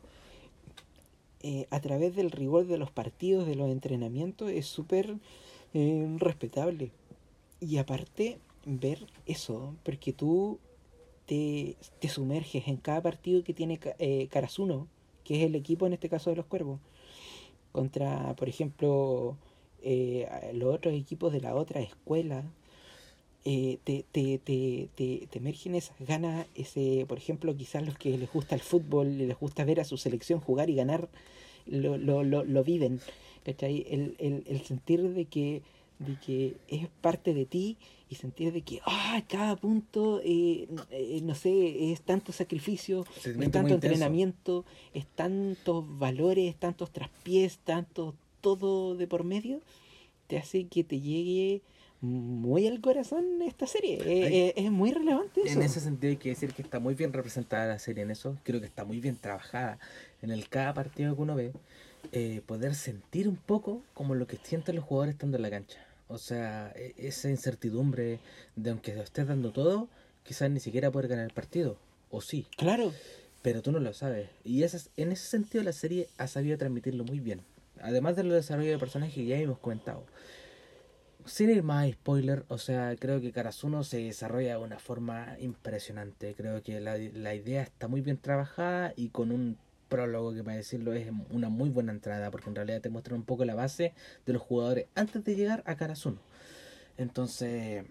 eh, 1.42 1.68
a 1.70 1.80
través 1.80 2.16
del 2.16 2.32
rigor 2.32 2.68
de 2.68 2.78
los 2.78 2.92
partidos, 2.92 3.48
de 3.48 3.56
los 3.56 3.70
entrenamientos, 3.70 4.50
es 4.52 4.66
súper 4.68 5.16
eh, 5.74 6.16
respetable. 6.18 6.92
Y 7.62 7.78
aparte, 7.78 8.40
ver 8.66 9.00
eso, 9.26 9.76
porque 9.84 10.14
tú 10.14 10.60
te, 11.26 11.76
te 12.00 12.10
sumerges 12.10 12.68
en 12.68 12.78
cada 12.78 13.02
partido 13.02 13.44
que 13.44 13.54
tiene 13.54 13.80
eh, 14.00 14.30
que 15.24 15.36
es 15.38 15.44
el 15.46 15.56
equipo 15.56 15.86
en 15.86 15.94
este 15.94 16.10
caso 16.10 16.30
de 16.30 16.38
los 16.38 16.46
cuervos, 16.46 16.80
contra, 17.72 18.36
por 18.36 18.50
ejemplo, 18.50 19.38
eh, 19.84 20.28
los 20.54 20.74
otros 20.74 20.94
equipos 20.94 21.32
de 21.34 21.42
la 21.42 21.56
otra 21.56 21.82
escuela, 21.82 22.44
eh, 23.46 23.78
te, 23.84 24.06
te, 24.12 24.38
te, 24.38 24.90
te, 24.96 25.38
emergen 25.38 25.76
esas 25.76 25.98
ganas, 26.00 26.48
ese, 26.56 27.06
por 27.08 27.18
ejemplo, 27.18 27.56
quizás 27.56 27.86
los 27.86 27.98
que 27.98 28.18
les 28.18 28.32
gusta 28.32 28.56
el 28.56 28.62
fútbol, 28.62 29.18
les 29.18 29.38
gusta 29.38 29.64
ver 29.66 29.80
a 29.80 29.86
su 29.86 29.98
selección 29.98 30.40
jugar 30.40 30.70
y 30.70 30.76
ganar, 30.76 31.10
lo, 31.66 31.98
lo, 31.98 32.24
lo, 32.24 32.44
lo 32.44 32.64
viven. 32.64 33.00
El, 33.46 34.16
el, 34.20 34.44
el 34.48 34.62
sentir 34.62 35.02
de 35.02 35.26
que, 35.26 35.64
de 36.00 36.16
que 36.16 36.56
es 36.68 36.88
parte 37.02 37.34
de 37.34 37.46
ti 37.46 37.78
y 38.10 38.16
sentir 38.16 38.52
de 38.52 38.62
que 38.62 38.82
ah, 38.86 39.22
cada 39.28 39.56
punto, 39.56 40.22
eh, 40.24 40.68
eh, 40.90 41.20
no 41.22 41.36
sé, 41.36 41.92
es 41.92 42.02
tanto 42.02 42.32
sacrificio, 42.32 43.06
es 43.24 43.52
tanto 43.52 43.76
entrenamiento, 43.76 44.66
es 44.94 45.06
tantos 45.06 45.86
valores, 46.00 46.56
tantos 46.56 46.92
traspiés, 46.92 47.60
tanto 47.60 48.16
todo 48.42 48.96
de 48.96 49.06
por 49.08 49.24
medio, 49.24 49.62
te 50.28 50.38
hace 50.38 50.68
que 50.68 50.84
te 50.84 51.00
llegue 51.02 51.62
muy 52.02 52.66
al 52.66 52.80
corazón 52.80 53.42
esta 53.42 53.68
serie. 53.68 54.00
Ay. 54.06 54.54
es 54.56 54.72
muy 54.72 54.92
relevante 54.92 55.42
eso. 55.42 55.60
En 55.60 55.66
ese 55.66 55.82
sentido 55.82 56.12
hay 56.12 56.18
que 56.18 56.30
decir 56.30 56.54
que 56.54 56.62
está 56.62 56.80
muy 56.80 56.96
bien 56.96 57.12
representada 57.12 57.68
la 57.68 57.78
serie 57.78 58.04
en 58.04 58.12
eso. 58.12 58.38
Creo 58.44 58.62
que 58.62 58.68
está 58.68 58.86
muy 58.86 59.02
bien 59.02 59.18
trabajada 59.18 59.80
en 60.22 60.32
el 60.32 60.48
cada 60.48 60.74
partido 60.74 61.14
que 61.16 61.22
uno 61.22 61.36
ve. 61.36 61.52
eh, 62.12 62.42
poder 62.46 62.76
sentir 62.76 63.28
un 63.28 63.36
poco 63.36 63.84
como 63.94 64.16
lo 64.16 64.26
que 64.26 64.38
sienten 64.42 64.78
los 64.78 64.86
jugadores 64.86 65.16
estando 65.16 65.38
en 65.38 65.44
la 65.44 65.50
cancha. 65.50 65.89
O 66.10 66.18
sea, 66.18 66.74
e- 66.76 66.96
esa 66.98 67.30
incertidumbre 67.30 68.20
de 68.56 68.70
aunque 68.72 68.94
lo 68.96 69.04
estés 69.04 69.28
dando 69.28 69.52
todo, 69.52 69.88
quizás 70.24 70.50
ni 70.52 70.60
siquiera 70.60 70.92
poder 70.92 71.08
ganar 71.08 71.26
el 71.26 71.34
partido. 71.34 71.78
O 72.10 72.20
sí, 72.20 72.48
Claro, 72.58 72.92
pero 73.44 73.62
tú 73.62 73.72
no 73.72 73.80
lo 73.80 73.94
sabes. 73.94 74.28
Y 74.44 74.64
ese 74.64 74.78
es- 74.78 74.90
en 74.98 75.12
ese 75.12 75.28
sentido 75.28 75.64
la 75.64 75.72
serie 75.72 76.10
ha 76.18 76.28
sabido 76.28 76.58
transmitirlo 76.58 77.06
muy 77.06 77.20
bien. 77.20 77.42
Además 77.82 78.16
del 78.16 78.30
desarrollo 78.30 78.72
de 78.72 78.78
personajes 78.80 79.14
que 79.16 79.26
ya 79.26 79.38
hemos 79.38 79.60
comentado. 79.60 80.04
Sin 81.26 81.50
ir 81.52 81.62
más 81.64 81.90
spoiler, 81.92 82.44
o 82.48 82.58
sea, 82.58 82.96
creo 82.98 83.22
que 83.22 83.32
Karasuno 83.32 83.84
se 83.84 83.98
desarrolla 84.00 84.58
de 84.58 84.64
una 84.64 84.80
forma 84.80 85.38
impresionante. 85.40 86.34
Creo 86.34 86.64
que 86.64 86.80
la, 86.80 86.98
la 86.98 87.36
idea 87.36 87.62
está 87.62 87.88
muy 87.88 88.02
bien 88.02 88.18
trabajada 88.18 88.94
y 88.96 89.10
con 89.10 89.32
un 89.32 89.58
prólogo 89.90 90.34
que 90.34 90.44
para 90.44 90.56
decirlo 90.56 90.94
es 90.94 91.08
una 91.32 91.50
muy 91.50 91.70
buena 91.70 91.92
entrada, 91.92 92.32
porque 92.32 92.50
en 92.50 92.56
realidad 92.56 92.82
te 92.82 92.90
muestra 92.90 93.16
un 93.16 93.24
poco 93.24 93.44
la 93.44 93.56
base 93.56 93.94
de 94.26 94.34
los 94.34 94.42
jugadores 94.42 94.86
antes 94.96 95.24
de 95.26 95.36
llegar 95.36 95.64
a 95.66 95.76
Karasuno. 95.76 96.20
Entonces, 96.98 97.86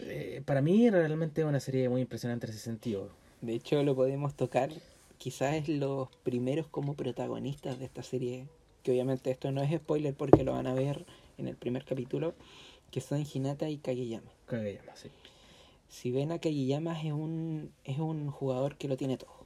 eh, 0.00 0.42
para 0.44 0.62
mí 0.62 0.88
realmente 0.88 1.42
es 1.42 1.46
una 1.46 1.60
serie 1.60 1.88
muy 1.88 2.00
impresionante 2.00 2.46
en 2.46 2.52
ese 2.52 2.62
sentido. 2.62 3.10
de 3.40 3.54
hecho 3.54 3.82
lo 3.82 3.94
podemos 3.94 4.34
tocar 4.34 4.70
quizás 5.18 5.68
los 5.68 6.08
primeros 6.24 6.66
como 6.66 6.94
protagonistas 6.94 7.78
de 7.78 7.84
esta 7.84 8.02
serie, 8.02 8.48
que 8.82 8.92
obviamente 8.92 9.30
esto 9.30 9.52
no 9.52 9.62
es 9.62 9.72
spoiler 9.72 10.14
porque 10.14 10.42
lo 10.42 10.52
van 10.52 10.66
a 10.66 10.74
ver 10.74 11.06
en 11.38 11.48
el 11.48 11.56
primer 11.56 11.84
capítulo, 11.84 12.34
que 12.90 13.00
son 13.00 13.24
Hinata 13.32 13.68
y 13.68 13.78
Kageyama. 13.78 14.30
Kageyama, 14.46 14.96
sí. 14.96 15.10
Si 15.88 16.10
ven 16.10 16.32
a 16.32 16.38
Kageyama 16.38 17.00
es 17.00 17.12
un, 17.12 17.72
es 17.84 17.98
un 17.98 18.30
jugador 18.30 18.76
que 18.76 18.88
lo 18.88 18.96
tiene 18.96 19.16
todo. 19.16 19.41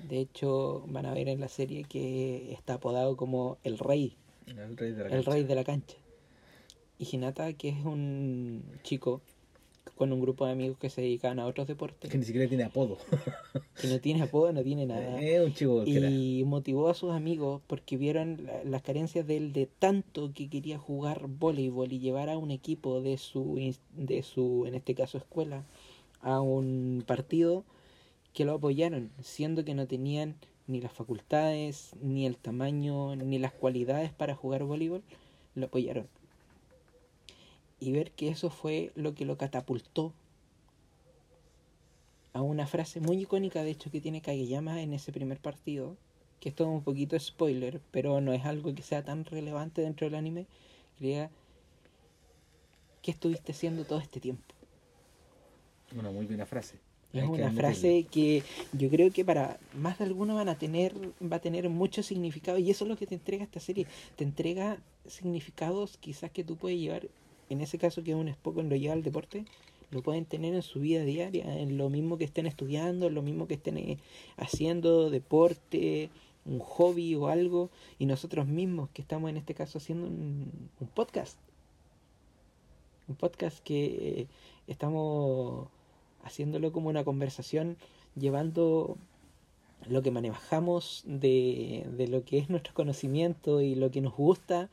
De 0.00 0.20
hecho, 0.20 0.84
van 0.88 1.06
a 1.06 1.14
ver 1.14 1.28
en 1.28 1.40
la 1.40 1.48
serie 1.48 1.84
que 1.84 2.52
está 2.52 2.74
apodado 2.74 3.16
como 3.16 3.58
el 3.64 3.78
rey, 3.78 4.14
El 4.46 4.76
rey 4.76 4.92
de 4.92 4.98
la 4.98 5.04
el 5.06 5.10
cancha. 5.10 5.30
rey 5.30 5.44
de 5.44 5.54
la 5.54 5.64
cancha. 5.64 5.96
Y 6.98 7.08
Hinata, 7.12 7.52
que 7.52 7.68
es 7.70 7.84
un 7.84 8.62
chico 8.82 9.20
con 9.96 10.12
un 10.12 10.20
grupo 10.20 10.46
de 10.46 10.52
amigos 10.52 10.78
que 10.78 10.90
se 10.90 11.00
dedican 11.00 11.40
a 11.40 11.46
otros 11.46 11.66
deportes, 11.66 12.10
Que 12.10 12.18
ni 12.18 12.24
siquiera 12.24 12.46
tiene 12.48 12.62
apodo. 12.64 12.98
que 13.80 13.88
no 13.88 13.98
tiene 14.00 14.22
apodo, 14.22 14.52
no 14.52 14.62
tiene 14.62 14.86
nada. 14.86 15.20
es 15.20 15.44
un 15.44 15.54
chico. 15.54 15.82
Y 15.86 16.44
motivó 16.46 16.88
a 16.88 16.94
sus 16.94 17.10
amigos 17.12 17.60
porque 17.66 17.96
vieron 17.96 18.44
la- 18.44 18.62
las 18.64 18.82
carencias 18.82 19.26
de 19.26 19.36
él 19.38 19.52
de 19.52 19.66
tanto 19.66 20.30
que 20.32 20.48
quería 20.48 20.78
jugar 20.78 21.26
voleibol 21.26 21.92
y 21.92 21.98
llevar 21.98 22.28
a 22.28 22.38
un 22.38 22.50
equipo 22.52 23.00
de 23.00 23.18
su, 23.18 23.74
de 23.96 24.22
su 24.22 24.66
en 24.66 24.74
este 24.76 24.94
caso, 24.94 25.18
escuela 25.18 25.64
a 26.20 26.40
un 26.40 27.02
partido 27.06 27.64
que 28.38 28.44
lo 28.44 28.54
apoyaron, 28.54 29.10
siendo 29.20 29.64
que 29.64 29.74
no 29.74 29.88
tenían 29.88 30.36
ni 30.68 30.80
las 30.80 30.92
facultades, 30.92 31.96
ni 32.00 32.24
el 32.24 32.36
tamaño, 32.36 33.16
ni 33.16 33.36
las 33.40 33.50
cualidades 33.50 34.12
para 34.12 34.36
jugar 34.36 34.62
voleibol, 34.62 35.02
lo 35.56 35.66
apoyaron. 35.66 36.06
Y 37.80 37.90
ver 37.90 38.12
que 38.12 38.28
eso 38.28 38.48
fue 38.48 38.92
lo 38.94 39.16
que 39.16 39.24
lo 39.24 39.36
catapultó 39.38 40.12
a 42.32 42.40
una 42.40 42.68
frase 42.68 43.00
muy 43.00 43.22
icónica, 43.22 43.64
de 43.64 43.70
hecho, 43.70 43.90
que 43.90 44.00
tiene 44.00 44.22
Kageyama 44.22 44.82
en 44.82 44.92
ese 44.92 45.10
primer 45.10 45.40
partido, 45.40 45.96
que 46.38 46.50
es 46.50 46.60
un 46.60 46.84
poquito 46.84 47.18
spoiler, 47.18 47.80
pero 47.90 48.20
no 48.20 48.32
es 48.32 48.44
algo 48.44 48.72
que 48.72 48.82
sea 48.82 49.04
tan 49.04 49.24
relevante 49.24 49.82
dentro 49.82 50.06
del 50.06 50.14
anime, 50.14 50.46
que 51.00 51.28
¿qué 53.02 53.10
estuviste 53.10 53.50
haciendo 53.50 53.84
todo 53.84 53.98
este 53.98 54.20
tiempo? 54.20 54.54
Una 55.92 56.12
muy 56.12 56.26
buena 56.26 56.46
frase. 56.46 56.78
Es 57.12 57.22
Hay 57.22 57.28
una 57.28 57.50
frase 57.50 58.06
que 58.10 58.42
yo 58.72 58.90
creo 58.90 59.10
que 59.10 59.24
para 59.24 59.58
más 59.74 59.98
de 59.98 60.04
alguno 60.04 60.34
van 60.34 60.50
a 60.50 60.58
tener, 60.58 60.94
va 61.22 61.36
a 61.36 61.40
tener 61.40 61.68
mucho 61.70 62.02
significado 62.02 62.58
y 62.58 62.70
eso 62.70 62.84
es 62.84 62.90
lo 62.90 62.96
que 62.96 63.06
te 63.06 63.14
entrega 63.14 63.44
esta 63.44 63.60
serie. 63.60 63.86
Te 64.16 64.24
entrega 64.24 64.78
significados 65.06 65.96
quizás 65.96 66.30
que 66.30 66.44
tú 66.44 66.56
puedes 66.56 66.78
llevar, 66.78 67.08
en 67.48 67.62
ese 67.62 67.78
caso 67.78 68.04
que 68.04 68.10
es 68.10 68.16
un 68.16 68.28
Spock 68.28 68.56
lo 68.58 68.76
lleva 68.76 68.92
al 68.92 69.02
deporte, 69.02 69.46
lo 69.90 70.02
pueden 70.02 70.26
tener 70.26 70.54
en 70.54 70.62
su 70.62 70.80
vida 70.80 71.02
diaria, 71.02 71.58
en 71.58 71.78
lo 71.78 71.88
mismo 71.88 72.18
que 72.18 72.24
estén 72.24 72.46
estudiando, 72.46 73.06
en 73.06 73.14
lo 73.14 73.22
mismo 73.22 73.46
que 73.46 73.54
estén 73.54 73.78
eh, 73.78 73.98
haciendo 74.36 75.08
deporte, 75.08 76.10
un 76.44 76.58
hobby 76.58 77.14
o 77.14 77.28
algo, 77.28 77.70
y 77.98 78.04
nosotros 78.04 78.46
mismos 78.46 78.90
que 78.90 79.00
estamos 79.00 79.30
en 79.30 79.38
este 79.38 79.54
caso 79.54 79.78
haciendo 79.78 80.06
un, 80.06 80.52
un 80.78 80.88
podcast. 80.88 81.38
Un 83.08 83.14
podcast 83.14 83.60
que 83.60 83.84
eh, 83.86 84.26
estamos 84.66 85.68
haciéndolo 86.22 86.72
como 86.72 86.88
una 86.88 87.04
conversación, 87.04 87.76
llevando 88.16 88.96
lo 89.86 90.02
que 90.02 90.10
manejamos 90.10 91.02
de, 91.06 91.86
de 91.96 92.08
lo 92.08 92.24
que 92.24 92.38
es 92.38 92.50
nuestro 92.50 92.74
conocimiento 92.74 93.60
y 93.60 93.74
lo 93.74 93.90
que 93.90 94.00
nos 94.00 94.14
gusta 94.14 94.68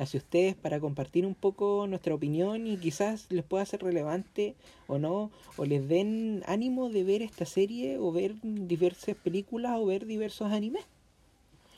hacia 0.00 0.18
ustedes 0.18 0.54
para 0.54 0.80
compartir 0.80 1.26
un 1.26 1.34
poco 1.34 1.86
nuestra 1.86 2.14
opinión 2.14 2.66
y 2.66 2.78
quizás 2.78 3.26
les 3.28 3.44
pueda 3.44 3.66
ser 3.66 3.82
relevante 3.82 4.54
o 4.86 4.98
no, 4.98 5.30
o 5.58 5.66
les 5.66 5.86
den 5.88 6.42
ánimo 6.46 6.88
de 6.88 7.04
ver 7.04 7.20
esta 7.20 7.44
serie 7.44 7.98
o 7.98 8.10
ver 8.10 8.34
diversas 8.42 9.14
películas 9.14 9.72
o 9.76 9.84
ver 9.84 10.06
diversos 10.06 10.50
animes. 10.52 10.84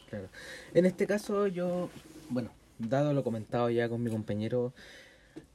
Claro. 0.09 0.29
En 0.73 0.87
este 0.87 1.07
caso 1.09 1.49
yo, 1.49 1.89
bueno, 2.31 2.51
dado 2.79 3.13
lo 3.13 3.25
comentado 3.25 3.71
ya 3.71 3.89
con 3.89 4.03
mi 4.03 4.11
compañero, 4.11 4.73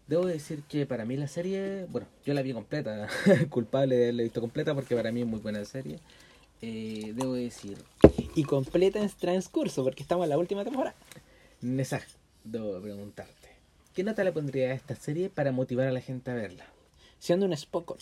debo 0.08 0.26
decir 0.26 0.64
que 0.64 0.86
para 0.86 1.06
mí 1.06 1.18
la 1.18 1.28
serie, 1.28 1.86
bueno, 1.90 2.08
yo 2.26 2.34
la 2.34 2.42
vi 2.42 2.54
completa, 2.54 3.08
culpable 3.50 3.96
de 3.96 4.04
haberla 4.04 4.24
visto 4.24 4.42
completa 4.42 4.74
porque 4.74 4.96
para 4.96 5.12
mí 5.12 5.22
es 5.22 5.28
muy 5.28 5.40
buena 5.40 5.64
serie. 5.66 6.00
Eh, 6.62 7.14
debo 7.16 7.34
decir, 7.34 7.78
Y 8.36 8.44
completa 8.44 9.00
en 9.00 9.10
transcurso, 9.10 9.84
porque 9.84 10.02
estamos 10.02 10.24
en 10.24 10.30
la 10.30 10.38
última 10.38 10.64
temporada. 10.64 10.96
Nesa, 11.62 12.02
debo 12.44 12.82
preguntarte, 12.82 13.50
¿qué 13.94 14.04
nota 14.04 14.24
le 14.24 14.32
pondría 14.32 14.70
a 14.70 14.74
esta 14.74 14.96
serie 14.96 15.30
para 15.30 15.52
motivar 15.52 15.88
a 15.88 15.92
la 15.92 16.02
gente 16.02 16.32
a 16.32 16.34
verla? 16.34 16.66
Siendo 17.20 17.46
un 17.46 17.56
Spokon, 17.56 17.98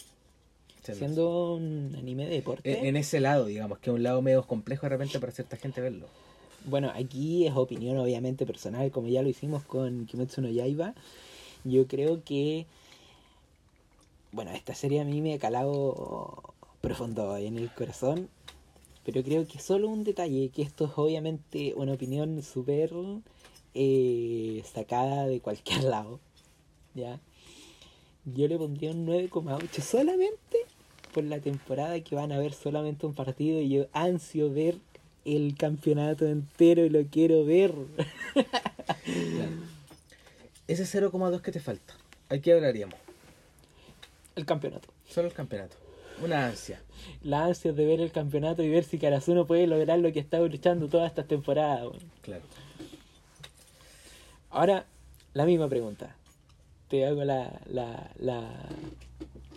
Siendo 0.84 1.00
siendo 1.00 1.54
un 1.56 1.96
anime 1.98 2.26
de 2.26 2.36
deporte. 2.36 2.80
En, 2.80 2.86
en 2.86 2.96
ese 2.96 3.20
lado, 3.20 3.46
digamos, 3.46 3.80
que 3.80 3.90
es 3.90 3.94
un 3.96 4.04
lado 4.04 4.22
medio 4.22 4.44
complejo 4.44 4.86
de 4.86 4.90
repente 4.90 5.20
para 5.20 5.32
cierta 5.32 5.58
gente 5.58 5.82
verlo. 5.82 6.08
Bueno, 6.66 6.92
aquí 6.96 7.46
es 7.46 7.56
opinión 7.56 7.98
obviamente 7.98 8.46
personal, 8.46 8.90
como 8.92 9.08
ya 9.08 9.22
lo 9.22 9.30
hicimos 9.30 9.64
con 9.64 10.06
Kimetsu 10.06 10.42
no 10.42 10.50
Yaiba. 10.50 10.96
Yo 11.66 11.88
creo 11.88 12.24
que, 12.24 12.66
bueno, 14.32 14.52
esta 14.52 14.74
serie 14.74 15.02
a 15.02 15.04
mí 15.04 15.20
me 15.20 15.34
ha 15.34 15.40
calado 15.40 16.54
profundo 16.80 17.36
en 17.36 17.58
el 17.58 17.70
corazón, 17.74 18.30
pero 19.04 19.24
creo 19.24 19.46
que 19.48 19.60
solo 19.60 19.90
un 19.90 20.04
detalle, 20.04 20.50
que 20.50 20.62
esto 20.62 20.86
es 20.86 20.92
obviamente 20.96 21.74
una 21.76 21.94
opinión 21.94 22.42
súper 22.44 22.92
eh, 23.74 24.64
sacada 24.74 25.28
de 25.28 25.42
cualquier 25.42 25.84
lado, 25.96 26.20
¿ya? 26.94 27.20
yo 28.26 28.48
le 28.48 28.58
pondría 28.58 28.92
un 28.92 29.06
9,8 29.06 29.82
solamente 29.82 30.60
por 31.14 31.24
la 31.24 31.40
temporada 31.40 32.00
que 32.02 32.16
van 32.16 32.32
a 32.32 32.40
ver 32.40 32.54
solamente 32.54 33.06
un 33.06 33.14
partido 33.14 33.62
y 33.62 33.70
yo 33.70 33.86
ansio 33.94 34.52
ver 34.52 34.78
el 35.24 35.56
campeonato 35.58 36.26
entero 36.28 36.86
y 36.86 36.90
lo 36.90 37.04
quiero 37.06 37.46
ver. 37.46 37.74
Ese 40.68 40.84
0,2 40.84 41.42
que 41.42 41.52
te 41.52 41.60
falta. 41.60 41.94
Aquí 42.30 42.52
hablaríamos. 42.52 42.96
El 44.36 44.46
campeonato. 44.46 44.90
Solo 45.08 45.28
el 45.28 45.34
campeonato. 45.34 45.78
Una 46.24 46.48
ansia. 46.48 46.82
La 47.22 47.46
ansia 47.46 47.74
de 47.74 47.86
ver 47.86 48.00
el 48.02 48.12
campeonato 48.12 48.64
y 48.64 48.70
ver 48.70 48.84
si 48.84 48.98
Karasuno 48.98 49.46
puede 49.46 49.68
lograr 49.68 50.00
lo 50.00 50.12
que 50.12 50.20
estado 50.20 50.48
luchando 50.48 50.88
todas 50.88 51.08
estas 51.10 51.28
temporadas. 51.28 51.82
weón. 51.82 52.00
Claro. 52.22 52.44
Ahora, 54.50 54.86
la 55.34 55.46
misma 55.46 55.68
pregunta. 55.70 56.16
Te 56.90 57.06
hago 57.06 57.24
la, 57.24 57.60
la, 57.66 58.12
la, 58.18 58.50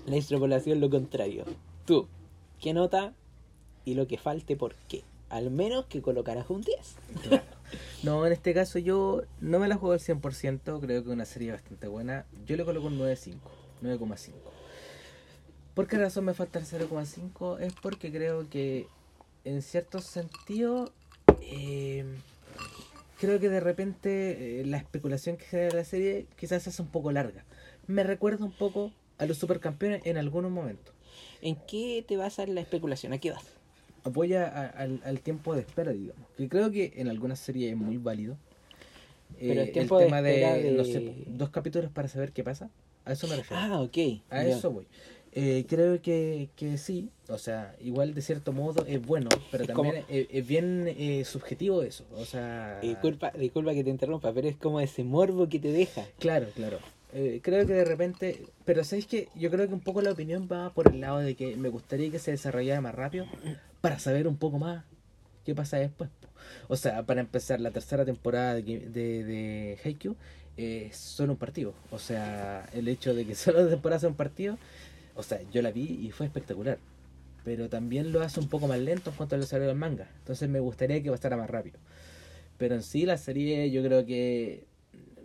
la 0.06 0.16
extrapolación 0.16 0.80
lo 0.80 0.90
contrario. 0.90 1.44
Tú, 1.86 2.09
¿qué 2.61 2.72
nota 2.74 3.14
y 3.84 3.94
lo 3.94 4.06
que 4.06 4.18
falte 4.18 4.56
por 4.56 4.74
qué? 4.88 5.04
Al 5.30 5.50
menos 5.50 5.86
que 5.86 6.02
colocarás 6.02 6.50
un 6.50 6.62
10. 6.62 6.78
Claro. 7.22 7.57
No, 8.03 8.27
en 8.27 8.33
este 8.33 8.55
caso 8.55 8.79
yo 8.79 9.23
no 9.41 9.59
me 9.59 9.69
la 9.69 9.77
juego 9.77 9.93
al 9.93 10.01
100%, 10.01 10.81
creo 10.81 10.81
que 10.81 10.97
es 10.97 11.07
una 11.07 11.25
serie 11.25 11.53
bastante 11.53 11.89
buena. 11.89 12.27
Yo 12.47 12.57
le 12.57 12.64
coloco 12.64 12.87
un 12.87 12.99
9.5, 12.99 13.37
9,5. 13.83 14.33
¿Por 15.75 15.87
qué 15.87 15.99
razón 15.99 16.25
me 16.25 16.35
falta 16.35 16.59
el 16.59 16.66
0,5? 16.66 17.61
Es 17.61 17.73
porque 17.75 18.11
creo 18.11 18.49
que 18.49 18.89
en 19.45 19.62
cierto 19.62 20.01
sentido 20.01 20.93
eh, 21.41 22.05
creo 23.21 23.39
que 23.41 23.49
de 23.49 23.61
repente 23.61 24.61
eh, 24.61 24.66
la 24.66 24.79
especulación 24.79 25.37
que 25.37 25.45
genera 25.45 25.77
la 25.77 25.85
serie 25.85 26.27
quizás 26.37 26.62
se 26.62 26.71
hace 26.71 26.83
un 26.83 26.89
poco 26.89 27.12
larga. 27.12 27.45
Me 27.87 28.03
recuerda 28.03 28.45
un 28.45 28.53
poco 28.53 28.93
a 29.19 29.27
los 29.27 29.39
supercampeones 29.39 30.03
en 30.05 30.16
algunos 30.16 30.51
momentos. 30.51 30.95
¿En 31.41 31.57
qué 31.66 32.05
te 32.07 32.16
basa 32.16 32.47
la 32.47 32.61
especulación? 32.61 33.12
¿A 33.12 33.19
qué 33.19 33.33
vas? 33.33 33.57
Apoya 34.09 34.46
a- 34.46 34.66
al, 34.68 35.00
al 35.04 35.20
tiempo 35.20 35.54
de 35.54 35.61
espera, 35.62 35.92
digamos. 35.92 36.26
Que 36.36 36.48
creo 36.48 36.70
que 36.70 36.92
en 36.96 37.09
algunas 37.09 37.38
series 37.38 37.70
es 37.72 37.76
muy 37.76 37.96
válido. 37.96 38.36
Pero 39.38 39.61
el 39.62 39.68
Eh, 39.68 39.72
tiempo 39.72 39.98
tema 39.98 40.20
de, 40.22 40.32
de- 40.62 40.70
no 40.72 40.84
sé, 40.84 41.14
dos 41.26 41.50
capítulos 41.50 41.90
para 41.92 42.09
saber 42.09 42.32
qué 42.32 42.42
pasa. 42.42 42.70
A 43.04 43.12
eso 43.12 43.26
me 43.28 43.36
refiero. 43.36 43.62
Ah, 43.62 43.80
ok. 43.80 43.96
a 44.30 44.44
eso 44.44 44.70
voy. 44.70 44.86
Eh, 45.32 45.66
creo 45.68 46.00
que, 46.02 46.48
que 46.56 46.78
sí, 46.78 47.11
o 47.28 47.38
sea, 47.38 47.76
igual 47.80 48.14
de 48.14 48.22
cierto 48.22 48.52
modo 48.52 48.84
es 48.86 49.00
bueno, 49.00 49.28
pero 49.50 49.64
Es 49.64 49.68
también 49.68 50.04
es, 50.09 50.26
es 50.30 50.46
bien 50.46 50.86
eh, 50.88 51.24
subjetivo 51.24 51.82
eso. 51.82 52.04
O 52.16 52.24
sea, 52.24 52.80
Disculpa, 52.80 53.30
disculpa 53.32 53.74
que 53.74 53.84
te 53.84 53.90
interrumpa, 53.90 54.32
pero 54.32 54.48
es 54.48 54.56
como 54.56 54.80
ese 54.80 55.04
morbo 55.04 55.48
que 55.48 55.59
te 55.61 55.70
deja. 55.70 56.04
Claro, 56.18 56.48
claro. 56.54 56.78
Eh, 57.12 57.40
creo 57.42 57.66
que 57.66 57.72
de 57.72 57.84
repente, 57.84 58.42
pero 58.64 58.84
sabéis 58.84 59.06
que 59.06 59.28
yo 59.34 59.50
creo 59.50 59.66
que 59.66 59.74
un 59.74 59.80
poco 59.80 60.02
la 60.02 60.12
opinión 60.12 60.48
va 60.50 60.74
por 60.74 60.88
el 60.88 61.00
lado 61.00 61.18
de 61.18 61.34
que 61.34 61.56
me 61.56 61.70
gustaría 61.70 62.11
que 62.11 62.18
se 62.18 62.32
desarrollara 62.32 62.80
más 62.82 62.94
rápido 62.94 63.26
para 63.80 63.98
saber 63.98 64.28
un 64.28 64.36
poco 64.36 64.59
más 64.59 64.84
qué 65.44 65.54
pasa 65.54 65.78
después. 65.78 66.11
O 66.68 66.76
sea, 66.76 67.04
para 67.04 67.20
empezar 67.20 67.61
la 67.61 67.70
tercera 67.70 68.04
temporada 68.04 68.54
de, 68.54 68.62
de, 68.62 69.24
de 69.24 69.78
Haikyuu 69.84 70.16
eh, 70.59 70.90
solo 70.92 71.34
un 71.34 71.38
partido. 71.38 71.72
O 71.90 71.98
sea, 71.98 72.68
el 72.74 72.88
hecho 72.88 73.14
de 73.14 73.24
que 73.24 73.34
solo 73.36 73.62
la 73.62 73.70
temporada 73.70 74.00
sea 74.00 74.09
un 74.09 74.16
partido, 74.16 74.59
o 75.14 75.22
sea, 75.22 75.40
yo 75.52 75.62
la 75.62 75.70
vi 75.70 75.84
y 76.06 76.11
fue 76.11 76.26
espectacular. 76.26 76.78
Pero 77.44 77.68
también 77.68 78.12
lo 78.12 78.20
hace 78.22 78.40
un 78.40 78.48
poco 78.48 78.66
más 78.66 78.78
lento 78.80 79.11
en 79.11 79.16
cuanto 79.16 79.36
al 79.36 79.40
desarrollo 79.40 79.68
del 79.68 79.78
manga. 79.78 80.09
Entonces 80.18 80.48
me 80.48 80.61
gustaría 80.61 81.02
que 81.02 81.11
pasara 81.11 81.36
más 81.36 81.48
rápido. 81.48 81.78
Pero 82.59 82.74
en 82.74 82.82
sí 82.82 83.06
la 83.06 83.16
serie 83.16 83.70
yo 83.70 83.82
creo 83.84 84.04
que 84.04 84.64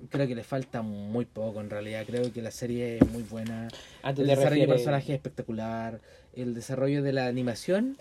creo 0.10 0.28
que 0.28 0.36
le 0.36 0.44
falta 0.44 0.82
muy 0.82 1.26
poco 1.26 1.62
en 1.62 1.70
realidad. 1.70 2.04
Creo 2.06 2.32
que 2.32 2.42
la 2.42 2.52
serie 2.52 2.98
es 2.98 3.08
muy 3.10 3.24
buena. 3.24 3.68
Ah, 4.02 4.12
El 4.12 4.28
desarrollo 4.28 4.62
de 4.64 4.68
personajes 4.68 5.10
es 5.10 5.16
espectacular. 5.16 6.00
El 6.36 6.54
desarrollo 6.54 7.04
de 7.04 7.14
la 7.14 7.28
animación 7.28 7.98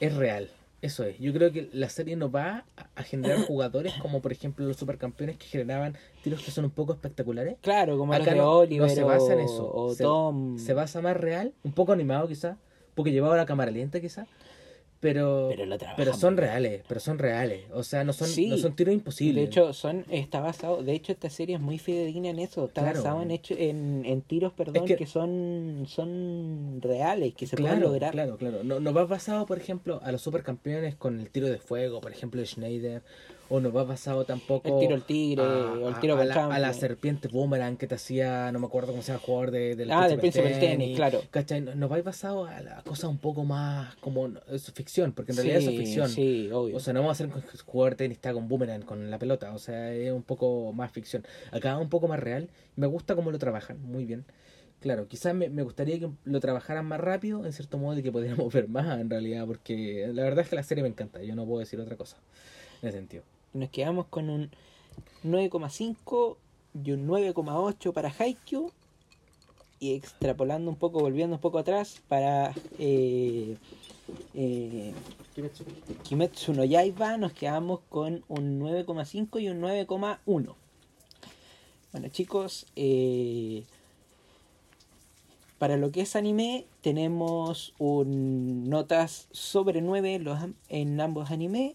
es 0.00 0.14
real. 0.14 0.50
Eso 0.82 1.04
es. 1.04 1.18
Yo 1.18 1.32
creo 1.34 1.52
que 1.52 1.68
la 1.74 1.90
serie 1.90 2.16
no 2.16 2.30
va 2.30 2.64
a- 2.96 3.02
generar 3.02 3.38
jugadores 3.46 3.92
como 4.00 4.22
por 4.22 4.32
ejemplo 4.32 4.64
los 4.66 4.76
supercampeones 4.78 5.36
que 5.36 5.46
generaban 5.46 5.96
tiros 6.22 6.42
que 6.42 6.50
son 6.50 6.64
un 6.64 6.70
poco 6.70 6.92
espectaculares. 6.94 7.56
Claro, 7.60 7.98
como 7.98 8.12
los 8.14 8.22
Acá 8.22 8.30
de 8.32 8.38
no- 8.38 8.50
Oliver 8.60 8.88
no 8.88 8.94
se 8.94 9.02
basa 9.02 9.32
en 9.34 9.40
o- 9.40 9.44
eso. 9.44 9.70
o 9.74 9.94
Se- 9.94 10.02
Tom. 10.04 10.58
Se 10.58 10.72
basa 10.72 11.02
más 11.02 11.16
real, 11.16 11.52
un 11.64 11.72
poco 11.72 11.92
animado 11.92 12.28
quizá, 12.28 12.56
porque 12.94 13.12
llevaba 13.12 13.36
la 13.36 13.44
cámara 13.46 13.70
lenta 13.70 14.00
quizá, 14.00 14.26
pero 15.00 15.50
Pero 15.96 16.12
son 16.14 16.36
reales, 16.36 16.82
pero 16.86 17.00
son 17.00 17.18
reales. 17.18 17.64
O 17.72 17.82
sea, 17.82 18.04
no 18.04 18.12
son, 18.12 18.28
Sí. 18.28 18.48
no 18.48 18.58
son 18.58 18.76
tiros 18.76 18.92
imposibles. 18.94 19.36
De 19.42 19.48
hecho, 19.48 19.72
son, 19.72 20.04
está 20.10 20.40
basado, 20.40 20.82
de 20.82 20.92
hecho 20.92 21.12
esta 21.12 21.30
serie 21.30 21.56
es 21.56 21.60
muy 21.60 21.78
fidedigna 21.78 22.28
en 22.28 22.38
eso, 22.38 22.66
está 22.66 22.82
Claro. 22.82 22.98
basado 23.02 23.22
en 23.22 23.30
hecho, 23.30 23.54
en, 23.56 24.04
en 24.04 24.20
tiros, 24.22 24.52
perdón, 24.52 24.84
que- 24.84 24.96
que, 24.96 25.06
son, 25.06 25.86
son 25.88 26.80
reales, 26.82 27.34
que 27.34 27.46
se 27.46 27.56
claro, 27.56 27.76
pueden 27.76 27.92
lograr. 27.92 28.12
Claro, 28.12 28.36
claro. 28.36 28.62
No, 28.62 28.78
no 28.80 28.92
va 28.92 29.04
basado, 29.06 29.46
por 29.46 29.58
ejemplo, 29.58 30.00
a 30.02 30.12
los 30.12 30.20
supercampeones 30.22 30.94
con 30.96 31.18
el 31.20 31.30
tiro 31.30 31.48
de 31.48 31.58
fuego, 31.58 32.00
por 32.00 32.12
ejemplo, 32.12 32.40
de 32.40 32.46
Schneider, 32.46 33.02
o 33.50 33.60
no 33.60 33.72
va 33.72 33.84
basado 33.84 34.24
tampoco 34.24 34.68
El 34.68 34.78
tiro 34.78 34.94
al 34.94 35.04
tigre, 35.04 35.42
o 35.42 35.88
el 35.88 35.98
tiro 35.98 36.16
a- 36.16 36.20
a 36.22 36.24
la, 36.24 36.46
a 36.46 36.58
la 36.58 36.72
serpiente 36.72 37.28
boomerang 37.28 37.76
que 37.76 37.86
te 37.86 37.96
hacía, 37.96 38.50
no 38.52 38.60
me 38.60 38.66
acuerdo 38.66 38.92
cómo 38.92 39.02
se 39.02 39.08
llama 39.08 39.18
el 39.20 39.26
jugador 39.26 39.50
de, 39.50 39.74
del 39.76 39.90
Ah, 39.90 40.08
del 40.08 40.18
príncipe 40.20 40.48
del 40.48 40.58
tenis, 40.60 40.96
claro. 40.96 41.24
¿Cachai? 41.30 41.60
No, 41.60 41.74
no 41.74 41.88
va 41.88 42.00
basado 42.00 42.46
a 42.46 42.60
la 42.62 42.82
cosa 42.82 43.08
un 43.08 43.18
poco 43.18 43.44
más 43.44 43.96
como 43.96 44.28
es 44.48 44.70
ficción, 44.72 45.12
porque 45.12 45.32
en 45.32 45.36
realidad 45.38 45.58
eso 45.58 45.70
es 45.70 45.76
Sí, 45.76 45.82
ficción. 45.84 46.08
Sí, 46.08 46.50
obvio. 46.52 46.76
O 46.76 46.80
sea, 46.80 46.92
no 46.94 47.00
vamos 47.00 47.20
a 47.20 47.24
hacer 47.24 47.36
el 47.52 47.60
jugador 47.62 47.92
de 47.94 47.96
tenis 47.96 48.18
está 48.18 48.32
con 48.32 48.46
boomerang, 48.48 48.82
con 48.82 49.10
la 49.10 49.18
pelota. 49.18 49.52
O 49.52 49.58
sea, 49.58 49.92
es 49.92 50.12
un 50.12 50.22
poco 50.22 50.72
más 50.72 50.92
ficción. 50.92 51.24
Acá 51.50 51.76
un 51.76 51.88
poco 51.88 52.06
más 52.06 52.20
real. 52.20 52.48
Me 52.76 52.86
gusta 52.86 53.14
cómo 53.16 53.30
lo 53.32 53.38
trabajan, 53.40 53.82
muy 53.82 54.04
bien. 54.04 54.24
Claro, 54.80 55.08
quizás 55.08 55.34
me, 55.34 55.50
me 55.50 55.62
gustaría 55.62 55.98
que 55.98 56.08
lo 56.24 56.40
trabajaran 56.40 56.86
más 56.86 57.00
rápido, 57.00 57.44
en 57.44 57.52
cierto 57.52 57.76
modo, 57.76 57.98
y 57.98 58.02
que 58.02 58.12
pudiéramos 58.12 58.50
ver 58.54 58.68
más 58.68 59.00
en 59.00 59.10
realidad, 59.10 59.44
porque 59.46 60.08
la 60.14 60.22
verdad 60.22 60.44
es 60.44 60.48
que 60.50 60.56
la 60.56 60.62
serie 60.62 60.82
me 60.82 60.88
encanta. 60.88 61.20
Yo 61.22 61.34
no 61.34 61.44
puedo 61.44 61.58
decir 61.58 61.80
otra 61.80 61.96
cosa 61.96 62.16
en 62.80 62.88
ese 62.88 62.98
sentido. 62.98 63.24
Nos 63.52 63.70
quedamos 63.70 64.06
con 64.06 64.30
un 64.30 64.50
9,5 65.24 66.36
y 66.84 66.92
un 66.92 67.06
9,8 67.08 67.92
para 67.92 68.12
Haikyuu. 68.16 68.70
Y 69.82 69.94
extrapolando 69.94 70.70
un 70.70 70.76
poco, 70.76 71.00
volviendo 71.00 71.36
un 71.36 71.40
poco 71.40 71.58
atrás, 71.58 72.02
para 72.06 72.52
eh, 72.78 73.56
eh, 74.34 74.92
Kimetsu 76.02 76.52
no 76.52 76.64
Yaiba 76.64 77.16
nos 77.16 77.32
quedamos 77.32 77.80
con 77.88 78.22
un 78.28 78.60
9,5 78.60 79.40
y 79.40 79.48
un 79.48 79.62
9,1. 79.62 80.54
Bueno 81.92 82.08
chicos, 82.10 82.66
eh, 82.76 83.64
para 85.58 85.78
lo 85.78 85.90
que 85.90 86.02
es 86.02 86.14
anime 86.14 86.66
tenemos 86.82 87.72
un 87.78 88.68
notas 88.68 89.28
sobre 89.32 89.80
9 89.80 90.14
en, 90.16 90.24
los 90.24 90.38
am- 90.40 90.54
en 90.68 91.00
ambos 91.00 91.30
animes. 91.30 91.74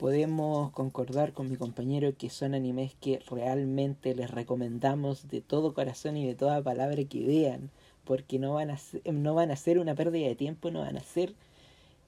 Podemos 0.00 0.72
concordar 0.72 1.34
con 1.34 1.50
mi 1.50 1.56
compañero 1.56 2.16
que 2.16 2.30
son 2.30 2.54
animes 2.54 2.94
que 3.02 3.18
realmente 3.30 4.14
les 4.14 4.30
recomendamos 4.30 5.28
de 5.28 5.42
todo 5.42 5.74
corazón 5.74 6.16
y 6.16 6.26
de 6.26 6.34
toda 6.34 6.62
palabra 6.62 7.04
que 7.04 7.22
vean, 7.22 7.70
porque 8.06 8.38
no 8.38 8.54
van 8.54 8.70
a 8.70 8.78
ser, 8.78 9.02
no 9.12 9.34
van 9.34 9.50
a 9.50 9.56
ser 9.56 9.78
una 9.78 9.94
pérdida 9.94 10.26
de 10.26 10.36
tiempo, 10.36 10.70
no 10.70 10.80
van 10.80 10.96
a 10.96 11.02
ser 11.02 11.34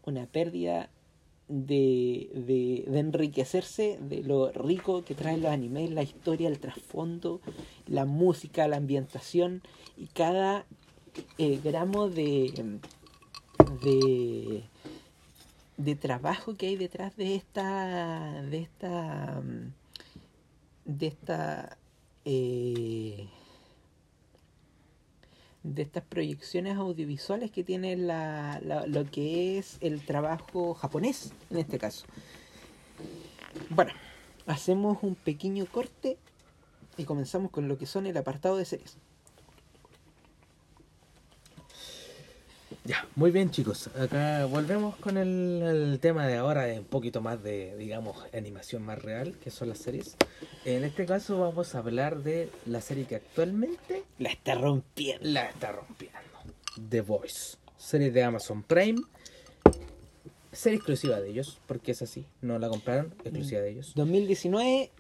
una 0.06 0.24
pérdida 0.24 0.88
de, 1.48 2.30
de, 2.32 2.98
enriquecerse 2.98 3.98
de 4.00 4.22
lo 4.22 4.50
rico 4.52 5.04
que 5.04 5.14
traen 5.14 5.42
los 5.42 5.50
animes, 5.50 5.90
la 5.90 6.02
historia, 6.02 6.48
el 6.48 6.60
trasfondo, 6.60 7.42
la 7.86 8.06
música, 8.06 8.68
la 8.68 8.78
ambientación 8.78 9.60
y 9.98 10.06
cada 10.06 10.64
eh, 11.36 11.60
gramo 11.62 12.08
de, 12.08 12.78
de 13.84 14.64
de 15.84 15.96
trabajo 15.96 16.56
que 16.56 16.66
hay 16.68 16.76
detrás 16.76 17.16
de 17.16 17.34
esta 17.34 18.42
de 18.42 18.58
esta 18.58 19.40
mm, 19.42 19.72
de 20.84 21.06
esta 21.06 21.76
eh, 22.24 23.28
de 25.62 25.82
estas 25.82 26.02
proyecciones 26.04 26.76
audiovisuales 26.76 27.50
que 27.52 27.62
tiene 27.62 27.96
la, 27.96 28.60
la- 28.64 28.86
lo 28.86 29.04
que 29.10 29.58
es 29.58 29.78
el 29.80 30.04
trabajo 30.04 30.74
japonés 30.74 31.32
en 31.50 31.58
este 31.58 31.78
caso. 31.78 32.04
Bueno 33.70 33.92
hacemos 34.46 34.98
un 35.02 35.14
pequeño 35.14 35.66
corte 35.66 36.18
y 36.96 37.04
comenzamos 37.04 37.50
con 37.52 37.68
lo 37.68 37.78
que 37.78 37.86
son 37.86 38.06
el 38.06 38.16
apartado 38.16 38.56
de 38.56 38.64
series 38.64 38.96
Ya, 42.84 43.06
muy 43.14 43.30
bien 43.30 43.50
chicos. 43.50 43.88
Acá 43.96 44.44
volvemos 44.46 44.96
con 44.96 45.16
el, 45.16 45.62
el 45.62 46.00
tema 46.00 46.26
de 46.26 46.36
ahora, 46.36 46.66
un 46.66 46.84
poquito 46.84 47.20
más 47.20 47.40
de, 47.42 47.76
digamos, 47.76 48.16
animación 48.34 48.82
más 48.82 49.00
real, 49.00 49.36
que 49.38 49.50
son 49.50 49.68
las 49.68 49.78
series. 49.78 50.16
En 50.64 50.82
este 50.82 51.06
caso 51.06 51.38
vamos 51.38 51.74
a 51.74 51.78
hablar 51.78 52.24
de 52.24 52.50
la 52.66 52.80
serie 52.80 53.04
que 53.04 53.16
actualmente 53.16 54.02
la 54.18 54.30
está 54.30 54.56
rompiendo 54.56 55.28
la 55.28 55.46
está 55.46 55.70
rompiendo. 55.70 56.18
The 56.88 57.02
Voice. 57.02 57.56
Serie 57.76 58.10
de 58.10 58.24
Amazon 58.24 58.62
Prime. 58.62 59.00
Serie 60.50 60.76
exclusiva 60.76 61.20
de 61.20 61.30
ellos, 61.30 61.60
porque 61.66 61.92
es 61.92 62.02
así. 62.02 62.26
No 62.40 62.58
la 62.58 62.68
compraron, 62.68 63.14
exclusiva 63.24 63.60
de 63.60 63.70
ellos. 63.70 63.92
2019 63.94 64.90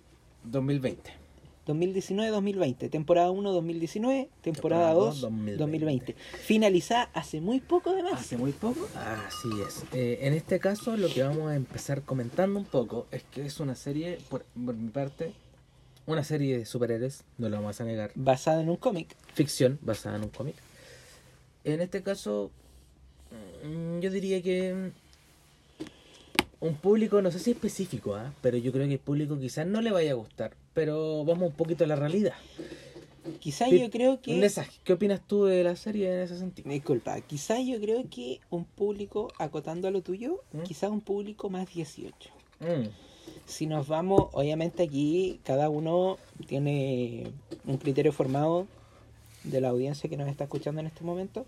2020. 0.44 1.21
2019-2020. 1.66 2.90
Temporada 2.90 3.30
1 3.30 3.52
2019, 3.52 4.28
temporada, 4.42 4.88
Temporada 4.88 4.94
2 4.94 5.04
dos, 5.04 5.20
2020. 5.22 5.56
2020. 5.58 6.16
Finalizada 6.44 7.10
hace 7.14 7.40
muy 7.40 7.60
poco 7.60 7.90
además. 7.90 8.14
Hace 8.14 8.36
muy 8.36 8.52
poco. 8.52 8.88
Así 8.96 9.48
es. 9.66 9.84
Eh, 9.92 10.18
en 10.22 10.34
este 10.34 10.58
caso, 10.58 10.96
lo 10.96 11.08
que 11.08 11.22
vamos 11.22 11.50
a 11.50 11.56
empezar 11.56 12.02
comentando 12.02 12.58
un 12.58 12.66
poco 12.66 13.06
es 13.10 13.22
que 13.24 13.46
es 13.46 13.60
una 13.60 13.74
serie, 13.74 14.18
por, 14.28 14.44
por 14.44 14.74
mi 14.74 14.90
parte, 14.90 15.32
una 16.06 16.24
serie 16.24 16.58
de 16.58 16.66
superhéroes, 16.66 17.24
no 17.38 17.48
lo 17.48 17.56
vamos 17.56 17.80
a 17.80 17.84
negar. 17.84 18.10
Basada 18.14 18.60
en 18.60 18.68
un 18.68 18.76
cómic. 18.76 19.14
Ficción 19.34 19.78
basada 19.82 20.16
en 20.16 20.24
un 20.24 20.30
cómic. 20.30 20.56
En 21.64 21.80
este 21.80 22.02
caso, 22.02 22.50
mm, 23.64 24.00
yo 24.00 24.10
diría 24.10 24.42
que 24.42 24.90
un 26.60 26.76
público, 26.76 27.22
no 27.22 27.30
sé 27.30 27.38
si 27.38 27.50
específico, 27.50 28.14
¿ah? 28.14 28.32
pero 28.40 28.56
yo 28.56 28.72
creo 28.72 28.86
que 28.86 28.94
el 28.94 28.98
público 29.00 29.38
quizás 29.38 29.66
no 29.66 29.80
le 29.80 29.90
vaya 29.90 30.12
a 30.12 30.14
gustar. 30.14 30.52
Pero 30.74 31.24
vamos 31.24 31.50
un 31.50 31.54
poquito 31.54 31.84
a 31.84 31.86
la 31.86 31.96
realidad. 31.96 32.34
Quizá 33.40 33.66
Pi- 33.68 33.80
yo 33.80 33.90
creo 33.90 34.20
que... 34.20 34.34
Nessa, 34.34 34.66
¿qué 34.84 34.92
opinas 34.94 35.20
tú 35.26 35.44
de 35.44 35.62
la 35.62 35.76
serie 35.76 36.12
en 36.12 36.20
ese 36.22 36.38
sentido? 36.38 36.68
Disculpa, 36.70 37.20
quizá 37.20 37.60
yo 37.60 37.80
creo 37.80 38.04
que 38.10 38.40
un 38.50 38.64
público, 38.64 39.28
acotando 39.38 39.86
a 39.88 39.90
lo 39.90 40.02
tuyo, 40.02 40.42
¿Mm? 40.52 40.62
quizá 40.62 40.88
un 40.90 41.00
público 41.00 41.48
más 41.50 41.72
18. 41.72 42.30
Mm, 42.60 42.88
Si 43.46 43.66
nos 43.66 43.86
vamos, 43.86 44.28
obviamente 44.32 44.82
aquí 44.82 45.38
cada 45.44 45.68
uno 45.68 46.18
tiene 46.46 47.24
un 47.66 47.76
criterio 47.76 48.12
formado 48.12 48.66
de 49.44 49.60
la 49.60 49.68
audiencia 49.68 50.08
que 50.08 50.16
nos 50.16 50.28
está 50.28 50.44
escuchando 50.44 50.80
en 50.80 50.86
este 50.86 51.04
momento, 51.04 51.44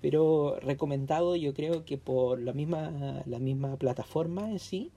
pero 0.00 0.58
recomendado 0.60 1.36
yo 1.36 1.54
creo 1.54 1.84
que 1.84 1.98
por 1.98 2.40
la 2.40 2.52
misma, 2.52 3.22
la 3.26 3.38
misma 3.38 3.76
plataforma 3.76 4.50
en 4.50 4.58
sí, 4.60 4.90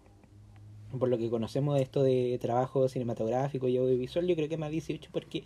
por 0.98 1.10
lo 1.10 1.18
que 1.18 1.30
conocemos 1.30 1.76
de 1.76 1.82
esto 1.82 2.04
de 2.04 2.38
trabajo 2.42 2.88
cinematográfico 2.90 3.68
y 3.68 3.78
audiovisual, 3.78 4.28
yo 4.28 4.36
creo 4.36 4.50
que 4.50 4.58
más 4.58 4.72
18 4.72 5.10
porque 5.12 5.44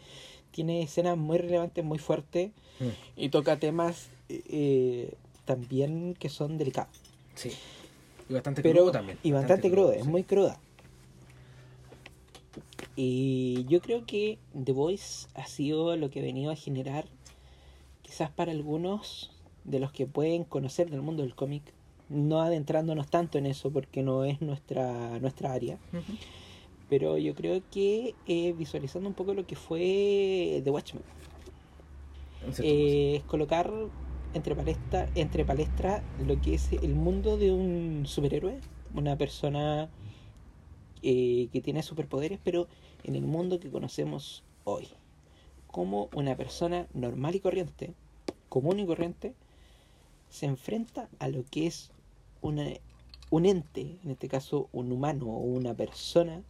tiene 0.51 0.81
escenas 0.81 1.17
muy 1.17 1.37
relevantes, 1.37 1.83
muy 1.83 1.97
fuertes 1.97 2.51
mm. 2.79 2.87
y 3.17 3.29
toca 3.29 3.59
temas 3.59 4.09
eh, 4.29 5.13
también 5.45 6.15
que 6.17 6.29
son 6.29 6.57
delicados. 6.57 6.95
Sí. 7.35 7.51
Y 8.29 8.33
bastante 8.33 8.61
Pero, 8.61 8.79
crudo 8.79 8.91
también. 8.91 9.19
y 9.21 9.31
bastante 9.31 9.69
cruda, 9.69 9.95
es 9.95 10.03
sí. 10.03 10.09
muy 10.09 10.23
cruda. 10.23 10.59
Y 12.95 13.65
yo 13.67 13.81
creo 13.81 14.05
que 14.05 14.39
The 14.63 14.71
Voice 14.71 15.27
ha 15.35 15.45
sido 15.45 15.95
lo 15.97 16.09
que 16.09 16.21
ha 16.21 16.23
venido 16.23 16.51
a 16.51 16.55
generar, 16.55 17.05
quizás 18.01 18.31
para 18.31 18.51
algunos 18.51 19.31
de 19.65 19.79
los 19.79 19.91
que 19.91 20.07
pueden 20.07 20.43
conocer 20.43 20.89
del 20.89 21.01
mundo 21.01 21.23
del 21.23 21.35
cómic, 21.35 21.63
no 22.09 22.41
adentrándonos 22.41 23.07
tanto 23.09 23.37
en 23.37 23.45
eso 23.45 23.71
porque 23.71 24.03
no 24.03 24.25
es 24.25 24.41
nuestra, 24.41 25.19
nuestra 25.19 25.53
área, 25.53 25.77
pero 26.89 27.17
yo 27.17 27.33
creo 27.33 27.61
que 27.71 28.15
eh, 28.27 28.53
visualizando 28.53 29.09
un 29.09 29.15
poco 29.15 29.33
lo 29.33 29.45
que 29.45 29.55
fue 29.55 30.61
The 30.63 30.69
Watchmen, 30.69 31.03
eh, 32.61 33.15
es 33.17 33.23
colocar 33.23 33.71
entre 34.33 34.55
palestra, 34.55 35.09
entre 35.15 35.45
palestra 35.45 36.03
lo 36.25 36.39
que 36.41 36.55
es 36.55 36.71
el 36.73 36.93
mundo 36.93 37.37
de 37.37 37.51
un 37.51 38.03
superhéroe, 38.05 38.59
una 38.93 39.17
persona 39.17 39.89
eh, 41.01 41.49
que 41.51 41.61
tiene 41.61 41.83
superpoderes, 41.83 42.39
pero 42.43 42.67
en 43.03 43.15
el 43.15 43.23
mundo 43.23 43.59
que 43.59 43.69
conocemos 43.69 44.43
hoy. 44.63 44.87
Como 45.67 46.09
una 46.13 46.35
persona 46.35 46.87
normal 46.93 47.35
y 47.35 47.39
corriente, 47.39 47.93
común 48.49 48.79
y 48.79 48.85
corriente, 48.85 49.33
se 50.29 50.45
enfrenta 50.45 51.09
a 51.19 51.27
lo 51.27 51.43
que 51.45 51.67
es 51.67 51.91
una, 52.45 52.67
un 53.31 53.45
ente, 53.45 53.97
en 54.03 54.11
este 54.11 54.27
caso 54.29 54.69
un 54.71 54.91
humano 54.91 55.25
o 55.27 55.39
una 55.39 55.73
persona 55.73 56.41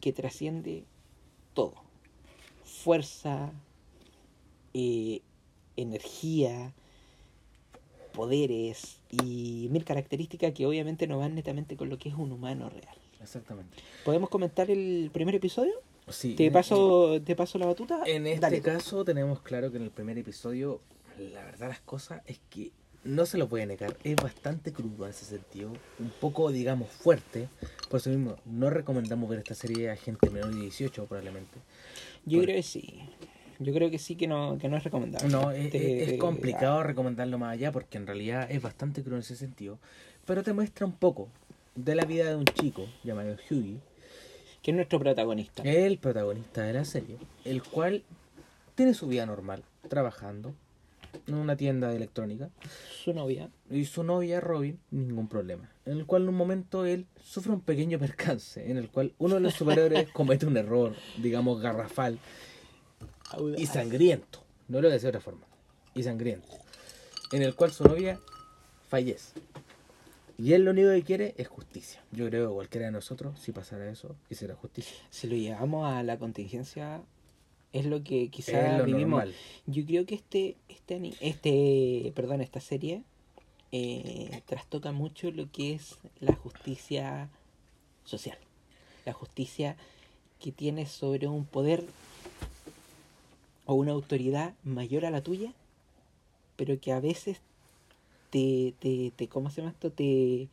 que 0.00 0.12
trasciende 0.12 0.84
todo. 1.54 1.74
Fuerza, 2.64 3.52
eh, 4.74 5.20
energía, 5.76 6.72
poderes 8.12 8.98
y 9.10 9.68
mil 9.70 9.84
características 9.84 10.52
que 10.52 10.66
obviamente 10.66 11.06
no 11.06 11.18
van 11.18 11.34
netamente 11.34 11.76
con 11.76 11.88
lo 11.88 11.98
que 11.98 12.08
es 12.10 12.14
un 12.14 12.32
humano 12.32 12.68
real. 12.70 12.96
Exactamente. 13.20 13.76
¿Podemos 14.04 14.28
comentar 14.30 14.70
el 14.70 15.10
primer 15.12 15.34
episodio? 15.34 15.72
Sí, 16.08 16.34
¿Te 16.34 16.46
en- 16.46 16.52
paso, 16.52 17.20
te 17.22 17.34
paso 17.34 17.58
la 17.58 17.66
batuta? 17.66 18.02
En 18.06 18.26
este 18.26 18.40
Dale. 18.40 18.60
caso 18.60 19.04
tenemos 19.04 19.40
claro 19.40 19.70
que 19.70 19.78
en 19.78 19.84
el 19.84 19.90
primer 19.90 20.18
episodio, 20.18 20.80
la 21.18 21.42
verdad 21.44 21.68
las 21.68 21.80
cosas 21.80 22.22
es 22.26 22.38
que 22.50 22.70
no 23.04 23.26
se 23.26 23.38
lo 23.38 23.48
puede 23.48 23.66
negar, 23.66 23.96
es 24.02 24.16
bastante 24.16 24.72
crudo 24.72 25.04
en 25.04 25.10
ese 25.10 25.24
sentido, 25.26 25.70
un 25.98 26.10
poco 26.20 26.50
digamos 26.50 26.88
fuerte, 26.90 27.48
por 27.90 28.00
eso 28.00 28.10
mismo 28.10 28.36
no 28.46 28.70
recomendamos 28.70 29.28
ver 29.28 29.40
esta 29.40 29.54
serie 29.54 29.90
a 29.90 29.96
gente 29.96 30.30
menor 30.30 30.54
de 30.54 30.60
18 30.62 31.06
probablemente. 31.06 31.58
Yo 32.24 32.38
Por- 32.38 32.44
creo 32.46 32.56
que 32.56 32.62
sí. 32.62 33.00
Yo 33.60 33.72
creo 33.72 33.88
que 33.88 34.00
sí 34.00 34.16
que 34.16 34.26
no, 34.26 34.58
que 34.58 34.68
no 34.68 34.76
es 34.76 34.82
recomendable. 34.82 35.28
No, 35.28 35.52
es, 35.52 35.70
Te- 35.70 36.02
es- 36.02 36.08
es 36.14 36.18
complicado 36.18 36.82
recomendarlo 36.82 37.38
más 37.38 37.52
allá 37.52 37.70
porque 37.70 37.98
en 37.98 38.06
realidad 38.06 38.50
es 38.50 38.60
bastante 38.60 39.02
crudo 39.02 39.16
en 39.16 39.20
ese 39.22 39.36
sentido, 39.36 39.78
pero 40.26 40.42
te 40.42 40.52
muestra 40.52 40.84
un 40.86 40.92
poco 40.92 41.28
de 41.76 41.94
la 41.94 42.04
vida 42.04 42.28
de 42.28 42.34
un 42.36 42.44
chico 42.46 42.86
llamado 43.04 43.36
Hughie, 43.48 43.78
Que 44.62 44.70
es 44.72 44.74
nuestro 44.76 44.98
protagonista. 44.98 45.62
el 45.62 45.98
protagonista 45.98 46.62
de 46.62 46.72
la 46.72 46.84
serie, 46.84 47.16
el 47.44 47.62
cual 47.62 48.02
tiene 48.74 48.92
su 48.94 49.06
vida 49.06 49.24
normal, 49.24 49.62
trabajando 49.88 50.54
en 51.26 51.34
una 51.34 51.56
tienda 51.56 51.88
de 51.88 51.96
electrónica, 51.96 52.50
Su 53.02 53.12
novia. 53.14 53.50
y 53.70 53.84
su 53.84 54.04
novia 54.04 54.40
Robin, 54.40 54.78
ningún 54.90 55.28
problema. 55.28 55.70
En 55.86 55.98
el 55.98 56.06
cual 56.06 56.22
en 56.22 56.28
un 56.30 56.34
momento 56.36 56.84
él 56.84 57.06
sufre 57.22 57.52
un 57.52 57.60
pequeño 57.60 57.98
percance, 58.00 58.70
en 58.70 58.76
el 58.76 58.88
cual 58.88 59.12
uno 59.18 59.36
de 59.36 59.40
los 59.40 59.54
superhéroes 59.54 60.08
comete 60.12 60.46
un 60.46 60.56
error, 60.56 60.94
digamos, 61.22 61.60
garrafal 61.60 62.18
y 63.56 63.66
sangriento, 63.66 64.44
no 64.68 64.78
lo 64.80 64.88
voy 64.88 64.90
a 64.90 64.94
decir 64.94 65.04
de 65.04 65.18
otra 65.18 65.20
forma, 65.20 65.46
y 65.94 66.02
sangriento, 66.02 66.48
en 67.32 67.42
el 67.42 67.54
cual 67.54 67.72
su 67.72 67.84
novia 67.84 68.18
fallece. 68.88 69.32
Y 70.36 70.52
él 70.52 70.64
lo 70.64 70.72
único 70.72 70.90
que 70.90 71.02
quiere 71.04 71.34
es 71.38 71.46
justicia. 71.46 72.02
Yo 72.10 72.28
creo 72.28 72.48
que 72.48 72.54
cualquiera 72.54 72.86
de 72.86 72.92
nosotros, 72.92 73.38
si 73.40 73.52
pasara 73.52 73.88
eso, 73.88 74.16
quisiera 74.28 74.56
justicia. 74.56 74.96
Si 75.10 75.28
lo 75.28 75.36
llevamos 75.36 75.86
a 75.86 76.02
la 76.02 76.18
contingencia, 76.18 77.02
es 77.74 77.84
lo 77.86 78.02
que 78.02 78.28
quizás 78.28 78.78
lo 78.78 78.84
vivimos. 78.86 79.18
normal. 79.24 79.34
Yo 79.66 79.84
creo 79.84 80.06
que 80.06 80.14
este, 80.14 80.56
este, 80.68 81.12
este, 81.20 82.12
perdón, 82.14 82.40
esta 82.40 82.60
serie 82.60 83.02
eh, 83.72 84.40
trastoca 84.46 84.92
mucho 84.92 85.30
lo 85.30 85.50
que 85.50 85.74
es 85.74 85.96
la 86.20 86.34
justicia 86.34 87.28
social, 88.04 88.38
la 89.04 89.12
justicia 89.12 89.76
que 90.40 90.52
tienes 90.52 90.90
sobre 90.90 91.26
un 91.26 91.44
poder 91.44 91.84
o 93.66 93.74
una 93.74 93.92
autoridad 93.92 94.54
mayor 94.62 95.04
a 95.06 95.10
la 95.10 95.22
tuya, 95.22 95.52
pero 96.56 96.78
que 96.80 96.92
a 96.92 97.00
veces 97.00 97.38
te, 98.30 98.74
te, 98.78 99.10
te 99.16 99.26
¿cómo 99.28 99.50
se 99.50 99.62
llama 99.62 99.72
esto? 99.72 99.90
Te, 99.90 100.48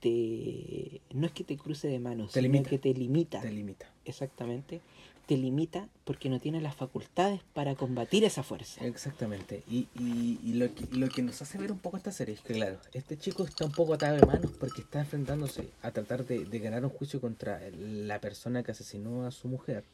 te, 0.00 1.00
no 1.12 1.26
es 1.26 1.32
que 1.32 1.42
te 1.44 1.56
cruce 1.56 1.88
de 1.88 1.98
manos, 1.98 2.32
Te 2.32 2.40
sino 2.40 2.52
limita. 2.52 2.70
que 2.70 2.78
te 2.78 2.94
limita, 2.94 3.40
Te 3.40 3.50
limita. 3.50 3.90
exactamente, 4.04 4.80
te 5.28 5.36
limita 5.36 5.86
porque 6.04 6.30
no 6.30 6.40
tiene 6.40 6.62
las 6.62 6.74
facultades 6.74 7.42
para 7.52 7.74
combatir 7.74 8.24
esa 8.24 8.42
fuerza. 8.42 8.82
Exactamente. 8.86 9.62
Y, 9.68 9.86
y, 9.94 10.40
y 10.42 10.54
lo, 10.54 10.74
que, 10.74 10.86
lo 10.96 11.10
que 11.10 11.20
nos 11.20 11.42
hace 11.42 11.58
ver 11.58 11.70
un 11.70 11.78
poco 11.78 11.98
esta 11.98 12.12
serie 12.12 12.34
es 12.36 12.40
que, 12.40 12.54
claro, 12.54 12.78
este 12.94 13.18
chico 13.18 13.44
está 13.44 13.66
un 13.66 13.72
poco 13.72 13.92
atado 13.92 14.16
de 14.16 14.24
manos 14.24 14.50
porque 14.58 14.80
está 14.80 15.00
enfrentándose 15.00 15.68
a 15.82 15.90
tratar 15.90 16.24
de, 16.24 16.46
de 16.46 16.58
ganar 16.60 16.82
un 16.82 16.90
juicio 16.90 17.20
contra 17.20 17.60
la 17.70 18.22
persona 18.22 18.62
que 18.62 18.70
asesinó 18.70 19.26
a 19.26 19.30
su 19.30 19.48
mujer, 19.48 19.84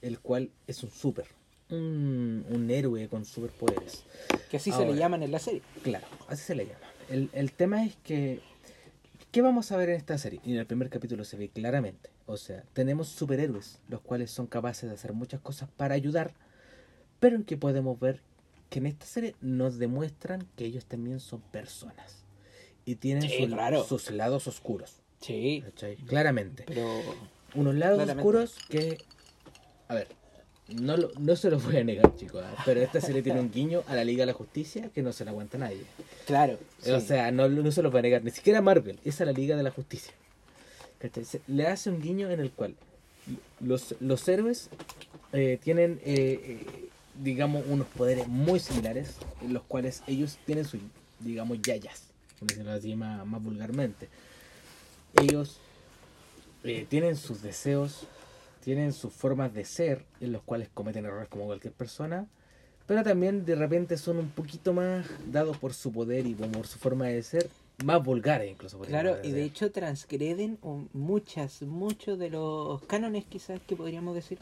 el 0.00 0.18
cual 0.18 0.48
es 0.66 0.82
un 0.82 0.90
súper, 0.90 1.26
un, 1.68 2.46
un 2.48 2.70
héroe 2.70 3.06
con 3.08 3.26
superpoderes. 3.26 4.04
Que 4.50 4.56
así 4.56 4.72
se 4.72 4.86
le 4.86 4.96
llaman 4.96 5.22
en 5.22 5.30
la 5.30 5.40
serie. 5.40 5.60
Claro, 5.82 6.06
así 6.26 6.42
se 6.42 6.54
le 6.54 6.64
llama. 6.64 6.86
El, 7.10 7.28
el 7.34 7.52
tema 7.52 7.84
es 7.84 7.96
que, 7.96 8.40
¿qué 9.34 9.42
vamos 9.42 9.72
a 9.72 9.76
ver 9.76 9.88
en 9.88 9.96
esta 9.96 10.16
serie? 10.16 10.38
Y 10.44 10.52
en 10.52 10.60
el 10.60 10.66
primer 10.66 10.88
capítulo 10.90 11.24
se 11.24 11.36
ve 11.36 11.48
claramente. 11.48 12.08
O 12.26 12.36
sea, 12.36 12.62
tenemos 12.72 13.08
superhéroes, 13.08 13.80
los 13.88 14.00
cuales 14.00 14.30
son 14.30 14.46
capaces 14.46 14.88
de 14.88 14.94
hacer 14.94 15.12
muchas 15.12 15.40
cosas 15.40 15.68
para 15.76 15.96
ayudar, 15.96 16.34
pero 17.18 17.34
en 17.34 17.42
que 17.42 17.56
podemos 17.56 17.98
ver 17.98 18.20
que 18.70 18.78
en 18.78 18.86
esta 18.86 19.06
serie 19.06 19.34
nos 19.40 19.78
demuestran 19.78 20.46
que 20.54 20.66
ellos 20.66 20.84
también 20.86 21.18
son 21.18 21.40
personas. 21.40 22.24
Y 22.84 22.94
tienen 22.94 23.22
Sí, 23.28 23.42
su- 23.42 23.48
claro. 23.48 23.82
sus 23.82 24.08
lados 24.12 24.46
oscuros. 24.46 25.00
Sí, 25.20 25.62
¿cachai? 25.64 25.96
Claramente. 25.96 26.62
pero 26.64 26.86
Unos 27.56 27.74
lados 27.74 27.96
Claramente. 27.96 28.20
oscuros 28.28 28.56
que, 28.68 28.98
a 29.88 29.94
ver, 29.94 30.06
no, 30.68 30.96
lo- 30.96 31.12
no 31.18 31.36
se 31.36 31.50
los 31.50 31.62
voy 31.64 31.76
a 31.76 31.84
negar, 31.84 32.14
chicos, 32.16 32.42
¿ah? 32.44 32.62
pero 32.64 32.80
esta 32.80 33.00
serie 33.00 33.22
tiene 33.22 33.40
un 33.40 33.50
guiño 33.50 33.82
a 33.86 33.94
la 33.94 34.04
Liga 34.04 34.22
de 34.22 34.26
la 34.26 34.32
Justicia 34.32 34.88
que 34.94 35.02
no 35.02 35.12
se 35.12 35.24
la 35.24 35.30
aguanta 35.30 35.58
nadie. 35.58 35.82
claro. 36.26 36.58
O 36.90 37.00
sea, 37.00 37.30
no, 37.30 37.48
no 37.48 37.70
se 37.72 37.82
lo 37.82 37.90
va 37.90 37.98
a 37.98 38.02
negar, 38.02 38.22
ni 38.24 38.30
siquiera 38.30 38.60
Marvel, 38.62 38.98
es 39.04 39.20
a 39.20 39.24
la 39.24 39.32
Liga 39.32 39.56
de 39.56 39.62
la 39.62 39.70
Justicia. 39.70 40.12
Le 41.48 41.66
hace 41.66 41.90
un 41.90 42.00
guiño 42.00 42.30
en 42.30 42.40
el 42.40 42.50
cual 42.50 42.74
los, 43.60 43.94
los 44.00 44.26
héroes 44.26 44.70
eh, 45.34 45.58
tienen, 45.62 46.00
eh, 46.04 46.60
eh, 46.64 46.88
digamos, 47.22 47.64
unos 47.68 47.86
poderes 47.88 48.26
muy 48.26 48.58
similares, 48.58 49.16
en 49.42 49.52
los 49.52 49.62
cuales 49.64 50.02
ellos 50.06 50.38
tienen 50.46 50.64
sus, 50.64 50.80
digamos, 51.20 51.60
yayas, 51.60 52.04
por 52.38 52.48
decirlo 52.48 52.72
así 52.72 52.94
más, 52.96 53.26
más 53.26 53.42
vulgarmente. 53.42 54.08
Ellos 55.20 55.58
eh, 56.64 56.86
tienen 56.88 57.16
sus 57.16 57.42
deseos, 57.42 58.06
tienen 58.64 58.92
sus 58.94 59.12
formas 59.12 59.52
de 59.52 59.64
ser, 59.64 60.06
en 60.20 60.32
los 60.32 60.42
cuales 60.42 60.70
cometen 60.72 61.04
errores 61.04 61.28
como 61.28 61.44
cualquier 61.44 61.74
persona, 61.74 62.26
pero 62.86 63.02
también 63.02 63.44
de 63.44 63.54
repente 63.54 63.98
son 63.98 64.18
un 64.18 64.30
poquito 64.30 64.72
más 64.72 65.06
dados 65.30 65.58
por 65.58 65.74
su 65.74 65.92
poder 65.92 66.26
y 66.26 66.34
por 66.34 66.66
su 66.66 66.78
forma 66.78 67.06
de 67.06 67.22
ser, 67.22 67.48
más 67.84 68.02
vulgares 68.02 68.50
incluso. 68.50 68.78
Claro, 68.80 69.16
y 69.22 69.32
de 69.32 69.42
hecho 69.44 69.70
transgreden 69.70 70.58
muchas, 70.92 71.62
muchos 71.62 72.18
de 72.18 72.30
los 72.30 72.80
cánones 72.82 73.24
quizás 73.26 73.60
que 73.66 73.76
podríamos 73.76 74.14
decir, 74.14 74.38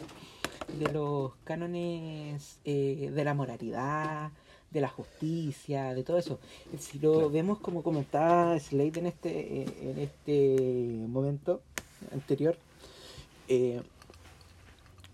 de 0.78 0.92
los 0.92 1.32
cánones 1.44 2.60
eh, 2.64 3.10
de 3.12 3.24
la 3.24 3.34
moralidad, 3.34 4.30
de 4.70 4.80
la 4.80 4.88
justicia, 4.88 5.94
de 5.94 6.04
todo 6.04 6.18
eso. 6.18 6.38
Si 6.78 6.98
lo 6.98 7.12
Claro. 7.12 7.30
vemos 7.30 7.58
como 7.58 7.82
comentaba 7.82 8.58
Slade 8.58 9.00
en 9.00 9.06
este, 9.06 9.62
eh, 9.62 9.66
en 9.82 9.98
este 9.98 11.06
momento 11.08 11.62
anterior, 12.12 12.56
eh, 13.48 13.82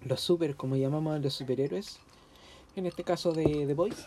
los 0.03 0.21
super, 0.21 0.57
como 0.57 0.77
llamamos 0.77 1.17
a 1.17 1.19
los 1.19 1.35
superhéroes, 1.35 1.99
en 2.77 2.87
este 2.87 3.05
caso 3.05 3.33
de 3.33 3.67
The 3.67 3.75
Boys, 3.75 4.07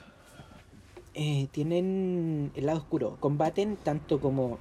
eh, 1.13 1.47
tienen 1.51 2.51
el 2.55 2.65
lado 2.65 2.79
oscuro. 2.79 3.17
Combaten 3.19 3.75
tanto 3.75 4.19
como 4.19 4.57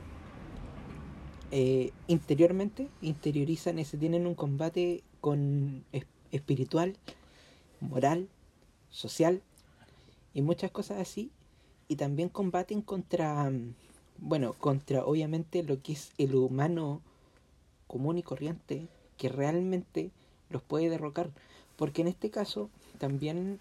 eh, 1.52 1.92
interiormente, 2.06 2.88
interiorizan 3.02 3.78
ese, 3.78 3.96
tienen 3.98 4.26
un 4.26 4.34
combate 4.34 5.02
con 5.20 5.84
es- 5.92 6.06
espiritual, 6.32 6.96
moral, 7.80 8.28
social 8.90 9.42
y 10.34 10.42
muchas 10.42 10.70
cosas 10.70 10.98
así. 11.00 11.30
Y 11.88 11.96
también 11.96 12.28
combaten 12.28 12.82
contra, 12.82 13.50
bueno, 14.18 14.52
contra 14.54 15.04
obviamente 15.04 15.62
lo 15.64 15.82
que 15.82 15.92
es 15.92 16.12
el 16.18 16.36
humano 16.36 17.00
común 17.88 18.18
y 18.18 18.22
corriente 18.22 18.86
que 19.16 19.28
realmente 19.28 20.12
los 20.50 20.62
puede 20.62 20.88
derrocar. 20.90 21.30
Porque 21.76 22.02
en 22.02 22.08
este 22.08 22.30
caso 22.30 22.70
también 22.98 23.58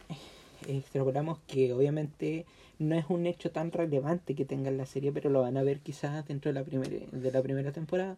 eh, 0.68 0.78
extrapolamos 0.78 1.40
que 1.48 1.74
obviamente 1.74 2.46
no 2.80 2.96
es 2.96 3.06
un 3.10 3.26
hecho 3.28 3.52
tan 3.52 3.72
relevante 3.72 4.36
que 4.36 4.46
tenga 4.46 4.70
en 4.70 4.78
la 4.78 4.86
serie, 4.86 5.12
pero 5.12 5.30
lo 5.30 5.42
van 5.42 5.58
a 5.58 5.64
ver 5.64 5.80
quizás 5.82 6.28
dentro 6.28 6.50
de 6.50 6.60
la 6.60 6.66
primera, 6.66 7.06
de 7.12 7.32
la 7.32 7.42
primera 7.44 7.72
temporada. 7.72 8.18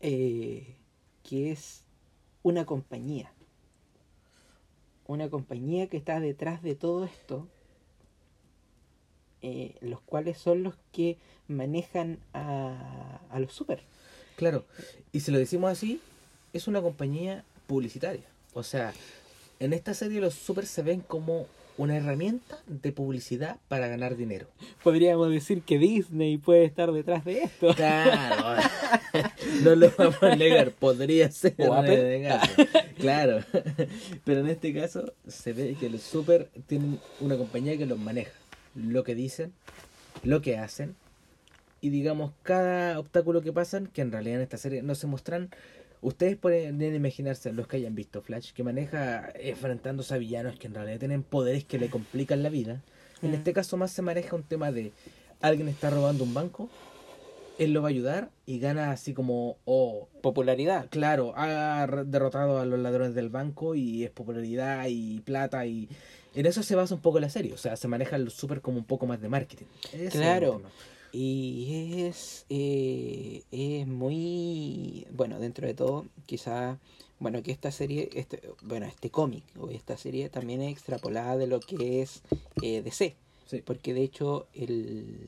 eh, 0.00 0.76
que 1.22 1.50
es 1.52 1.82
una 2.42 2.64
compañía. 2.66 3.32
Una 5.06 5.28
compañía 5.28 5.88
que 5.88 5.98
está 5.98 6.20
detrás 6.20 6.62
de 6.62 6.74
todo 6.74 7.04
esto. 7.04 7.50
eh, 9.42 9.76
los 9.80 10.00
cuales 10.02 10.38
son 10.38 10.62
los 10.62 10.74
que 10.92 11.18
manejan 11.48 12.18
a, 12.32 13.20
a 13.30 13.40
los 13.40 13.52
super. 13.52 13.82
Claro, 14.36 14.64
y 15.12 15.20
si 15.20 15.30
lo 15.30 15.38
decimos 15.38 15.70
así, 15.70 16.00
es 16.52 16.68
una 16.68 16.82
compañía 16.82 17.44
publicitaria. 17.66 18.24
O 18.52 18.62
sea, 18.62 18.92
en 19.58 19.72
esta 19.72 19.94
serie 19.94 20.20
los 20.20 20.34
super 20.34 20.66
se 20.66 20.82
ven 20.82 21.00
como 21.00 21.46
una 21.76 21.96
herramienta 21.96 22.58
de 22.66 22.92
publicidad 22.92 23.56
para 23.68 23.88
ganar 23.88 24.16
dinero. 24.16 24.46
Podríamos 24.82 25.30
decir 25.30 25.62
que 25.62 25.78
Disney 25.78 26.36
puede 26.36 26.64
estar 26.64 26.92
detrás 26.92 27.24
de 27.24 27.44
esto. 27.44 27.74
Claro, 27.74 28.62
no 29.62 29.74
lo 29.76 29.90
vamos 29.96 30.22
a 30.22 30.36
negar, 30.36 30.72
podría 30.72 31.30
ser. 31.30 31.54
Claro, 32.98 33.42
pero 34.24 34.40
en 34.40 34.48
este 34.48 34.74
caso 34.74 35.14
se 35.26 35.54
ve 35.54 35.76
que 35.80 35.88
los 35.88 36.02
super 36.02 36.50
tienen 36.66 36.98
una 37.20 37.38
compañía 37.38 37.78
que 37.78 37.86
los 37.86 37.98
maneja. 37.98 38.32
Lo 38.74 39.02
que 39.02 39.14
dicen, 39.14 39.52
lo 40.22 40.42
que 40.42 40.58
hacen 40.58 40.96
y 41.80 41.90
digamos 41.90 42.32
cada 42.42 42.98
obstáculo 42.98 43.40
que 43.40 43.52
pasan, 43.52 43.86
que 43.86 44.02
en 44.02 44.12
realidad 44.12 44.36
en 44.36 44.42
esta 44.42 44.58
serie 44.58 44.82
no 44.82 44.94
se 44.94 45.06
muestran. 45.06 45.50
Ustedes 46.02 46.36
pueden 46.36 46.80
imaginarse, 46.94 47.52
los 47.52 47.66
que 47.66 47.76
hayan 47.76 47.94
visto 47.94 48.22
Flash, 48.22 48.52
que 48.52 48.62
maneja 48.62 49.30
enfrentándose 49.38 50.14
a 50.14 50.18
villanos 50.18 50.58
que 50.58 50.66
en 50.66 50.74
realidad 50.74 50.98
tienen 50.98 51.22
poderes 51.22 51.64
que 51.64 51.78
le 51.78 51.90
complican 51.90 52.42
la 52.42 52.48
vida. 52.48 52.80
En 53.22 53.32
Mm. 53.32 53.34
este 53.34 53.52
caso 53.52 53.76
más 53.76 53.90
se 53.90 54.00
maneja 54.00 54.34
un 54.34 54.42
tema 54.42 54.72
de 54.72 54.92
alguien 55.42 55.68
está 55.68 55.90
robando 55.90 56.24
un 56.24 56.32
banco, 56.32 56.70
él 57.58 57.74
lo 57.74 57.82
va 57.82 57.88
a 57.88 57.90
ayudar 57.90 58.30
y 58.46 58.58
gana 58.60 58.90
así 58.92 59.12
como, 59.12 59.58
oh, 59.66 60.08
Popularidad. 60.22 60.86
claro, 60.88 61.34
ha 61.36 61.86
derrotado 62.06 62.58
a 62.58 62.64
los 62.64 62.78
ladrones 62.78 63.14
del 63.14 63.28
banco 63.28 63.74
y 63.74 64.04
es 64.04 64.10
popularidad 64.10 64.86
y 64.88 65.20
plata 65.20 65.66
y 65.66 65.86
en 66.34 66.46
eso 66.46 66.62
se 66.62 66.74
basa 66.76 66.94
un 66.94 67.02
poco 67.02 67.20
la 67.20 67.28
serie, 67.28 67.52
o 67.52 67.58
sea, 67.58 67.76
se 67.76 67.88
maneja 67.88 68.16
el 68.16 68.30
super 68.30 68.62
como 68.62 68.78
un 68.78 68.84
poco 68.84 69.06
más 69.06 69.20
de 69.20 69.28
marketing. 69.28 69.66
Ese 69.92 70.08
Claro. 70.10 70.62
Y 71.12 72.04
es, 72.06 72.46
eh, 72.50 73.42
es 73.50 73.86
muy, 73.86 75.06
bueno, 75.12 75.38
dentro 75.40 75.66
de 75.66 75.74
todo, 75.74 76.06
quizá, 76.26 76.78
bueno, 77.18 77.42
que 77.42 77.50
esta 77.50 77.72
serie, 77.72 78.08
este, 78.14 78.40
bueno, 78.62 78.86
este 78.86 79.10
cómic 79.10 79.42
o 79.58 79.70
esta 79.70 79.96
serie 79.96 80.28
también 80.28 80.62
es 80.62 80.70
extrapolada 80.72 81.36
de 81.36 81.46
lo 81.48 81.60
que 81.60 82.00
es 82.02 82.22
eh, 82.62 82.82
DC, 82.82 83.16
Sí. 83.46 83.62
porque 83.64 83.92
de 83.92 84.02
hecho 84.04 84.46
el, 84.54 85.26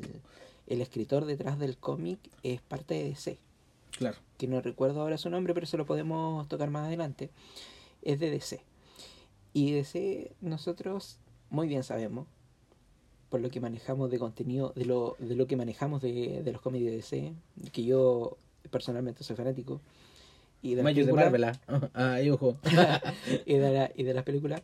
el 0.69 0.81
escritor 0.81 1.25
detrás 1.25 1.59
del 1.59 1.77
cómic 1.77 2.21
es 2.45 2.61
parte 2.61 2.95
de 2.95 3.05
DC, 3.09 3.39
Claro. 3.99 4.17
que 4.39 4.47
no 4.47 4.61
recuerdo 4.61 5.01
ahora 5.03 5.19
su 5.19 5.29
nombre, 5.31 5.53
pero 5.55 5.67
se 5.67 5.77
lo 5.77 5.85
podemos 5.87 6.47
tocar 6.49 6.71
más 6.71 6.87
adelante, 6.87 7.31
es 8.03 8.21
de 8.21 8.31
DC. 8.31 8.61
Y 9.53 9.73
DC 9.73 10.33
nosotros 10.41 11.19
muy 11.51 11.67
bien 11.67 11.83
sabemos, 11.83 12.27
por 13.33 13.41
lo 13.41 13.49
que 13.49 13.61
manejamos 13.61 14.11
de 14.11 14.19
contenido, 14.19 14.75
de 14.77 14.85
lo, 14.85 15.17
de 15.19 15.35
lo 15.35 15.47
que 15.47 15.57
manejamos 15.57 16.03
de, 16.03 16.43
de 16.45 16.53
los 16.53 16.61
cómics 16.61 16.85
de 16.85 16.91
DC, 16.91 17.33
que 17.73 17.83
yo 17.83 18.37
personalmente 18.71 19.25
soy 19.25 19.37
fanático, 19.37 19.81
y 20.61 20.75
de 20.75 20.83
las 20.83 20.85
de 20.95 21.13
películas- 21.17 21.61
ah, 21.95 22.13
ahí 22.13 22.29
ojo. 22.29 22.59
y 23.47 23.55
de, 23.55 23.73
la- 23.73 23.91
y 23.97 24.03
de 24.03 24.13
las 24.13 24.25
películas, 24.25 24.61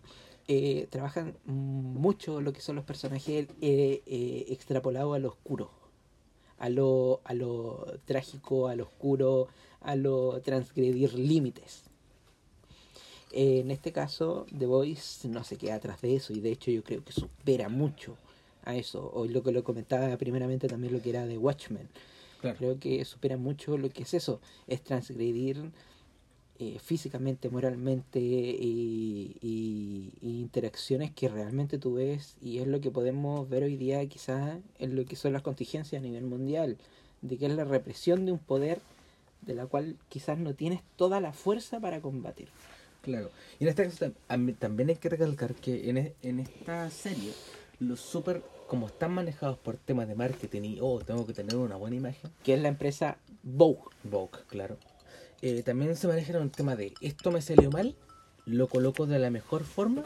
eh, 0.48 0.86
trabajan 0.90 1.34
mucho 1.46 2.42
lo 2.42 2.52
que 2.52 2.60
son 2.60 2.76
los 2.76 2.84
personajes 2.84 3.48
eh, 3.62 4.02
eh, 4.04 4.44
extrapolados 4.50 5.16
a 5.16 5.18
lo 5.18 5.28
oscuro, 5.30 5.70
a 6.58 6.68
lo, 6.68 7.22
a 7.24 7.32
lo 7.32 7.86
trágico, 8.04 8.68
a 8.68 8.76
lo 8.76 8.84
oscuro, 8.84 9.48
a 9.80 9.96
lo 9.96 10.42
transgredir 10.42 11.14
límites. 11.14 11.84
En 13.32 13.70
este 13.70 13.92
caso, 13.92 14.44
The 14.58 14.66
Voice 14.66 15.26
no 15.26 15.42
se 15.42 15.56
queda 15.56 15.76
atrás 15.76 16.02
de 16.02 16.16
eso 16.16 16.34
y 16.34 16.40
de 16.40 16.50
hecho 16.52 16.70
yo 16.70 16.82
creo 16.84 17.02
que 17.02 17.12
supera 17.12 17.70
mucho 17.70 18.16
a 18.68 18.76
eso. 18.76 19.10
O 19.14 19.26
lo 19.26 19.42
que 19.42 19.52
lo 19.52 19.64
comentaba 19.64 20.16
primeramente 20.16 20.68
también 20.68 20.92
lo 20.92 21.00
que 21.02 21.10
era 21.10 21.26
de 21.26 21.38
Watchmen. 21.38 21.88
Claro. 22.40 22.56
Creo 22.58 22.78
que 22.78 23.04
supera 23.04 23.36
mucho 23.36 23.76
lo 23.78 23.88
que 23.90 24.02
es 24.04 24.14
eso, 24.14 24.40
es 24.68 24.82
transgredir 24.84 25.70
eh, 26.60 26.78
físicamente, 26.80 27.48
moralmente 27.50 28.18
y, 28.20 29.36
y- 29.40 30.12
y 30.20 30.40
interacciones 30.40 31.10
que 31.12 31.28
realmente 31.28 31.78
tú 31.78 31.94
ves 31.94 32.36
y 32.42 32.58
es 32.58 32.66
lo 32.66 32.80
que 32.80 32.90
podemos 32.90 33.48
ver 33.48 33.62
hoy 33.62 33.76
día 33.76 34.04
quizás 34.06 34.58
en 34.78 34.96
lo 34.96 35.04
que 35.04 35.14
son 35.16 35.32
las 35.32 35.42
contingencias 35.42 36.00
a 36.00 36.04
nivel 36.04 36.24
mundial, 36.24 36.76
de 37.22 37.36
que 37.38 37.46
es 37.46 37.52
la 37.52 37.64
represión 37.64 38.26
de 38.26 38.32
un 38.32 38.38
poder 38.38 38.80
de 39.42 39.54
la 39.54 39.66
cual 39.66 39.96
quizás 40.08 40.36
no 40.38 40.54
tienes 40.54 40.80
toda 40.96 41.20
la 41.20 41.32
fuerza 41.32 41.78
para 41.80 42.00
combatir. 42.00 42.48
Claro. 43.02 43.30
Y 43.60 43.64
en 43.64 43.68
este 43.70 43.84
caso 43.84 44.12
también 44.58 44.88
hay 44.90 44.96
que 44.96 45.08
recalcar 45.08 45.54
que 45.54 45.88
en, 45.90 45.96
e- 45.98 46.14
en 46.22 46.40
esta 46.40 46.90
serie, 46.90 47.32
los 47.78 48.00
super, 48.00 48.42
como 48.68 48.86
están 48.86 49.12
manejados 49.12 49.58
por 49.58 49.78
temas 49.78 50.06
de 50.06 50.14
marketing 50.14 50.62
y, 50.62 50.78
oh, 50.80 51.00
tengo 51.00 51.26
que 51.26 51.32
tener 51.32 51.56
una 51.56 51.76
buena 51.76 51.96
imagen, 51.96 52.30
Que 52.44 52.54
es 52.54 52.60
la 52.60 52.68
empresa 52.68 53.16
Vogue. 53.42 53.80
Vogue, 54.04 54.38
claro. 54.46 54.76
eh, 55.42 55.62
también 55.62 55.96
se 55.96 56.06
maneja 56.06 56.32
en 56.34 56.42
un 56.42 56.50
tema 56.50 56.76
de, 56.76 56.92
esto 57.00 57.32
me 57.32 57.40
salió 57.40 57.70
mal, 57.70 57.96
lo 58.44 58.68
coloco 58.68 59.06
de 59.06 59.18
la 59.18 59.30
mejor 59.30 59.64
forma 59.64 60.02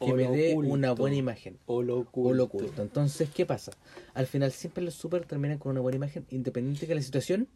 que 0.00 0.12
O 0.12 0.14
me 0.14 0.28
dé 0.28 0.52
oculto. 0.52 0.72
una 0.72 0.92
buena 0.92 1.16
imagen. 1.16 1.58
O 1.66 1.82
lo 1.82 2.06
O 2.12 2.32
lo 2.32 2.44
oculto. 2.44 2.82
Entonces, 2.82 3.28
¿qué 3.34 3.44
pasa? 3.44 3.72
Al 4.14 4.26
final 4.26 4.52
siempre 4.52 4.82
los 4.82 4.94
super 4.94 5.24
terminan 5.26 5.58
con 5.58 5.72
una 5.72 5.80
buena 5.80 5.96
imagen, 5.96 6.24
independiente 6.30 6.86
que 6.86 6.94
la 6.94 7.02
situación, 7.02 7.46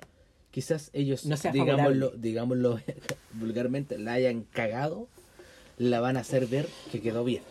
quizás 0.51 0.91
ellos, 0.93 1.25
No 1.25 1.37
digámoslo, 1.37 2.11
digámoslo 2.11 2.79
vulgarmente, 3.33 3.97
la 3.97 4.15
hayan 4.15 4.43
cagado, 4.43 5.09
la 5.79 6.01
van 6.01 6.17
a 6.19 6.21
hacer 6.21 6.47
ver 6.47 6.69
que 6.91 7.01
quedó 7.01 7.25
bien. 7.25 7.43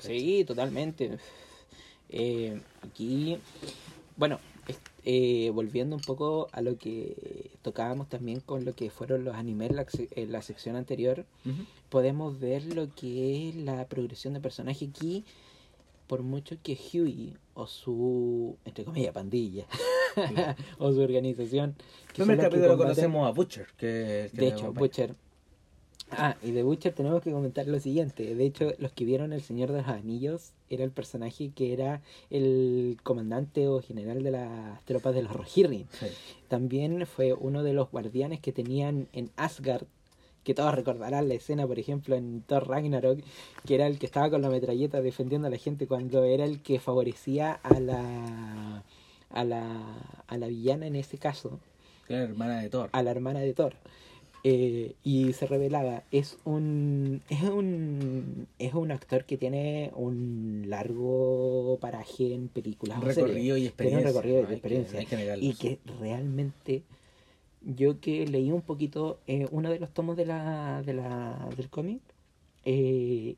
Sí, 0.00 0.44
totalmente. 0.46 1.18
Eh, 2.16 2.60
aquí, 2.80 3.38
bueno, 4.16 4.38
eh, 5.04 5.50
volviendo 5.52 5.96
un 5.96 6.02
poco 6.02 6.48
a 6.52 6.60
lo 6.60 6.78
que 6.78 7.50
tocábamos 7.62 8.08
también 8.08 8.38
con 8.38 8.64
lo 8.64 8.72
que 8.74 8.88
fueron 8.88 9.24
los 9.24 9.34
animes 9.34 9.70
en 9.70 9.76
la, 9.76 9.86
en 10.12 10.32
la 10.32 10.40
sección 10.40 10.76
anterior, 10.76 11.26
podemos 11.88 12.38
ver 12.38 12.64
lo 12.66 12.94
que 12.94 13.48
es 13.48 13.56
la 13.56 13.88
progresión 13.88 14.32
de 14.32 14.40
personaje 14.40 14.86
aquí, 14.86 15.24
por 16.06 16.22
mucho 16.22 16.56
que 16.62 16.78
Huey 16.78 17.34
o 17.54 17.66
su, 17.66 18.58
entre 18.64 18.84
comillas, 18.84 19.12
pandilla, 19.12 19.66
o 20.78 20.92
su 20.92 21.00
organización, 21.00 21.74
que 22.12 22.22
En 22.22 22.30
el 22.30 22.38
capítulo 22.38 22.76
conocemos 22.76 23.26
a 23.26 23.32
Butcher, 23.32 23.66
que, 23.76 24.30
que 24.32 24.40
de 24.40 24.48
hecho. 24.48 24.72
Butcher. 24.72 25.16
Ah, 26.18 26.36
y 26.42 26.50
de 26.52 26.62
Butcher 26.62 26.92
tenemos 26.92 27.22
que 27.22 27.30
comentar 27.32 27.66
lo 27.66 27.78
siguiente. 27.80 28.34
De 28.34 28.44
hecho, 28.44 28.72
los 28.78 28.92
que 28.92 29.04
vieron 29.04 29.32
El 29.32 29.42
Señor 29.42 29.70
de 29.72 29.78
los 29.78 29.88
Anillos 29.88 30.52
era 30.70 30.84
el 30.84 30.90
personaje 30.90 31.50
que 31.54 31.72
era 31.72 32.00
el 32.30 32.96
comandante 33.02 33.68
o 33.68 33.80
general 33.82 34.22
de 34.22 34.30
las 34.30 34.82
tropas 34.84 35.14
de 35.14 35.22
los 35.22 35.32
Rohirrim. 35.32 35.86
Sí. 35.90 36.06
También 36.48 37.06
fue 37.06 37.32
uno 37.32 37.62
de 37.62 37.72
los 37.72 37.90
guardianes 37.90 38.40
que 38.40 38.52
tenían 38.52 39.08
en 39.12 39.30
Asgard, 39.36 39.84
que 40.42 40.54
todos 40.54 40.74
recordarán 40.74 41.28
la 41.28 41.34
escena, 41.34 41.66
por 41.66 41.78
ejemplo, 41.78 42.16
en 42.16 42.42
Thor 42.42 42.68
Ragnarok, 42.68 43.20
que 43.66 43.74
era 43.74 43.86
el 43.86 43.98
que 43.98 44.06
estaba 44.06 44.28
con 44.30 44.42
la 44.42 44.50
metralleta 44.50 45.00
defendiendo 45.00 45.48
a 45.48 45.50
la 45.50 45.56
gente 45.56 45.86
cuando 45.86 46.22
era 46.24 46.44
el 46.44 46.60
que 46.60 46.78
favorecía 46.80 47.52
a 47.52 47.80
la 47.80 48.82
a 49.30 49.42
la, 49.44 49.64
a 50.28 50.36
la 50.38 50.46
villana 50.46 50.86
en 50.86 50.94
ese 50.94 51.18
caso, 51.18 51.58
La 52.08 52.18
hermana 52.18 52.60
de 52.60 52.68
Thor. 52.68 52.88
a 52.92 53.02
la 53.02 53.10
hermana 53.10 53.40
de 53.40 53.52
Thor. 53.52 53.74
Eh, 54.46 54.94
y 55.02 55.32
se 55.32 55.46
revelaba, 55.46 56.02
es 56.10 56.36
un, 56.44 57.22
es 57.30 57.42
un 57.44 58.46
es 58.58 58.74
un 58.74 58.90
actor 58.92 59.24
que 59.24 59.38
tiene 59.38 59.90
un 59.96 60.64
largo 60.68 61.78
paraje 61.80 62.34
en 62.34 62.48
películas. 62.48 62.98
Un 63.02 63.08
o 63.08 63.12
series. 63.12 63.28
recorrido 63.28 63.56
y 63.56 63.60
Tiene 63.60 63.68
experiencia. 63.68 64.08
un 64.10 64.14
recorrido 64.14 64.42
¿no? 64.42 64.48
y 64.50 64.98
Hay 64.98 65.06
que- 65.06 65.46
y 65.46 65.54
que 65.54 65.78
realmente 65.98 66.82
yo 67.62 67.98
que 68.00 68.26
leí 68.26 68.52
un 68.52 68.60
poquito 68.60 69.18
eh, 69.26 69.48
uno 69.50 69.70
de 69.70 69.78
los 69.78 69.88
tomos 69.94 70.14
de 70.18 70.26
la, 70.26 70.82
de 70.84 70.92
la 70.92 71.48
del 71.56 71.70
cómic 71.70 72.02
eh, 72.66 73.36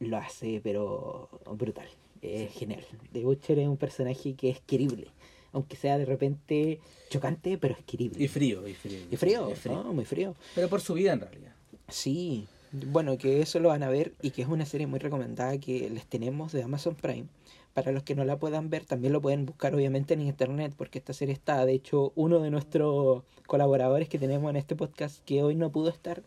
lo 0.00 0.18
hace 0.18 0.60
pero 0.62 1.30
brutal 1.56 1.88
es 2.20 2.52
genial 2.52 2.84
The 3.14 3.24
Butcher 3.24 3.58
es 3.60 3.68
un 3.68 3.78
personaje 3.78 4.34
que 4.34 4.50
es 4.50 4.60
querible 4.60 5.06
aunque 5.52 5.76
sea 5.76 5.98
de 5.98 6.04
repente 6.04 6.80
chocante 7.10 7.56
pero 7.58 7.74
es 7.74 7.84
querible 7.84 8.22
Y 8.22 8.28
frío, 8.28 8.66
y 8.68 8.74
frío. 8.74 8.98
y 9.10 9.16
frío, 9.16 9.48
Es 9.50 9.58
frío. 9.60 9.82
¿no? 9.82 9.92
muy 9.92 10.04
frío 10.04 10.34
Pero 10.54 10.68
por 10.68 10.80
su 10.80 10.94
vida 10.94 11.12
en 11.12 11.20
realidad. 11.20 11.52
Sí, 11.88 12.46
bueno, 12.72 13.16
que 13.16 13.40
eso 13.40 13.60
lo 13.60 13.68
van 13.70 13.82
a 13.82 13.88
ver 13.88 14.12
y 14.20 14.30
que 14.30 14.42
es 14.42 14.48
una 14.48 14.66
serie 14.66 14.86
muy 14.86 14.98
recomendada 14.98 15.56
que 15.58 15.88
les 15.88 16.04
tenemos 16.06 16.52
de 16.52 16.62
Amazon 16.62 16.94
Prime. 16.94 17.26
Para 17.72 17.92
los 17.92 18.02
que 18.02 18.14
no 18.16 18.24
la 18.24 18.36
puedan 18.38 18.70
ver, 18.70 18.84
también 18.84 19.12
lo 19.12 19.22
pueden 19.22 19.46
buscar 19.46 19.74
obviamente 19.74 20.12
en 20.14 20.20
internet, 20.22 20.74
porque 20.76 20.98
esta 20.98 21.12
serie 21.12 21.32
está, 21.32 21.64
de 21.64 21.72
hecho, 21.74 22.12
uno 22.16 22.40
de 22.40 22.50
nuestros 22.50 23.22
colaboradores 23.46 24.08
que 24.08 24.18
tenemos 24.18 24.50
en 24.50 24.56
este 24.56 24.74
podcast 24.74 25.24
que 25.24 25.42
hoy 25.44 25.54
no 25.54 25.70
pudo 25.70 25.88
estar, 25.88 26.22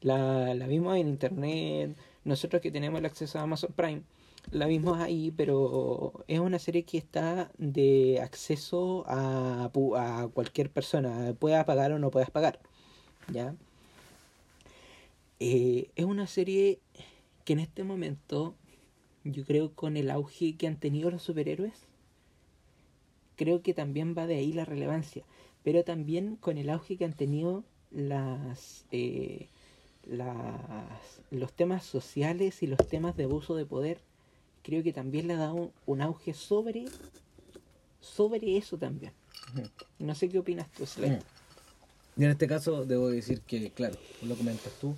la, 0.00 0.54
la 0.54 0.66
vimos 0.66 0.96
en 0.96 1.08
internet, 1.08 1.94
nosotros 2.24 2.62
que 2.62 2.70
tenemos 2.70 2.98
el 2.98 3.06
acceso 3.06 3.38
a 3.38 3.42
Amazon 3.42 3.70
Prime, 3.76 4.02
la 4.50 4.66
vimos 4.66 4.98
ahí, 4.98 5.32
pero 5.36 6.24
es 6.28 6.40
una 6.40 6.58
serie 6.58 6.84
que 6.84 6.98
está 6.98 7.50
de 7.58 8.20
acceso 8.22 9.04
a, 9.06 9.70
a 9.96 10.28
cualquier 10.28 10.70
persona, 10.70 11.34
puedas 11.38 11.64
pagar 11.64 11.92
o 11.92 11.98
no 11.98 12.10
puedas 12.10 12.30
pagar, 12.30 12.58
¿ya? 13.32 13.54
Eh, 15.40 15.90
es 15.96 16.04
una 16.04 16.26
serie 16.26 16.80
que 17.44 17.52
en 17.52 17.60
este 17.60 17.84
momento, 17.84 18.54
yo 19.24 19.44
creo 19.44 19.72
con 19.72 19.96
el 19.96 20.10
auge 20.10 20.56
que 20.56 20.66
han 20.66 20.76
tenido 20.76 21.10
los 21.10 21.22
superhéroes, 21.22 21.74
creo 23.36 23.62
que 23.62 23.74
también 23.74 24.14
va 24.16 24.26
de 24.26 24.36
ahí 24.36 24.52
la 24.52 24.64
relevancia, 24.64 25.24
pero 25.62 25.84
también 25.84 26.36
con 26.36 26.58
el 26.58 26.70
auge 26.70 26.96
que 26.96 27.04
han 27.04 27.12
tenido 27.12 27.64
las, 27.90 28.86
eh, 28.92 29.48
las 30.04 31.20
los 31.30 31.52
temas 31.52 31.84
sociales 31.84 32.62
y 32.62 32.66
los 32.66 32.88
temas 32.88 33.16
de 33.16 33.24
abuso 33.24 33.56
de 33.56 33.66
poder, 33.66 34.00
creo 34.66 34.82
que 34.82 34.92
también 34.92 35.28
le 35.28 35.34
ha 35.34 35.38
dado 35.38 35.54
un, 35.54 35.72
un 35.86 36.00
auge 36.02 36.34
sobre 36.34 36.86
sobre 38.00 38.56
eso 38.56 38.76
también. 38.76 39.12
No 39.98 40.14
sé 40.14 40.28
qué 40.28 40.38
opinas 40.40 40.66
tú, 40.72 40.84
Slade. 40.86 41.20
Y 42.16 42.24
en 42.24 42.30
este 42.30 42.46
caso 42.48 42.84
debo 42.84 43.08
decir 43.08 43.40
que, 43.42 43.70
claro, 43.70 43.96
lo 44.22 44.34
comentas 44.34 44.72
tú. 44.80 44.96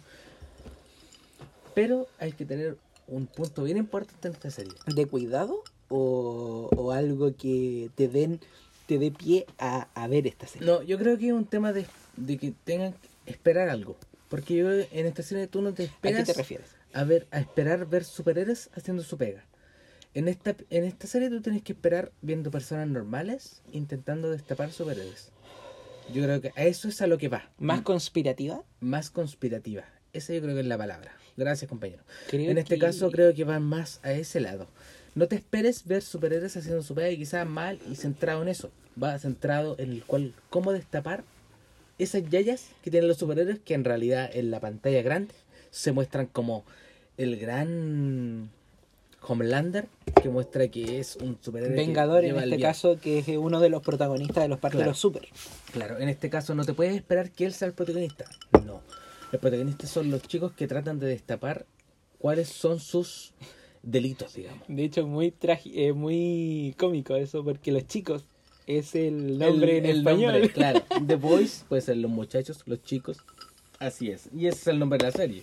Pero 1.75 2.07
hay 2.19 2.33
que 2.33 2.45
tener 2.45 2.77
un 3.07 3.27
punto 3.27 3.63
bien 3.65 3.77
importante 3.77 4.29
en 4.29 4.35
esta 4.35 4.51
serie. 4.51 4.73
de 4.87 5.07
cuidado 5.07 5.63
o, 5.89 6.69
o 6.77 6.93
algo 6.93 7.35
que 7.37 7.91
te 7.95 8.09
den 8.09 8.41
te 8.87 8.99
dé 8.99 9.11
pie 9.11 9.47
a, 9.59 9.89
a 9.95 10.09
ver 10.09 10.27
esta 10.27 10.47
serie. 10.47 10.67
No, 10.67 10.83
yo 10.83 10.99
creo 10.99 11.19
que 11.19 11.27
es 11.29 11.33
un 11.33 11.45
tema 11.45 11.73
de, 11.75 11.85
de 12.17 12.39
que 12.39 12.53
tengan 12.65 12.93
que 12.95 13.09
esperar 13.27 13.69
algo. 13.69 13.97
Porque 14.31 14.57
yo 14.57 14.71
en 14.71 15.07
esta 15.07 15.23
serie 15.23 15.47
tú 15.47 15.61
no 15.61 15.75
te 15.75 15.85
¿A 15.85 15.87
qué 15.87 15.93
esperas 15.93 16.27
te 16.27 16.33
refieres? 16.33 16.69
a 16.95 17.05
ver, 17.05 17.27
a 17.31 17.39
esperar 17.41 17.87
ver 17.87 18.05
superhéroes 18.05 18.71
haciendo 18.75 19.03
su 19.03 19.17
pega. 19.19 19.45
En 20.15 20.27
esta, 20.29 20.57
en 20.71 20.85
esta 20.85 21.07
serie 21.07 21.29
tú 21.31 21.41
tienes 21.41 21.63
que 21.63 21.73
esperar 21.73 22.13
viendo 22.23 22.51
personas 22.51 22.89
normales 22.89 23.63
intentando 23.73 24.31
destapar 24.31 24.73
superhéroes. 24.73 25.31
Yo 26.13 26.23
creo 26.25 26.41
que 26.41 26.53
a 26.57 26.65
eso 26.65 26.89
es 26.89 27.03
a 27.03 27.07
lo 27.07 27.19
que 27.19 27.29
va. 27.29 27.51
¿Más 27.59 27.83
conspirativa? 27.83 28.63
Más 28.81 29.11
conspirativa. 29.11 29.85
Esa 30.13 30.33
yo 30.33 30.41
creo 30.41 30.55
que 30.55 30.63
es 30.63 30.67
la 30.67 30.79
palabra. 30.79 31.13
Gracias, 31.37 31.69
compañero. 31.69 32.03
Creo 32.29 32.51
en 32.51 32.59
este 32.59 32.77
que- 32.77 32.81
caso 32.81 33.11
creo 33.11 33.35
que 33.35 33.45
va 33.45 33.61
más 33.61 34.01
a 34.03 34.13
ese 34.13 34.41
lado. 34.41 34.67
No 35.15 35.29
te 35.29 35.37
esperes 35.37 35.85
ver 35.87 36.03
superhéroes 36.03 36.57
haciendo 36.57 36.83
su 36.83 36.95
pega 36.95 37.11
y 37.11 37.19
quizás 37.19 37.47
mal 37.47 37.79
y 37.91 37.97
centrado 37.97 38.43
en 38.43 38.49
eso. 38.49 38.71
Va 39.01 39.19
centrado 39.19 39.77
en 39.79 39.93
el 39.93 40.05
cual 40.05 40.33
cómo 40.51 40.73
destapar 40.73 41.23
esas 41.99 42.29
yayas 42.31 42.69
que 42.83 42.91
tienen 42.91 43.09
los 43.09 43.19
superhéroes 43.19 43.59
que 43.61 43.75
en 43.75 43.85
realidad 43.85 44.31
en 44.33 44.51
la 44.51 44.61
pantalla 44.61 45.03
grande 45.03 45.35
se 45.71 45.93
muestran 45.93 46.27
como 46.27 46.65
el 47.19 47.37
gran 47.37 48.51
Homelander 49.21 49.89
que 50.23 50.29
muestra 50.29 50.69
que 50.69 50.99
es 51.01 51.17
un 51.17 51.39
superhéroe 51.41 51.77
Vengador 51.77 52.25
en 52.25 52.37
este 52.39 52.59
caso, 52.61 52.99
que 53.01 53.19
es 53.19 53.29
uno 53.29 53.61
de 53.61 53.69
los 53.69 53.83
protagonistas 53.83 54.45
de 54.45 54.49
los 54.49 54.59
Claro. 54.59 54.85
los 54.85 54.99
super. 54.99 55.29
Claro, 55.73 55.99
en 55.99 56.09
este 56.09 56.31
caso 56.31 56.55
no 56.55 56.65
te 56.65 56.73
puedes 56.75 56.95
esperar 56.97 57.31
que 57.31 57.45
él 57.45 57.53
sea 57.53 57.69
el 57.69 57.75
protagonista. 57.75 58.25
No. 58.65 58.81
Los 59.31 59.41
protagonistas 59.41 59.91
son 59.91 60.11
los 60.11 60.23
chicos 60.23 60.53
que 60.53 60.67
tratan 60.67 60.99
de 60.99 61.07
destapar 61.09 61.67
cuáles 62.19 62.49
son 62.49 62.81
sus 62.81 63.33
delitos, 63.83 64.35
digamos. 64.35 64.63
De 64.69 64.85
hecho, 64.85 65.07
muy 65.07 65.35
eh, 65.75 65.93
muy 65.93 66.75
cómico 66.79 67.15
eso, 67.17 67.45
porque 67.45 67.71
los 67.73 67.87
chicos 67.87 68.25
es 68.67 68.95
el 68.95 69.39
nombre 69.39 69.79
El- 69.79 69.85
en 69.85 69.91
el 69.91 69.99
español. 69.99 70.33
nombre, 70.33 70.51
claro. 70.51 70.81
The 71.07 71.17
Boys 71.17 71.65
puede 71.69 71.83
ser 71.83 71.97
los 71.99 72.11
muchachos, 72.11 72.63
los 72.67 72.83
chicos. 72.83 73.19
Así 73.79 74.11
es. 74.11 74.29
Y 74.35 74.47
ese 74.49 74.59
es 74.59 74.67
el 74.69 74.79
nombre 74.79 74.99
de 74.99 75.05
la 75.05 75.13
serie. 75.13 75.43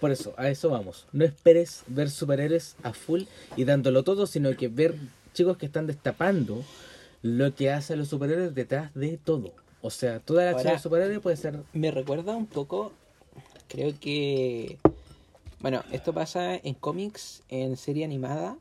Por 0.00 0.10
eso, 0.10 0.34
a 0.36 0.48
eso 0.48 0.68
vamos. 0.68 1.06
No 1.12 1.24
esperes 1.24 1.82
ver 1.86 2.10
superhéroes 2.10 2.76
a 2.82 2.92
full 2.92 3.22
y 3.56 3.64
dándolo 3.64 4.02
todo, 4.02 4.26
sino 4.26 4.54
que 4.56 4.68
ver 4.68 4.96
chicos 5.32 5.56
que 5.56 5.66
están 5.66 5.86
destapando 5.86 6.62
lo 7.22 7.54
que 7.54 7.70
hacen 7.70 7.98
los 7.98 8.08
superhéroes 8.08 8.54
detrás 8.54 8.92
de 8.94 9.18
todo. 9.18 9.52
O 9.80 9.90
sea, 9.90 10.20
toda 10.20 10.44
la 10.44 10.50
acción 10.50 10.74
de 10.74 10.78
superhéroes 10.80 11.20
puede 11.20 11.36
ser 11.36 11.60
Me 11.72 11.90
recuerda 11.90 12.36
un 12.36 12.46
poco, 12.46 12.92
creo 13.68 13.94
que... 14.00 14.78
Bueno, 15.60 15.82
esto 15.90 16.12
pasa 16.12 16.54
en 16.54 16.74
cómics, 16.74 17.42
en 17.48 17.76
serie 17.76 18.04
animada, 18.04 18.58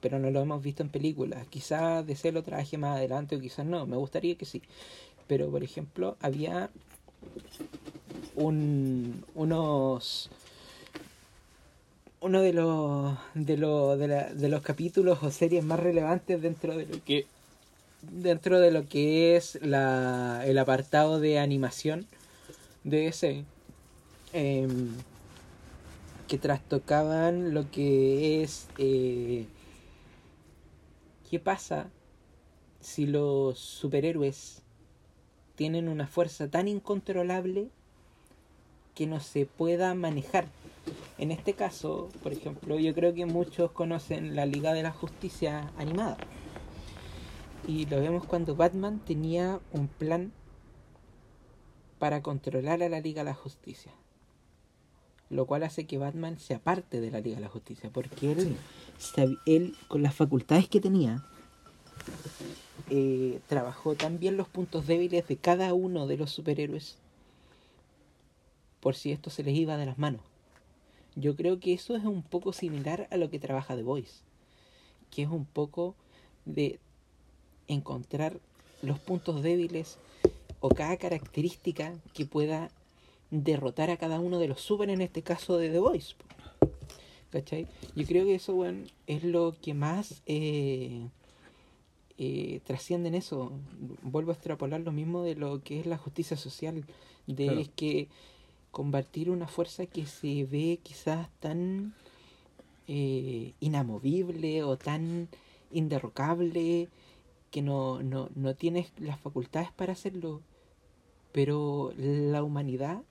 pero 0.00 0.18
no 0.18 0.30
lo 0.30 0.40
hemos 0.40 0.62
visto 0.62 0.82
en 0.82 0.88
películas. 0.88 1.46
Quizás 1.48 2.06
DC 2.06 2.32
lo 2.32 2.42
traje 2.42 2.76
más 2.76 2.96
adelante 2.96 3.36
o 3.36 3.40
quizás 3.40 3.64
no, 3.64 3.86
me 3.86 3.96
gustaría 3.96 4.34
que 4.34 4.44
sí. 4.44 4.60
Pero, 5.26 5.48
por 5.50 5.62
ejemplo, 5.62 6.16
había 6.20 6.70
un, 8.34 9.24
unos... 9.34 10.30
Uno 12.24 12.40
de 12.40 12.54
los, 12.54 13.18
de, 13.34 13.58
los, 13.58 13.98
de, 13.98 14.08
la- 14.08 14.32
de 14.32 14.48
los 14.48 14.62
capítulos 14.62 15.22
o 15.22 15.30
series 15.30 15.62
más 15.62 15.78
relevantes 15.78 16.40
dentro 16.40 16.74
de 16.74 16.86
lo 16.86 17.04
que 17.04 17.26
dentro 18.00 18.60
de 18.60 18.70
lo 18.70 18.88
que 18.88 19.36
es 19.36 19.58
la, 19.62 20.42
el 20.46 20.56
apartado 20.58 21.20
de 21.20 21.38
animación 21.38 22.06
de 22.82 23.08
ese 23.08 23.44
em, 24.32 24.88
que 26.26 26.38
trastocaban 26.38 27.52
lo 27.52 27.70
que 27.70 28.42
es 28.42 28.68
eh, 28.78 29.44
qué 31.30 31.38
pasa 31.38 31.88
si 32.80 33.04
los 33.06 33.58
superhéroes 33.58 34.62
tienen 35.56 35.88
una 35.90 36.06
fuerza 36.06 36.48
tan 36.48 36.68
incontrolable 36.68 37.68
que 38.94 39.06
no 39.06 39.20
se 39.20 39.44
pueda 39.44 39.92
manejar 39.94 40.46
en 41.18 41.30
este 41.30 41.54
caso 41.54 42.08
por 42.22 42.32
ejemplo 42.32 42.78
yo 42.78 42.94
creo 42.94 43.14
que 43.14 43.26
muchos 43.26 43.70
conocen 43.72 44.36
la 44.36 44.46
Liga 44.46 44.72
de 44.72 44.82
la 44.82 44.92
Justicia 44.92 45.72
animada 45.78 46.16
y 47.66 47.86
lo 47.86 48.00
vemos 48.00 48.26
cuando 48.26 48.56
Batman 48.56 49.00
tenía 49.04 49.60
un 49.72 49.88
plan 49.88 50.32
para 51.98 52.22
controlar 52.22 52.82
a 52.82 52.88
la 52.88 53.00
Liga 53.00 53.24
de 53.24 53.30
la 53.30 53.34
Justicia. 53.34 53.92
Lo 55.30 55.46
cual 55.46 55.62
hace 55.62 55.86
que 55.86 55.98
Batman 55.98 56.38
se 56.38 56.54
aparte 56.54 57.00
de 57.00 57.10
la 57.10 57.20
Liga 57.20 57.36
de 57.36 57.42
la 57.42 57.48
Justicia. 57.48 57.90
Porque 57.92 58.36
él, 59.46 59.76
con 59.88 60.02
las 60.02 60.14
facultades 60.14 60.68
que 60.68 60.80
tenía, 60.80 61.24
eh, 62.90 63.40
trabajó 63.48 63.94
tan 63.94 64.18
bien 64.18 64.36
los 64.36 64.48
puntos 64.48 64.86
débiles 64.86 65.26
de 65.26 65.36
cada 65.36 65.72
uno 65.72 66.06
de 66.06 66.18
los 66.18 66.30
superhéroes 66.30 66.98
por 68.80 68.94
si 68.94 69.12
esto 69.12 69.30
se 69.30 69.42
les 69.42 69.54
iba 69.56 69.78
de 69.78 69.86
las 69.86 69.96
manos. 69.96 70.20
Yo 71.16 71.36
creo 71.36 71.60
que 71.60 71.72
eso 71.72 71.96
es 71.96 72.04
un 72.04 72.22
poco 72.22 72.52
similar 72.52 73.08
a 73.10 73.16
lo 73.16 73.30
que 73.30 73.38
trabaja 73.38 73.76
The 73.76 73.82
Voice. 73.82 74.22
Que 75.10 75.22
es 75.22 75.28
un 75.28 75.44
poco 75.44 75.94
de 76.44 76.78
encontrar 77.68 78.40
los 78.82 78.98
puntos 78.98 79.42
débiles 79.42 79.98
o 80.60 80.68
cada 80.70 80.96
característica 80.96 81.94
que 82.12 82.26
pueda 82.26 82.70
derrotar 83.30 83.90
a 83.90 83.96
cada 83.96 84.20
uno 84.20 84.38
de 84.38 84.48
los 84.48 84.60
super 84.60 84.90
en 84.90 85.00
este 85.00 85.22
caso 85.22 85.56
de 85.56 85.70
The 85.70 85.78
Voice. 85.78 86.14
¿Cachai? 87.30 87.66
Yo 87.96 88.06
creo 88.06 88.24
que 88.24 88.36
eso, 88.36 88.54
bueno, 88.54 88.86
es 89.06 89.24
lo 89.24 89.56
que 89.60 89.74
más 89.74 90.22
eh, 90.26 91.08
eh, 92.16 92.60
trasciende 92.64 93.08
en 93.08 93.16
eso. 93.16 93.52
Vuelvo 94.02 94.30
a 94.30 94.34
extrapolar 94.34 94.80
lo 94.80 94.92
mismo 94.92 95.22
de 95.24 95.34
lo 95.34 95.62
que 95.62 95.80
es 95.80 95.86
la 95.86 95.98
justicia 95.98 96.36
social. 96.36 96.84
De 97.26 97.46
Claro. 97.46 97.60
es 97.60 97.68
que 97.70 98.08
combatir 98.74 99.30
una 99.30 99.46
fuerza 99.46 99.86
que 99.86 100.04
se 100.04 100.44
ve 100.44 100.80
quizás 100.82 101.30
tan 101.38 101.94
eh, 102.88 103.54
inamovible 103.60 104.64
o 104.64 104.76
tan 104.76 105.28
inderrocable 105.70 106.88
que 107.52 107.62
no, 107.62 108.02
no, 108.02 108.28
no 108.34 108.54
tienes 108.56 108.92
las 108.98 109.20
facultades 109.20 109.70
para 109.70 109.92
hacerlo. 109.92 110.42
Pero 111.30 111.92
la 111.96 112.42
humanidad, 112.42 113.02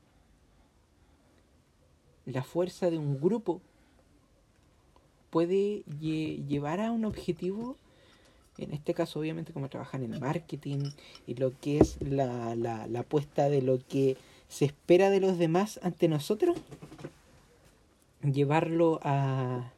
la 2.26 2.44
fuerza 2.44 2.92
de 2.92 2.98
un 2.98 3.22
grupo, 3.22 3.62
puede 5.30 5.84
llevar 6.02 6.82
a 6.82 6.92
un 6.92 7.06
objetivo, 7.06 7.78
en 8.58 8.74
este 8.74 8.94
caso 8.94 9.22
obviamente 9.22 9.54
como 9.54 9.70
trabajan 9.70 10.04
en 10.04 10.20
marketing 10.20 10.92
y 11.26 11.36
lo 11.36 11.58
que 11.60 11.78
es 11.78 12.02
la, 12.02 12.54
la, 12.56 12.86
la 12.88 13.00
apuesta 13.00 13.50
de 13.50 13.62
lo 13.62 13.80
que 13.80 14.18
se 14.54 14.66
espera 14.66 15.10
de 15.10 15.20
los 15.20 15.40
demás 15.40 15.80
ante 15.82 16.08
nosotros, 16.08 16.56
llevarlo 18.22 19.00
a, 19.02 19.73